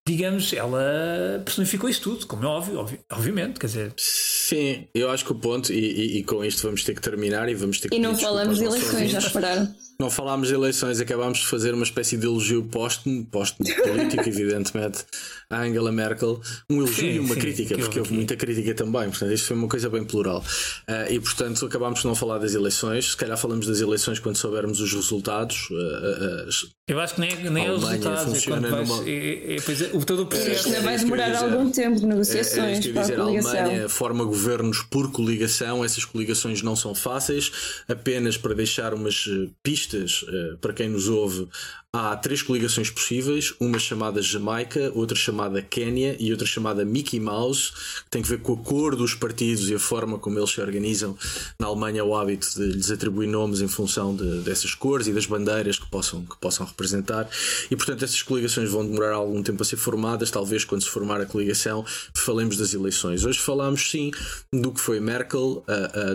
digamos, 0.07 0.53
ela 0.53 1.41
personificou 1.43 1.89
isso 1.89 2.01
tudo, 2.01 2.25
como 2.27 2.45
é 2.45 2.47
óbvio, 2.47 2.79
óbvio 2.79 2.99
obviamente, 3.11 3.59
quer 3.59 3.65
dizer. 3.65 3.93
Sim, 3.97 4.88
eu 4.95 5.11
acho 5.11 5.25
que 5.25 5.33
o 5.33 5.35
ponto, 5.35 5.73
e, 5.73 5.75
e, 5.75 6.17
e, 6.19 6.23
com 6.23 6.45
isto 6.45 6.63
vamos 6.63 6.81
ter 6.85 6.95
que 6.95 7.01
terminar 7.01 7.49
e 7.49 7.53
vamos 7.53 7.81
ter 7.81 7.89
que. 7.89 7.95
E 7.95 7.99
não 7.99 8.17
falamos 8.17 8.57
de 8.57 8.63
eleições, 8.63 9.11
já 9.11 9.19
repararam? 9.19 9.67
Não 10.00 10.12
falámos 10.12 10.50
de 10.50 10.54
eleições, 10.54 11.00
acabámos 11.02 11.39
de 11.39 11.48
fazer 11.48 11.74
uma 11.74 11.84
espécie 11.84 12.18
de 12.18 12.28
elogio 12.28 12.64
póstumo, 12.64 13.26
póstumo 13.26 13.68
político, 13.82 14.22
evidentemente, 14.30 15.04
à 15.50 15.62
Angela 15.62 15.91
Merkel. 15.91 16.39
Um 16.70 16.78
elogio 16.78 17.14
e 17.14 17.20
uma 17.20 17.34
sim, 17.34 17.39
crítica, 17.39 17.76
sim, 17.76 17.82
porque 17.82 18.00
houve 18.00 18.14
muita 18.14 18.36
crítica 18.36 18.76
também, 18.76 19.10
portanto, 19.10 19.32
isto 19.32 19.48
foi 19.48 19.58
uma 19.58 19.68
coisa 19.68 19.89
bem 19.89 20.04
plural. 20.04 20.43
Uh, 20.88 21.12
e, 21.12 21.20
portanto, 21.20 21.66
acabámos 21.66 22.02
de 22.02 22.06
não 22.06 22.14
falar 22.14 22.38
das 22.38 22.54
eleições, 22.54 23.12
se 23.12 23.18
calhar 23.18 23.38
falamos 23.38 23.66
das 23.66 23.82
eleições 23.82 24.20
quando 24.20 24.36
soubermos 24.36 24.80
os 24.80 24.93
resultados. 24.93 25.68
Uh, 25.72 25.74
uh, 25.74 26.70
eu 26.88 27.00
acho 27.00 27.16
que 27.16 27.22
nem, 27.22 27.32
é, 27.32 27.50
nem 27.50 27.66
é 27.66 27.72
os 27.72 27.84
resultados, 27.84 28.43
é 28.43 28.45
quando 28.45 28.70
vais, 28.70 28.88
numa... 28.88 29.10
é, 29.10 29.56
é, 29.56 29.62
pois 29.62 29.82
é, 29.82 29.89
o 29.93 30.06
todo 30.06 30.22
o 30.22 30.26
processo. 30.28 30.68
Ainda 30.68 30.82
vai 30.82 30.98
demorar 30.98 31.36
algum 31.36 31.72
tempo 31.72 32.00
de 32.00 32.06
negociações. 32.06 32.86
É, 32.86 32.89
é 32.89 32.93
dizer, 32.93 33.20
a 33.20 33.24
Alemanha 33.24 33.89
forma 33.89 34.24
governos 34.24 34.84
por 34.84 35.12
coligação, 35.12 35.84
essas 35.84 36.06
coligações 36.06 36.62
não 36.62 36.76
são 36.76 36.93
fáceis, 36.93 37.52
apenas 37.88 38.38
para 38.38 38.54
deixar 38.54 38.93
umas 38.93 39.28
pistas 39.64 39.86
uh, 39.95 40.57
para 40.57 40.73
quem 40.73 40.89
nos 40.89 41.07
ouve, 41.07 41.47
há 41.93 42.15
três 42.15 42.41
coligações 42.41 42.89
possíveis: 42.89 43.53
uma 43.59 43.79
chamada 43.79 44.21
Jamaica, 44.21 44.91
outra 44.93 45.15
chamada 45.15 45.61
Quénia 45.61 46.15
e 46.19 46.31
outra 46.31 46.45
chamada 46.45 46.85
Mickey 46.85 47.19
Mouse, 47.19 47.71
que 48.03 48.09
tem 48.09 48.21
que 48.21 48.29
ver 48.29 48.39
com 48.39 48.53
a 48.53 48.57
cor 48.57 48.95
dos 48.95 49.13
partidos 49.13 49.69
e 49.69 49.75
a 49.75 49.79
forma 49.79 50.19
como 50.19 50.38
eles 50.38 50.51
se 50.51 50.61
organizam. 50.61 51.17
Na 51.59 51.67
Alemanha, 51.67 52.03
o 52.03 52.15
hábito 52.15 52.47
de 52.55 52.63
lhes 52.63 52.91
atribuir 52.91 53.27
nomes 53.27 53.61
em 53.61 53.67
função 53.67 54.15
de, 54.15 54.41
dessas 54.41 54.73
cores 54.73 55.07
e 55.07 55.13
das 55.13 55.25
bandeiras 55.25 55.79
que 55.79 55.89
possam, 55.89 56.25
que 56.25 56.38
possam 56.38 56.65
representar. 56.65 57.29
E 57.69 57.75
portanto, 57.75 58.03
essas 58.03 58.21
coligações 58.21 58.69
vão 58.69 58.85
demorar 58.85 59.13
algum 59.13 59.41
tempo 59.41 59.61
a 59.61 59.65
ser 59.65 59.77
formadas. 59.77 60.31
Talvez 60.31 60.63
quando 60.65 60.83
se 60.83 60.89
formar 60.89 61.21
a 61.21 61.25
coligação, 61.25 61.85
falemos 62.13 62.57
das 62.57 62.73
eleições. 62.73 63.25
Hoje 63.25 63.39
falámos 63.39 63.89
sim 63.89 64.11
do 64.53 64.71
que 64.71 64.79
foi 64.79 64.99
Merkel, 64.99 65.63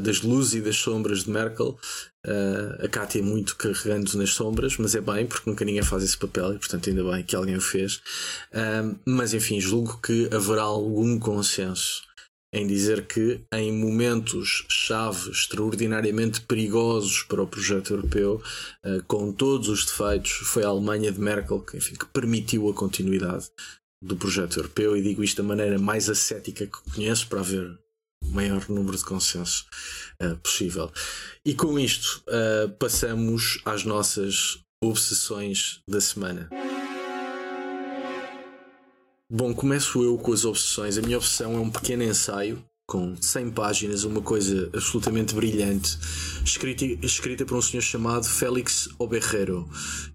das 0.02 0.20
luzes 0.22 0.54
e 0.54 0.60
das 0.60 0.76
sombras 0.76 1.24
de 1.24 1.30
Merkel. 1.30 1.78
Uh, 2.24 2.84
a 2.84 2.88
Cátia 2.88 3.18
é 3.18 3.22
muito 3.22 3.56
carregando 3.56 4.16
nas 4.16 4.30
sombras, 4.30 4.76
mas 4.76 4.94
é 4.94 5.00
bem, 5.00 5.26
porque 5.26 5.48
nunca 5.50 5.64
ninguém 5.64 5.82
faz 5.82 6.04
esse 6.04 6.16
papel 6.16 6.54
e, 6.54 6.58
portanto, 6.58 6.88
ainda 6.88 7.02
bem 7.02 7.24
que 7.24 7.34
alguém 7.34 7.56
o 7.56 7.60
fez. 7.60 7.96
Uh, 8.52 8.96
mas, 9.04 9.34
enfim, 9.34 9.60
julgo 9.60 9.98
que 10.00 10.28
haverá 10.32 10.62
algum 10.62 11.18
consenso 11.18 12.02
em 12.54 12.66
dizer 12.66 13.06
que, 13.06 13.40
em 13.52 13.72
momentos-chave 13.72 15.30
extraordinariamente 15.30 16.42
perigosos 16.42 17.22
para 17.22 17.42
o 17.42 17.46
projeto 17.46 17.94
europeu, 17.94 18.42
uh, 18.84 19.02
com 19.08 19.32
todos 19.32 19.68
os 19.68 19.84
defeitos, 19.84 20.30
foi 20.30 20.62
a 20.62 20.68
Alemanha 20.68 21.10
de 21.10 21.18
Merkel 21.18 21.60
que, 21.60 21.78
enfim, 21.78 21.94
que 21.94 22.06
permitiu 22.06 22.68
a 22.68 22.74
continuidade 22.74 23.46
do 24.02 24.16
projeto 24.16 24.58
europeu. 24.58 24.96
E 24.96 25.02
digo 25.02 25.24
isto 25.24 25.42
da 25.42 25.48
maneira 25.48 25.78
mais 25.78 26.08
ascética 26.08 26.66
que 26.66 26.94
conheço 26.94 27.26
para 27.26 27.40
haver 27.40 27.81
maior 28.32 28.68
número 28.68 28.96
de 28.96 29.04
consenso 29.04 29.66
uh, 30.22 30.36
possível. 30.38 30.90
E 31.44 31.54
com 31.54 31.78
isto 31.78 32.22
uh, 32.28 32.70
passamos 32.78 33.60
às 33.64 33.84
nossas 33.84 34.58
obsessões 34.82 35.80
da 35.88 36.00
semana. 36.00 36.48
Bom, 39.30 39.54
começo 39.54 40.02
eu 40.02 40.18
com 40.18 40.32
as 40.32 40.44
obsessões. 40.44 40.98
A 40.98 41.02
minha 41.02 41.16
obsessão 41.16 41.54
é 41.54 41.60
um 41.60 41.70
pequeno 41.70 42.02
ensaio 42.02 42.62
com 42.92 43.16
100 43.18 43.52
páginas, 43.52 44.04
uma 44.04 44.20
coisa 44.20 44.68
absolutamente 44.74 45.34
brilhante, 45.34 45.98
escrita, 46.44 46.84
escrita 47.00 47.42
por 47.46 47.56
um 47.56 47.62
senhor 47.62 47.80
chamado 47.80 48.26
Félix 48.26 48.90
Oberrero. 48.98 49.66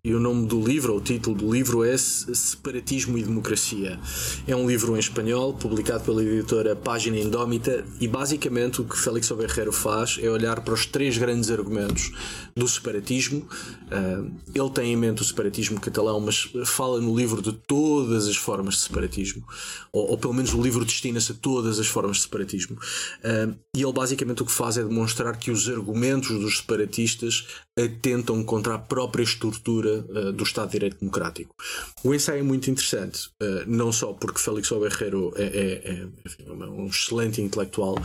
E 0.03 0.13
o 0.13 0.19
nome 0.19 0.45
do 0.45 0.63
livro, 0.63 0.93
ou 0.93 0.99
o 0.99 1.01
título 1.01 1.36
do 1.36 1.51
livro 1.51 1.84
é 1.84 1.97
Separatismo 1.97 3.17
e 3.17 3.23
Democracia. 3.23 3.99
É 4.47 4.55
um 4.55 4.67
livro 4.69 4.95
em 4.95 4.99
espanhol, 4.99 5.55
publicado 5.55 6.03
pela 6.03 6.23
editora 6.23 6.75
Página 6.75 7.17
Indómita, 7.17 7.84
e 7.99 8.07
basicamente 8.07 8.80
o 8.80 8.86
que 8.86 8.95
Félix 8.95 9.32
Oberrero 9.32 9.71
faz 9.71 10.19
é 10.21 10.30
olhar 10.30 10.61
para 10.61 10.75
os 10.75 10.86
três 10.86 11.17
grandes 11.17 11.49
argumentos 11.49 12.11
do 12.55 12.67
separatismo. 12.67 13.39
Uh, 13.39 14.32
ele 14.53 14.69
tem 14.69 14.93
em 14.93 14.95
mente 14.95 15.23
o 15.23 15.25
separatismo 15.25 15.82
catalão, 15.82 16.19
mas 16.19 16.47
fala 16.67 17.01
no 17.01 17.17
livro 17.17 17.41
de 17.41 17.53
todas 17.53 18.28
as 18.28 18.36
formas 18.36 18.75
de 18.75 18.82
separatismo, 18.82 19.43
ou, 19.91 20.11
ou 20.11 20.17
pelo 20.17 20.36
menos 20.36 20.53
o 20.53 20.61
livro 20.61 20.86
destina-se 20.86 21.32
a 21.32 21.36
todas 21.36 21.80
as 21.80 21.88
formas 21.88 22.17
de 22.17 22.23
separatismo 22.23 22.66
e 23.76 23.84
ele 23.84 23.93
basicamente 23.93 24.41
o 24.41 24.45
que 24.45 24.51
faz 24.51 24.78
é 24.78 24.84
demonstrar 24.84 25.38
que 25.38 25.51
os 25.51 25.68
argumentos 25.70 26.30
dos 26.39 26.57
separatistas 26.57 27.47
atentam 27.78 28.43
contra 28.43 28.76
a 28.76 28.80
própria 28.80 29.24
estrutura 29.24 30.05
uh, 30.09 30.32
do 30.32 30.43
Estado 30.43 30.68
de 30.68 30.72
Direito 30.74 30.99
Democrático. 30.99 31.55
O 32.03 32.13
ensaio 32.13 32.39
é 32.39 32.43
muito 32.43 32.70
interessante, 32.70 33.30
uh, 33.41 33.63
não 33.68 33.91
só 33.91 34.13
porque 34.13 34.39
Félix 34.39 34.72
Oberreiro 34.72 35.34
é, 35.36 35.43
é, 35.43 35.91
é, 35.91 36.07
enfim, 36.26 36.45
é 36.47 36.51
um 36.51 36.88
excelente 36.88 37.41
intelectual, 37.41 37.95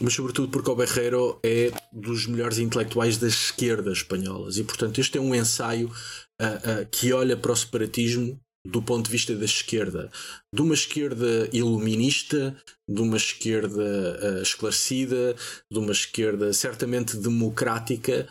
mas 0.00 0.14
sobretudo 0.14 0.48
porque 0.48 0.70
o 0.70 0.74
Berreiro 0.74 1.38
é 1.44 1.70
dos 1.92 2.26
melhores 2.26 2.58
intelectuais 2.58 3.18
das 3.18 3.34
esquerdas 3.34 3.98
espanholas 3.98 4.56
e 4.56 4.64
portanto 4.64 5.00
este 5.00 5.18
é 5.18 5.20
um 5.20 5.34
ensaio 5.34 5.88
uh, 5.88 6.82
uh, 6.82 6.86
que 6.90 7.12
olha 7.12 7.36
para 7.36 7.52
o 7.52 7.56
separatismo 7.56 8.40
do 8.66 8.80
ponto 8.80 9.06
de 9.06 9.12
vista 9.12 9.34
da 9.34 9.44
esquerda, 9.44 10.10
de 10.54 10.62
uma 10.62 10.74
esquerda 10.74 11.48
iluminista, 11.52 12.56
de 12.88 13.00
uma 13.00 13.16
esquerda 13.16 14.38
uh, 14.38 14.42
esclarecida, 14.42 15.34
de 15.70 15.78
uma 15.78 15.92
esquerda 15.92 16.52
certamente 16.52 17.16
democrática, 17.16 18.28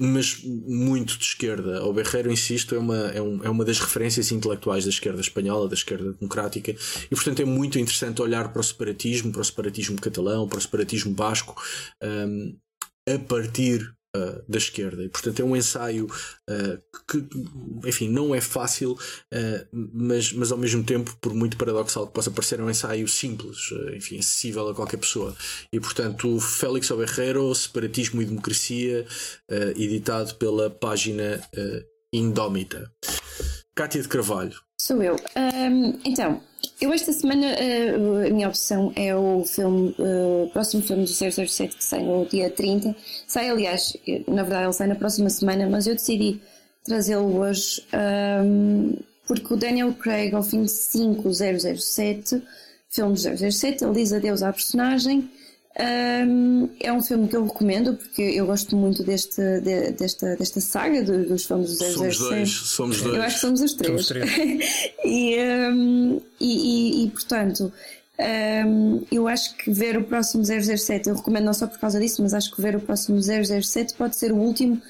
mas 0.00 0.42
muito 0.42 1.18
de 1.18 1.24
esquerda. 1.24 1.84
O 1.84 1.92
Berreiro, 1.92 2.32
insisto, 2.32 2.74
é 2.74 2.78
uma, 2.78 2.96
é, 3.08 3.20
um, 3.20 3.44
é 3.44 3.50
uma 3.50 3.64
das 3.64 3.78
referências 3.78 4.32
intelectuais 4.32 4.84
da 4.84 4.90
esquerda 4.90 5.20
espanhola, 5.20 5.68
da 5.68 5.74
esquerda 5.74 6.12
democrática, 6.12 6.70
e 6.72 7.14
portanto 7.14 7.40
é 7.40 7.44
muito 7.44 7.78
interessante 7.78 8.22
olhar 8.22 8.50
para 8.50 8.60
o 8.60 8.64
separatismo, 8.64 9.30
para 9.30 9.42
o 9.42 9.44
separatismo 9.44 10.00
catalão, 10.00 10.48
para 10.48 10.58
o 10.58 10.62
separatismo 10.62 11.12
basco, 11.12 11.62
um, 12.02 12.56
a 13.06 13.18
partir 13.18 13.94
Uh, 14.16 14.42
da 14.48 14.58
esquerda. 14.58 15.04
E, 15.04 15.08
portanto, 15.08 15.38
é 15.38 15.44
um 15.44 15.54
ensaio 15.54 16.06
uh, 16.06 16.82
que, 17.06 17.24
enfim, 17.88 18.08
não 18.08 18.34
é 18.34 18.40
fácil, 18.40 18.94
uh, 18.94 19.66
mas, 19.72 20.32
mas 20.32 20.50
ao 20.50 20.58
mesmo 20.58 20.82
tempo, 20.82 21.16
por 21.20 21.32
muito 21.32 21.56
paradoxal 21.56 22.08
que 22.08 22.12
possa 22.12 22.28
parecer, 22.28 22.58
é 22.58 22.62
um 22.64 22.68
ensaio 22.68 23.06
simples, 23.06 23.70
enfim, 23.94 24.18
acessível 24.18 24.68
a 24.68 24.74
qualquer 24.74 24.96
pessoa. 24.96 25.32
E, 25.72 25.78
portanto, 25.78 26.40
Félix 26.40 26.90
Oberreiro, 26.90 27.54
Separatismo 27.54 28.20
e 28.20 28.24
Democracia, 28.24 29.06
editado 29.76 30.34
pela 30.34 30.68
página 30.68 31.40
Indómita. 32.12 32.92
Cátia 33.80 34.02
de 34.02 34.08
Carvalho. 34.08 34.60
Sou 34.76 35.02
eu. 35.02 35.16
Um, 35.34 35.98
então, 36.04 36.38
eu 36.82 36.92
esta 36.92 37.14
semana 37.14 37.46
uh, 37.46 38.26
a 38.26 38.30
minha 38.30 38.46
opção 38.46 38.92
é 38.94 39.16
o 39.16 39.42
filme, 39.46 39.96
uh, 39.98 40.50
próximo 40.52 40.82
filme 40.82 41.04
do 41.04 41.08
007 41.08 41.76
que 41.76 41.82
sai 41.82 42.02
no 42.02 42.26
dia 42.26 42.50
30. 42.50 42.94
Sai, 43.26 43.48
aliás, 43.48 43.96
na 44.28 44.42
verdade 44.42 44.66
ele 44.66 44.72
sai 44.74 44.86
na 44.86 44.96
próxima 44.96 45.30
semana, 45.30 45.66
mas 45.66 45.86
eu 45.86 45.94
decidi 45.94 46.42
trazê-lo 46.84 47.38
hoje 47.38 47.82
um, 48.44 48.98
porque 49.26 49.54
o 49.54 49.56
Daniel 49.56 49.94
Craig, 49.94 50.34
ao 50.34 50.42
fim 50.42 50.64
de 50.64 50.70
5 50.70 51.26
007, 51.32 52.42
filme 52.90 53.16
007, 53.16 53.82
ele 53.82 53.94
diz 53.94 54.12
adeus 54.12 54.42
à 54.42 54.52
personagem 54.52 55.30
um, 55.78 56.68
é 56.80 56.92
um 56.92 57.00
filme 57.00 57.28
que 57.28 57.36
eu 57.36 57.46
recomendo 57.46 57.94
porque 57.94 58.22
eu 58.22 58.46
gosto 58.46 58.76
muito 58.76 59.04
deste, 59.04 59.40
de, 59.60 59.92
desta, 59.92 60.34
desta 60.34 60.60
saga 60.60 61.02
dos, 61.02 61.28
dos 61.28 61.44
filmes 61.44 61.78
do 61.78 61.84
007. 61.84 61.92
Somos 61.94 62.18
dois, 62.18 62.50
somos 62.50 63.02
dois. 63.02 63.16
Eu 63.16 63.22
acho 63.22 63.34
que 63.36 63.40
somos 63.40 63.60
os 63.60 63.74
três. 63.74 64.06
Somos 64.06 64.26
três. 64.26 64.92
e, 65.04 65.36
um, 65.72 66.20
e, 66.40 67.02
e, 67.02 67.04
e, 67.04 67.10
portanto, 67.10 67.72
um, 68.66 69.02
eu 69.12 69.28
acho 69.28 69.56
que 69.56 69.70
ver 69.70 69.96
o 69.96 70.02
próximo 70.02 70.44
007, 70.44 71.08
eu 71.08 71.14
recomendo 71.14 71.44
não 71.44 71.54
só 71.54 71.68
por 71.68 71.78
causa 71.78 72.00
disso, 72.00 72.20
mas 72.20 72.34
acho 72.34 72.50
que 72.50 72.60
ver 72.60 72.74
o 72.74 72.80
próximo 72.80 73.20
007 73.22 73.94
pode 73.94 74.16
ser 74.16 74.32
o 74.32 74.36
último 74.36 74.82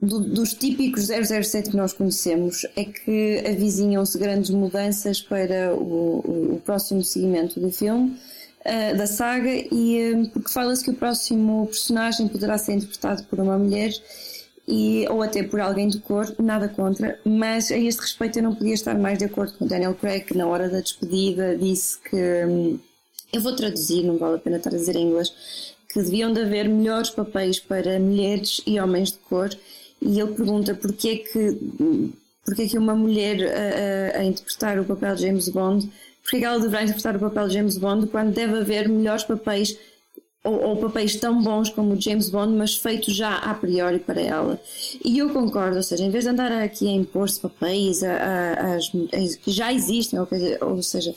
do, 0.00 0.20
dos 0.20 0.54
típicos 0.54 1.08
007 1.08 1.70
que 1.70 1.76
nós 1.76 1.92
conhecemos. 1.92 2.64
É 2.76 2.84
que 2.84 3.42
avizinham-se 3.44 4.16
grandes 4.16 4.50
mudanças 4.50 5.20
para 5.20 5.74
o, 5.74 6.22
o, 6.24 6.54
o 6.54 6.62
próximo 6.64 7.02
seguimento 7.02 7.58
do 7.58 7.72
filme 7.72 8.16
uh, 8.66 8.96
da 8.96 9.06
saga 9.06 9.50
e 9.50 10.14
um, 10.14 10.26
porque 10.26 10.50
fala-se 10.50 10.84
que 10.84 10.90
o 10.90 10.94
próximo 10.94 11.66
personagem 11.66 12.28
poderá 12.28 12.58
ser 12.58 12.74
interpretado 12.74 13.24
por 13.24 13.40
uma 13.40 13.58
mulher 13.58 13.92
e, 14.66 15.06
ou 15.08 15.22
até 15.22 15.42
por 15.42 15.60
alguém 15.60 15.88
de 15.88 15.98
cor, 15.98 16.34
nada 16.38 16.68
contra, 16.68 17.18
mas 17.24 17.70
a 17.70 17.76
este 17.76 18.00
respeito 18.00 18.38
eu 18.38 18.44
não 18.44 18.54
podia 18.54 18.74
estar 18.74 18.96
mais 18.96 19.18
de 19.18 19.24
acordo 19.24 19.54
com 19.54 19.66
Daniel 19.66 19.94
Craig, 19.94 20.24
que 20.24 20.36
na 20.36 20.46
hora 20.46 20.68
da 20.68 20.80
despedida 20.80 21.56
disse 21.56 21.98
que, 21.98 22.44
hum, 22.46 22.78
eu 23.32 23.40
vou 23.40 23.56
traduzir, 23.56 24.04
não 24.04 24.18
vale 24.18 24.36
a 24.36 24.38
pena 24.38 24.58
estar 24.58 24.70
a 24.70 24.76
dizer 24.76 24.94
em 24.96 25.08
inglês, 25.08 25.74
que 25.88 26.00
deviam 26.00 26.32
de 26.32 26.40
haver 26.40 26.68
melhores 26.68 27.10
papéis 27.10 27.58
para 27.58 27.98
mulheres 27.98 28.62
e 28.66 28.78
homens 28.80 29.12
de 29.12 29.18
cor, 29.18 29.50
e 30.00 30.18
ele 30.18 30.32
pergunta 30.32 30.74
porquê 30.74 31.18
que, 31.18 31.58
porquê 32.44 32.68
que 32.68 32.78
uma 32.78 32.94
mulher 32.94 33.38
a, 33.42 34.18
a, 34.18 34.20
a 34.20 34.24
interpretar 34.24 34.78
o 34.78 34.84
papel 34.84 35.14
de 35.16 35.22
James 35.22 35.48
Bond, 35.48 35.90
porquê 36.22 36.38
que 36.38 36.44
ela 36.44 36.60
deverá 36.60 36.82
interpretar 36.82 37.16
o 37.16 37.20
papel 37.20 37.48
de 37.48 37.54
James 37.54 37.78
Bond 37.78 38.06
quando 38.06 38.32
deve 38.32 38.58
haver 38.58 38.88
melhores 38.88 39.24
papéis 39.24 39.76
ou, 40.44 40.60
ou, 40.60 40.76
papéis 40.76 41.14
tão 41.16 41.40
bons 41.40 41.70
como 41.70 41.94
o 41.94 42.00
James 42.00 42.28
Bond, 42.28 42.54
mas 42.54 42.74
feitos 42.74 43.14
já 43.14 43.36
a 43.36 43.54
priori 43.54 44.00
para 44.00 44.20
ela. 44.20 44.60
E 45.04 45.18
eu 45.18 45.30
concordo, 45.30 45.76
ou 45.76 45.82
seja, 45.82 46.04
em 46.04 46.10
vez 46.10 46.24
de 46.24 46.30
andar 46.30 46.50
aqui 46.50 46.88
a 46.88 46.90
impor-se 46.90 47.40
papéis 47.40 48.02
a, 48.02 48.12
a, 48.12 48.76
a, 48.76 48.78
que 49.40 49.50
já 49.52 49.72
existem, 49.72 50.18
ou, 50.18 50.28
ou 50.62 50.82
seja, 50.82 51.14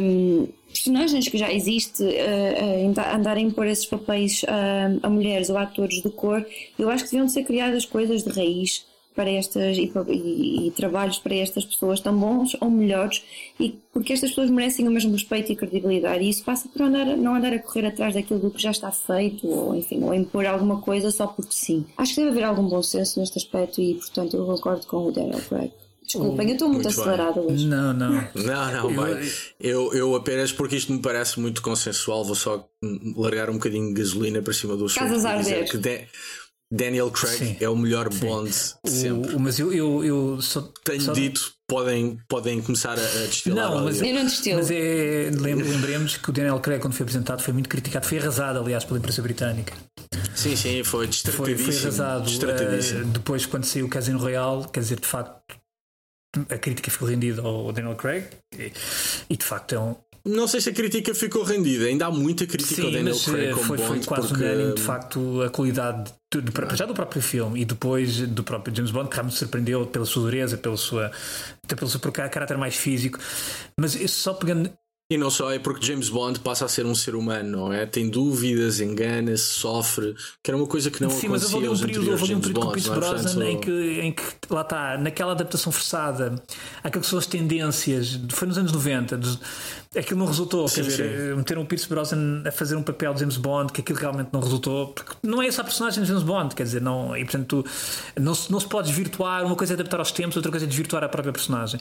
um, 0.00 0.46
personagens 0.68 1.28
que 1.28 1.36
já 1.36 1.52
existem, 1.52 2.06
uh, 2.06 3.14
andar 3.14 3.36
a 3.36 3.40
impor 3.40 3.66
esses 3.66 3.86
papéis 3.86 4.42
uh, 4.44 5.00
a 5.02 5.10
mulheres 5.10 5.50
ou 5.50 5.58
a 5.58 5.62
atores 5.62 6.00
de 6.00 6.10
cor, 6.10 6.46
eu 6.78 6.88
acho 6.88 7.04
que 7.04 7.10
deviam 7.10 7.26
de 7.26 7.32
ser 7.32 7.42
criadas 7.44 7.84
coisas 7.84 8.22
de 8.22 8.30
raiz 8.30 8.86
para 9.14 9.30
estas 9.30 9.76
e, 9.76 9.92
e, 10.08 10.68
e, 10.68 10.70
trabalhos 10.70 11.18
para 11.18 11.34
estas 11.34 11.64
pessoas 11.64 12.00
tão 12.00 12.16
bons 12.16 12.56
ou 12.60 12.70
melhores 12.70 13.22
e 13.58 13.78
porque 13.92 14.12
estas 14.12 14.30
pessoas 14.30 14.50
merecem 14.50 14.86
o 14.86 14.90
mesmo 14.90 15.12
respeito 15.12 15.50
e 15.50 15.56
credibilidade 15.56 16.22
e 16.22 16.30
isso 16.30 16.44
passa 16.44 16.68
por 16.68 16.82
andar, 16.82 17.04
não 17.16 17.34
andar 17.34 17.52
a 17.52 17.58
correr 17.58 17.86
atrás 17.86 18.14
daquilo 18.14 18.40
do 18.40 18.50
que 18.50 18.62
já 18.62 18.70
está 18.70 18.90
feito 18.92 19.46
ou 19.46 19.74
enfim, 19.74 20.02
ou 20.02 20.14
impor 20.14 20.46
alguma 20.46 20.80
coisa 20.80 21.10
só 21.10 21.26
porque 21.26 21.52
sim. 21.52 21.84
Acho 21.96 22.14
que 22.14 22.20
deve 22.20 22.30
haver 22.30 22.44
algum 22.44 22.68
bom 22.68 22.82
senso 22.82 23.18
neste 23.18 23.38
aspecto 23.38 23.80
e 23.80 23.94
portanto 23.94 24.36
eu 24.36 24.46
concordo 24.46 24.86
com 24.86 25.08
o 25.08 25.12
Daniel 25.12 25.40
Craig. 25.48 25.72
Desculpem, 26.10 26.48
eu 26.48 26.54
estou 26.54 26.68
muito, 26.68 26.82
muito 26.82 27.00
acelerada 27.00 27.40
hoje. 27.40 27.66
Não, 27.66 27.92
não. 27.92 28.10
Não, 28.34 28.72
não, 28.90 29.04
bem. 29.04 29.30
Eu, 29.60 29.94
eu 29.94 30.16
apenas 30.16 30.50
porque 30.50 30.74
isto 30.74 30.92
me 30.92 30.98
parece 31.00 31.38
muito 31.38 31.62
consensual, 31.62 32.24
vou 32.24 32.34
só 32.34 32.68
largar 33.16 33.48
um 33.48 33.54
bocadinho 33.54 33.94
de 33.94 34.00
gasolina 34.00 34.42
para 34.42 34.52
cima 34.52 34.76
do 34.76 34.86
Casas 34.86 35.24
a 35.24 35.30
arder. 35.30 35.70
Que 35.70 35.78
de, 35.78 36.06
Daniel 36.72 37.10
Craig 37.10 37.36
Sim. 37.36 37.56
é 37.60 37.68
o 37.68 37.76
melhor 37.76 38.08
Bond 38.08 38.50
de 38.84 38.90
sempre. 38.90 39.34
O, 39.34 39.40
mas 39.40 39.58
eu, 39.58 39.72
eu, 39.72 40.04
eu 40.04 40.40
só, 40.40 40.60
tenho 40.84 41.00
só... 41.00 41.12
dito, 41.12 41.52
podem, 41.66 42.16
podem 42.28 42.62
começar 42.62 42.96
a, 42.96 43.02
a 43.02 43.26
destilar. 43.26 43.70
Não, 43.70 43.84
mas, 43.84 44.00
eu 44.00 44.14
não 44.14 44.24
destilo. 44.24 44.58
Mas 44.58 44.70
é, 44.70 45.30
lembremos 45.32 46.16
que 46.16 46.30
o 46.30 46.32
Daniel 46.32 46.60
Craig, 46.60 46.80
quando 46.80 46.94
foi 46.94 47.02
apresentado, 47.02 47.42
foi 47.42 47.52
muito 47.52 47.68
criticado, 47.68 48.06
foi 48.06 48.18
arrasado, 48.18 48.60
aliás, 48.60 48.84
pela 48.84 48.98
imprensa 48.98 49.20
britânica. 49.20 49.74
Sim, 50.36 50.54
sim, 50.54 50.84
foi 50.84 51.08
destratadíssimo. 51.08 51.64
Foi, 51.64 51.72
foi 51.72 51.82
arrasado. 51.82 52.30
Uh, 52.30 53.04
depois, 53.06 53.46
quando 53.46 53.64
saiu 53.64 53.86
o 53.86 53.88
Casino 53.88 54.20
Royale, 54.20 54.68
quer 54.72 54.80
dizer, 54.80 55.00
de 55.00 55.08
facto, 55.08 55.40
a 56.48 56.56
crítica 56.56 56.88
ficou 56.88 57.08
rendida 57.08 57.42
ao 57.42 57.72
Daniel 57.72 57.96
Craig 57.96 58.26
e, 58.56 58.72
e 59.28 59.36
de 59.36 59.44
facto 59.44 59.74
é 59.74 59.78
um, 59.80 59.96
não 60.24 60.46
sei 60.46 60.60
se 60.60 60.70
a 60.70 60.72
crítica 60.72 61.14
ficou 61.14 61.42
rendida, 61.42 61.86
ainda 61.86 62.06
há 62.06 62.10
muita 62.10 62.46
crítica 62.46 62.74
Sim, 62.74 62.86
ao 62.86 62.90
Daniel 62.92 63.14
mas 63.14 63.24
Craig 63.24 63.46
eh, 63.46 63.52
como 63.52 63.64
foi, 63.64 63.76
Bond, 63.76 63.88
foi 63.88 64.04
quase 64.04 64.28
porque... 64.28 64.44
unânime, 64.44 64.74
de 64.74 64.82
facto, 64.82 65.42
a 65.42 65.50
qualidade 65.50 66.12
do, 66.32 66.42
do, 66.42 66.76
já 66.76 66.86
do 66.86 66.94
próprio 66.94 67.22
filme 67.22 67.60
e 67.60 67.64
depois 67.64 68.18
do 68.18 68.42
próprio 68.42 68.74
James 68.74 68.90
Bond, 68.90 69.08
que 69.08 69.16
realmente 69.16 69.38
surpreendeu 69.38 69.86
pela 69.86 70.04
sua 70.04 70.22
dureza, 70.22 70.56
pela 70.58 70.76
sua, 70.76 71.10
até 71.64 71.74
pelo 71.74 71.90
seu 71.90 72.00
caráter 72.00 72.58
mais 72.58 72.76
físico. 72.76 73.18
Mas 73.78 73.92
só 74.10 74.34
pegando 74.34 74.70
e 75.10 75.18
não 75.18 75.28
só 75.28 75.50
é 75.50 75.58
porque 75.58 75.84
James 75.84 76.08
Bond 76.08 76.38
passa 76.38 76.64
a 76.64 76.68
ser 76.68 76.86
um 76.86 76.94
ser 76.94 77.16
humano, 77.16 77.50
não 77.50 77.72
é? 77.72 77.84
Tem 77.84 78.08
dúvidas, 78.08 78.78
engana-se, 78.80 79.42
sofre, 79.42 80.14
que 80.40 80.48
era 80.52 80.56
uma 80.56 80.68
coisa 80.68 80.88
que 80.88 81.02
não 81.02 81.10
Sim, 81.10 81.26
acontecia 81.26 81.30
mas 81.30 81.52
houve 81.52 81.68
um 81.68 81.78
período, 81.78 82.10
houve 82.12 82.34
um 82.36 82.40
período 82.40 82.60
com 82.60 82.68
o 82.68 82.72
Pierce? 82.72 82.90
Brosnan 82.90 83.50
em, 83.50 83.58
que, 83.58 84.00
em 84.00 84.12
que, 84.12 84.22
lá 84.48 84.60
está, 84.60 84.96
naquela 84.96 85.32
adaptação 85.32 85.72
forçada, 85.72 86.40
aquilo 86.84 87.02
que 87.02 87.10
são 87.10 87.18
as 87.18 87.26
tendências, 87.26 88.20
foi 88.30 88.46
nos 88.46 88.56
anos 88.56 88.70
90, 88.70 89.18
dos, 89.18 89.40
aquilo 89.98 90.20
não 90.20 90.26
resultou, 90.26 90.68
sim, 90.68 90.82
quer 90.82 90.88
dizer, 90.88 91.36
meteram 91.36 91.62
o 91.62 91.66
Pierce 91.66 91.88
Brosnan 91.88 92.44
a 92.46 92.52
fazer 92.52 92.76
um 92.76 92.82
papel 92.82 93.12
de 93.12 93.20
James 93.20 93.36
Bond, 93.36 93.72
que 93.72 93.80
aquilo 93.80 93.98
realmente 93.98 94.30
não 94.32 94.40
resultou, 94.40 94.88
porque 94.88 95.14
não 95.22 95.42
é 95.42 95.48
essa 95.48 95.62
a 95.62 95.64
personagem 95.64 96.02
de 96.02 96.08
James 96.08 96.22
Bond, 96.22 96.54
quer 96.54 96.62
dizer, 96.62 96.80
não, 96.80 97.16
e 97.16 97.24
portanto 97.24 97.64
não, 98.16 98.32
não 98.50 98.60
se 98.60 98.68
pode 98.68 98.88
desvirtuar, 98.88 99.44
uma 99.44 99.56
coisa 99.56 99.72
é 99.72 99.74
adaptar 99.74 99.98
aos 99.98 100.12
tempos, 100.12 100.36
outra 100.36 100.50
coisa 100.50 100.64
é 100.64 100.68
desvirtuar 100.68 101.02
a 101.02 101.08
própria 101.08 101.32
personagem. 101.32 101.80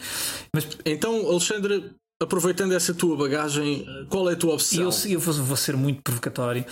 Mas, 0.54 0.68
então, 0.86 1.30
Alexandre, 1.30 1.92
Aproveitando 2.22 2.74
essa 2.74 2.94
tua 2.94 3.16
bagagem, 3.16 3.86
qual 4.10 4.30
é 4.30 4.34
a 4.34 4.36
tua 4.36 4.56
opção? 4.56 4.84
Eu, 4.84 4.92
eu 5.10 5.20
vou, 5.22 5.34
vou, 5.36 5.56
ser 5.56 5.78
muito 5.78 6.02
provocatório, 6.02 6.66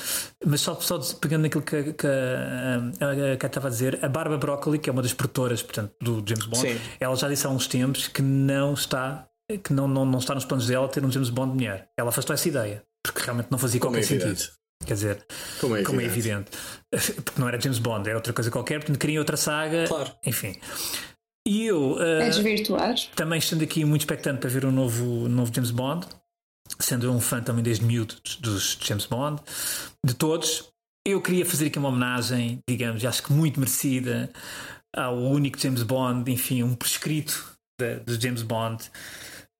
mas 0.46 0.60
só, 0.60 0.76
só 0.76 1.00
pegando 1.22 1.44
naquilo 1.44 1.64
que, 1.64 1.94
que 1.94 2.06
a, 2.06 3.06
a, 3.42 3.46
estava 3.46 3.68
a 3.68 3.72
dizer, 3.72 3.98
a 4.04 4.10
Barbara 4.10 4.38
Broccoli, 4.38 4.78
que 4.78 4.90
é 4.90 4.92
uma 4.92 5.02
das 5.02 5.14
produtoras 5.14 5.64
portanto, 5.64 5.94
do 6.02 6.22
James 6.28 6.46
Bond, 6.48 6.74
Sim. 6.74 6.78
ela 7.00 7.16
já 7.16 7.30
disse 7.30 7.48
há 7.48 7.50
uns 7.50 7.66
tempos 7.66 8.10
que 8.10 8.22
não 8.22 8.74
está, 8.74 9.27
que 9.56 9.72
não, 9.72 9.88
não, 9.88 10.06
não 10.06 10.20
está 10.20 10.36
nos 10.36 10.44
planos 10.44 10.68
dela 10.68 10.88
ter 10.90 11.06
um 11.06 11.12
James 11.12 11.30
Bond 11.30 11.54
mulher. 11.54 11.90
Ela 11.98 12.10
afastou 12.10 12.34
essa 12.34 12.48
ideia, 12.48 12.84
porque 13.04 13.22
realmente 13.22 13.50
não 13.50 13.58
fazia 13.58 13.80
como 13.80 13.94
qualquer 13.94 14.16
é 14.16 14.20
sentido. 14.20 14.52
Quer 14.86 14.94
dizer, 14.94 15.26
como 15.60 15.76
é, 15.76 15.84
como 15.84 16.02
é, 16.02 16.06
evidente. 16.06 16.52
Porque 17.24 17.40
não 17.40 17.48
era 17.48 17.60
James 17.60 17.80
Bond, 17.80 18.08
era 18.08 18.18
outra 18.18 18.34
coisa 18.34 18.52
qualquer, 18.52 18.80
portanto 18.80 19.00
queria 19.00 19.20
outra 19.20 19.38
saga. 19.38 19.88
Claro. 19.88 20.12
Enfim. 20.26 20.56
E 21.48 21.66
eu. 21.66 21.94
Uh, 21.94 22.22
é 22.22 22.30
desvirtuar. 22.30 22.96
Também 23.16 23.40
estando 23.40 23.64
aqui 23.64 23.86
muito 23.86 24.02
expectante 24.02 24.40
para 24.40 24.50
ver 24.50 24.66
o 24.66 24.68
um 24.68 24.72
novo, 24.72 25.30
novo 25.30 25.52
James 25.54 25.72
Bond, 25.72 26.06
sendo 26.80 27.12
um 27.12 27.22
fã 27.22 27.42
também 27.42 27.64
desde 27.64 27.86
miúdo 27.86 28.16
dos 28.42 28.78
James 28.82 29.06
Bond, 29.06 29.42
de 30.06 30.14
todos. 30.14 30.70
Eu 31.06 31.22
queria 31.22 31.46
fazer 31.46 31.68
aqui 31.68 31.80
uma 31.80 31.88
homenagem, 31.88 32.60
digamos, 32.70 33.04
acho 33.06 33.24
que 33.24 33.32
muito 33.32 33.62
merecida, 33.62 34.30
ao 34.94 35.18
único 35.18 35.58
James 35.58 35.84
Bond, 35.84 36.30
enfim, 36.30 36.64
um 36.64 36.76
prescrito 36.76 37.58
de, 37.80 38.02
de 38.02 38.22
James 38.22 38.42
Bond 38.42 38.84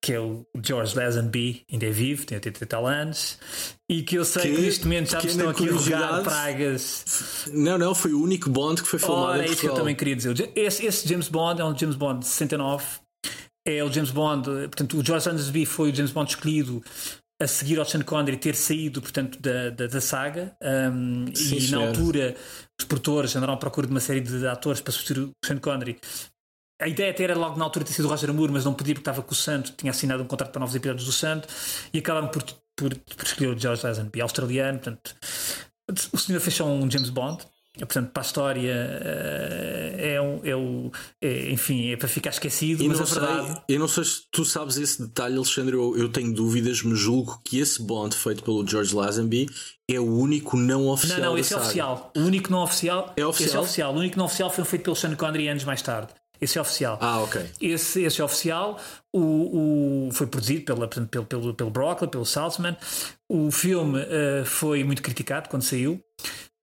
que 0.08 0.14
é 0.14 0.22
o 0.22 0.48
George 0.64 0.96
Lazenby, 0.96 1.66
ainda 1.70 1.86
é 1.86 1.90
vivo, 1.90 2.26
tem 2.26 2.38
80 2.38 2.64
e 2.64 2.66
tal 2.66 2.88
anos, 2.88 3.38
e 3.90 4.02
que 4.04 4.16
eu 4.16 4.24
sei 4.24 4.44
que, 4.44 4.56
que 4.56 4.62
neste 4.62 4.86
momento 4.86 5.12
já 5.12 5.22
me 5.22 5.28
estão 5.28 5.50
aqui 5.50 5.68
a 5.68 5.74
rogar 5.74 6.24
pragas. 6.24 7.50
Não, 7.52 7.78
não, 7.78 7.94
foi 7.94 8.14
o 8.14 8.24
único 8.24 8.50
Bond 8.50 8.82
que 8.82 8.88
foi 8.88 9.00
filmado 9.00 9.32
Ora, 9.32 9.42
é 9.44 9.48
isso 9.48 9.60
que 9.60 9.68
eu 9.68 9.74
também 9.74 9.94
queria 9.94 10.16
dizer. 10.16 10.50
Esse, 10.56 10.86
esse, 10.86 11.06
James 11.06 11.28
Bond 11.28 11.60
é 11.60 11.66
um 11.66 11.78
James 11.78 11.98
Bond 11.98 12.20
de 12.20 12.26
69, 12.28 12.86
é 13.68 13.84
o 13.84 13.92
James 13.92 14.10
Bond, 14.10 14.46
portanto, 14.46 14.98
o 14.98 15.04
George 15.04 15.28
Lazenby 15.28 15.66
foi 15.66 15.92
o 15.92 15.94
James 15.94 16.14
Bond 16.14 16.30
escolhido 16.30 16.82
a 17.42 17.46
seguir 17.46 17.78
ao 17.78 17.84
Sean 17.84 18.02
Connery 18.02 18.38
ter 18.38 18.56
saído, 18.56 19.02
portanto, 19.02 19.38
da, 19.42 19.72
da, 19.72 19.88
da 19.88 20.00
saga, 20.00 20.56
um, 20.94 21.36
Sim, 21.36 21.58
e 21.58 21.70
na 21.70 21.80
altura 21.80 22.34
os 22.80 22.86
produtores 22.86 23.36
andaram 23.36 23.56
à 23.56 23.58
procura 23.58 23.86
de 23.86 23.92
uma 23.92 24.00
série 24.00 24.22
de 24.22 24.48
atores 24.48 24.80
para 24.80 24.94
substituir 24.94 25.26
o 25.26 25.32
Sean 25.46 25.58
Connery 25.58 26.00
a 26.80 26.88
ideia 26.88 27.12
até 27.12 27.24
era 27.24 27.36
logo 27.36 27.58
na 27.58 27.66
altura 27.66 27.86
ter 27.86 27.94
sido 27.94 28.06
o 28.06 28.08
Roger 28.10 28.34
Moore, 28.34 28.52
mas 28.52 28.66
não 28.66 28.74
podia 28.74 28.94
porque 28.94 29.02
estava 29.02 29.22
com 29.22 29.32
o 29.32 29.36
Santo, 29.36 29.74
tinha 29.76 29.92
assinado 29.92 30.24
um 30.24 30.28
contrato 30.28 30.52
para 30.52 30.60
novos 30.60 30.76
episódios 30.76 31.06
do 31.06 31.12
Santo 31.12 31.48
e 31.94 32.00
acabaram 32.00 32.28
por, 32.28 32.44
por, 32.76 32.96
por 32.96 33.26
escolher 33.26 33.56
o 33.56 33.60
George 33.60 33.84
Lazenby, 33.84 34.22
australiano. 34.22 34.80
Portanto, 34.80 35.16
o 36.14 36.18
senhor 36.18 36.40
fechou 36.40 36.68
um 36.68 36.90
James 36.90 37.10
Bond. 37.10 37.46
Portanto, 37.80 38.10
para 38.12 38.24
a 38.24 38.26
história 38.26 38.74
eh, 38.74 40.16
é, 40.16 40.22
um, 40.22 40.40
é, 40.44 40.56
um, 40.56 40.92
é 41.22 41.52
enfim, 41.52 41.92
é 41.92 41.96
para 41.96 42.08
ficar 42.08 42.32
esquecido, 42.32 42.84
e 42.84 42.88
mas 42.88 43.00
a 43.00 43.04
verdade. 43.04 43.48
Sei, 43.48 43.76
eu 43.76 43.80
não 43.80 43.88
sei 43.88 44.04
se 44.04 44.22
tu 44.32 44.44
sabes 44.44 44.78
esse 44.78 45.04
detalhe, 45.04 45.38
Alexandre. 45.38 45.76
Eu, 45.76 45.96
eu 45.96 46.10
tenho 46.10 46.34
dúvidas, 46.34 46.82
mas 46.82 46.98
julgo 46.98 47.40
que 47.46 47.60
esse 47.60 47.80
Bond 47.80 48.16
feito 48.16 48.44
pelo 48.44 48.66
George 48.68 48.96
Lazenby 48.96 49.48
é 49.88 50.00
o 50.00 50.12
único 50.12 50.58
não 50.58 50.88
oficial. 50.88 51.20
Não, 51.20 51.26
não, 51.28 51.38
esse 51.38 51.54
é 51.54 51.58
saga. 51.58 51.66
oficial. 51.66 52.12
O 52.16 52.20
único 52.22 52.52
não 52.52 52.64
oficial. 52.64 53.14
É 53.16 53.26
oficial. 53.26 53.62
É 53.62 53.66
oficial. 53.66 53.94
O 53.94 53.98
único 53.98 54.18
não 54.18 54.26
oficial 54.26 54.50
foi 54.50 54.66
feito 54.66 54.84
pelo 54.84 54.96
Sean 54.96 55.16
Connery 55.16 55.48
anos 55.48 55.64
mais 55.64 55.82
tarde. 55.84 56.10
Esse 56.40 56.58
é 56.58 56.62
oficial. 56.62 56.98
Ah, 57.02 57.20
ok. 57.20 57.46
Esse, 57.60 58.04
esse 58.04 58.22
é 58.22 58.24
oficial. 58.24 58.80
O, 59.12 60.08
o, 60.08 60.12
foi 60.12 60.28
produzido 60.28 60.66
pela, 60.66 60.88
pelo, 60.88 61.26
pelo, 61.26 61.54
pelo 61.54 61.70
Broccoli, 61.70 62.10
pelo 62.10 62.26
Salzman. 62.26 62.78
O 63.30 63.52
filme 63.52 64.00
uh, 64.00 64.46
foi 64.46 64.84
muito 64.84 65.02
criticado 65.02 65.50
quando 65.50 65.64
saiu, 65.64 66.02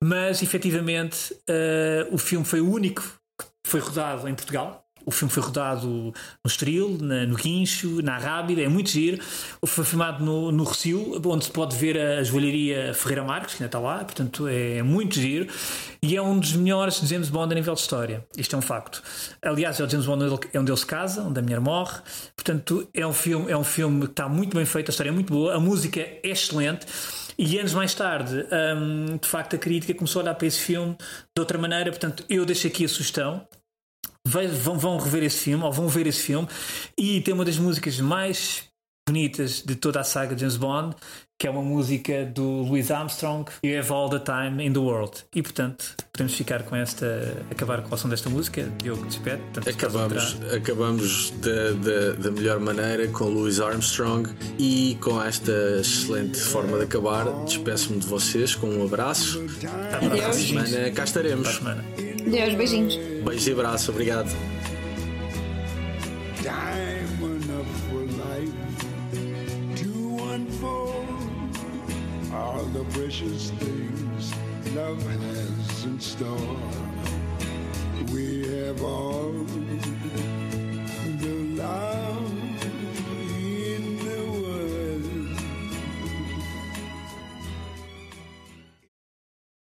mas 0.03 0.43
efetivamente 0.43 1.35
uh, 1.35 2.15
o 2.15 2.19
filme 2.19 2.45
foi 2.45 2.61
o 2.61 2.71
único 2.71 3.03
que 3.39 3.47
foi 3.65 3.81
rodado 3.81 4.29
em 4.29 4.35
Portugal. 4.35 4.84
O 5.07 5.11
filme 5.11 5.33
foi 5.33 5.43
rodado 5.43 5.87
no 5.87 6.13
Estoril, 6.47 6.99
na, 7.01 7.27
no 7.27 7.37
Guincho, 7.37 8.03
na 8.03 8.19
Rábida, 8.19 8.63
é 8.63 8.69
muito 8.69 8.91
giro. 8.91 9.23
Foi 9.67 9.85
filmado 9.85 10.25
no, 10.25 10.51
no 10.51 10.65
Recio, 10.65 11.21
onde 11.25 11.45
se 11.45 11.51
pode 11.51 11.77
ver 11.77 11.99
a 11.99 12.23
joalharia 12.23 12.95
Ferreira 12.95 13.25
Marques, 13.25 13.55
que 13.55 13.63
ainda 13.63 13.69
está 13.69 13.79
lá, 13.79 14.05
portanto 14.05 14.47
é 14.49 14.83
muito 14.83 15.15
giro. 15.15 15.47
E 16.03 16.17
é 16.17 16.23
um 16.23 16.39
dos 16.39 16.55
melhores 16.55 16.97
James 16.97 17.29
Bond 17.29 17.53
a 17.53 17.55
nível 17.55 17.75
de 17.75 17.81
história. 17.81 18.25
Isto 18.37 18.57
é 18.57 18.59
um 18.59 18.63
facto. 18.63 19.03
Aliás, 19.43 19.81
é 19.81 19.85
o 19.85 19.89
James 19.89 20.07
Bond 20.07 20.25
é 20.53 20.59
onde 20.59 20.71
ele 20.71 20.79
se 20.79 20.87
casa, 20.87 21.23
onde 21.23 21.39
a 21.39 21.43
mulher 21.43 21.61
morre. 21.61 21.99
Portanto, 22.37 22.89
é 22.93 23.07
um 23.07 23.13
filme, 23.13 23.51
é 23.51 23.57
um 23.57 23.65
filme 23.65 24.07
que 24.07 24.13
está 24.13 24.29
muito 24.29 24.57
bem 24.57 24.67
feito, 24.67 24.89
a 24.89 24.91
história 24.91 25.11
é 25.11 25.13
muito 25.13 25.33
boa, 25.33 25.55
a 25.55 25.61
música 25.61 26.01
é 26.01 26.21
excelente. 26.23 26.87
E 27.37 27.59
anos 27.59 27.75
mais 27.75 27.95
tarde, 27.95 28.47
hum, 28.77 29.19
de 29.21 29.27
facto, 29.27 29.57
a 29.57 29.59
crítica 29.59 29.93
começou 29.95 30.21
a 30.21 30.25
olhar 30.25 30.35
para 30.35 30.47
esse 30.47 30.61
filme 30.61 30.97
de 31.35 31.41
outra 31.41 31.59
maneira. 31.59 31.91
Portanto, 31.91 32.25
eu 32.29 32.45
deixo 32.45 32.67
aqui 32.67 32.85
a 32.85 32.89
sugestão 32.89 33.47
vão, 34.25 34.79
vão 34.79 34.99
rever 34.99 35.23
esse 35.23 35.39
filme 35.39 35.65
ou 35.65 35.73
vão 35.73 35.89
ver 35.89 36.07
esse 36.07 36.23
filme. 36.23 36.49
E 36.97 37.21
tem 37.21 37.35
uma 37.35 37.45
das 37.45 37.59
músicas 37.59 38.01
mais 38.01 38.65
bonitas 39.07 39.63
de 39.65 39.75
toda 39.77 40.01
a 40.01 40.05
saga 40.05 40.35
de 40.35 40.41
James 40.41 40.57
Bond, 40.57 40.97
que 41.39 41.47
é 41.47 41.51
uma 41.51 41.63
música 41.63 42.25
do 42.25 42.63
Louis 42.63 42.91
Armstrong, 42.91 43.51
You 43.63 43.79
Have 43.79 43.93
All 43.93 44.09
the 44.09 44.21
Time 44.21 44.65
in 44.65 44.73
the 44.73 44.79
World. 44.79 45.25
E 45.35 45.43
portanto, 45.43 45.95
podemos 46.11 46.33
ficar 46.35 46.63
com 46.63 46.75
esta, 46.75 47.37
acabar 47.51 47.83
com 47.83 47.95
a 47.95 47.99
som 47.99 48.09
desta 48.09 48.31
música, 48.31 48.63
Diogo 48.83 49.05
despede. 49.05 49.43
Acabamos 49.69 50.39
acabamos 50.55 51.31
da, 51.33 51.73
da, 51.73 52.13
da, 52.13 52.31
melhor 52.31 52.61
maneira 52.61 53.07
com 53.09 53.25
Louis 53.25 53.61
Armstrong 53.61 54.31
e 54.59 54.97
com 55.03 55.23
esta 55.23 55.53
excelente 55.81 56.41
forma 56.41 56.79
de 56.79 56.85
acabar. 56.85 57.27
Despeço-me 57.45 57.99
de 57.99 58.07
vocês 58.07 58.55
com 58.55 58.69
um 58.69 58.85
abraço. 58.85 59.45
Adeus. 59.93 60.21
Para 60.21 60.29
a 60.29 60.33
semana 60.33 60.91
cá 60.93 61.05
estaremos. 61.05 61.61
Adeus, 62.27 62.55
beijinhos. 62.55 62.97
Beijos 63.23 63.47
e 63.49 63.53
abraço, 63.53 63.91
obrigado. 63.91 64.35
all 72.45 72.65
the 72.77 72.85
precious 72.97 73.51
things 73.53 74.35
love 74.75 75.03
has 75.03 75.85
in 75.85 75.99
store. 75.99 76.57
We 78.13 78.47
have 78.49 78.83
all 78.83 79.33
the 81.21 81.35
love. 81.57 82.14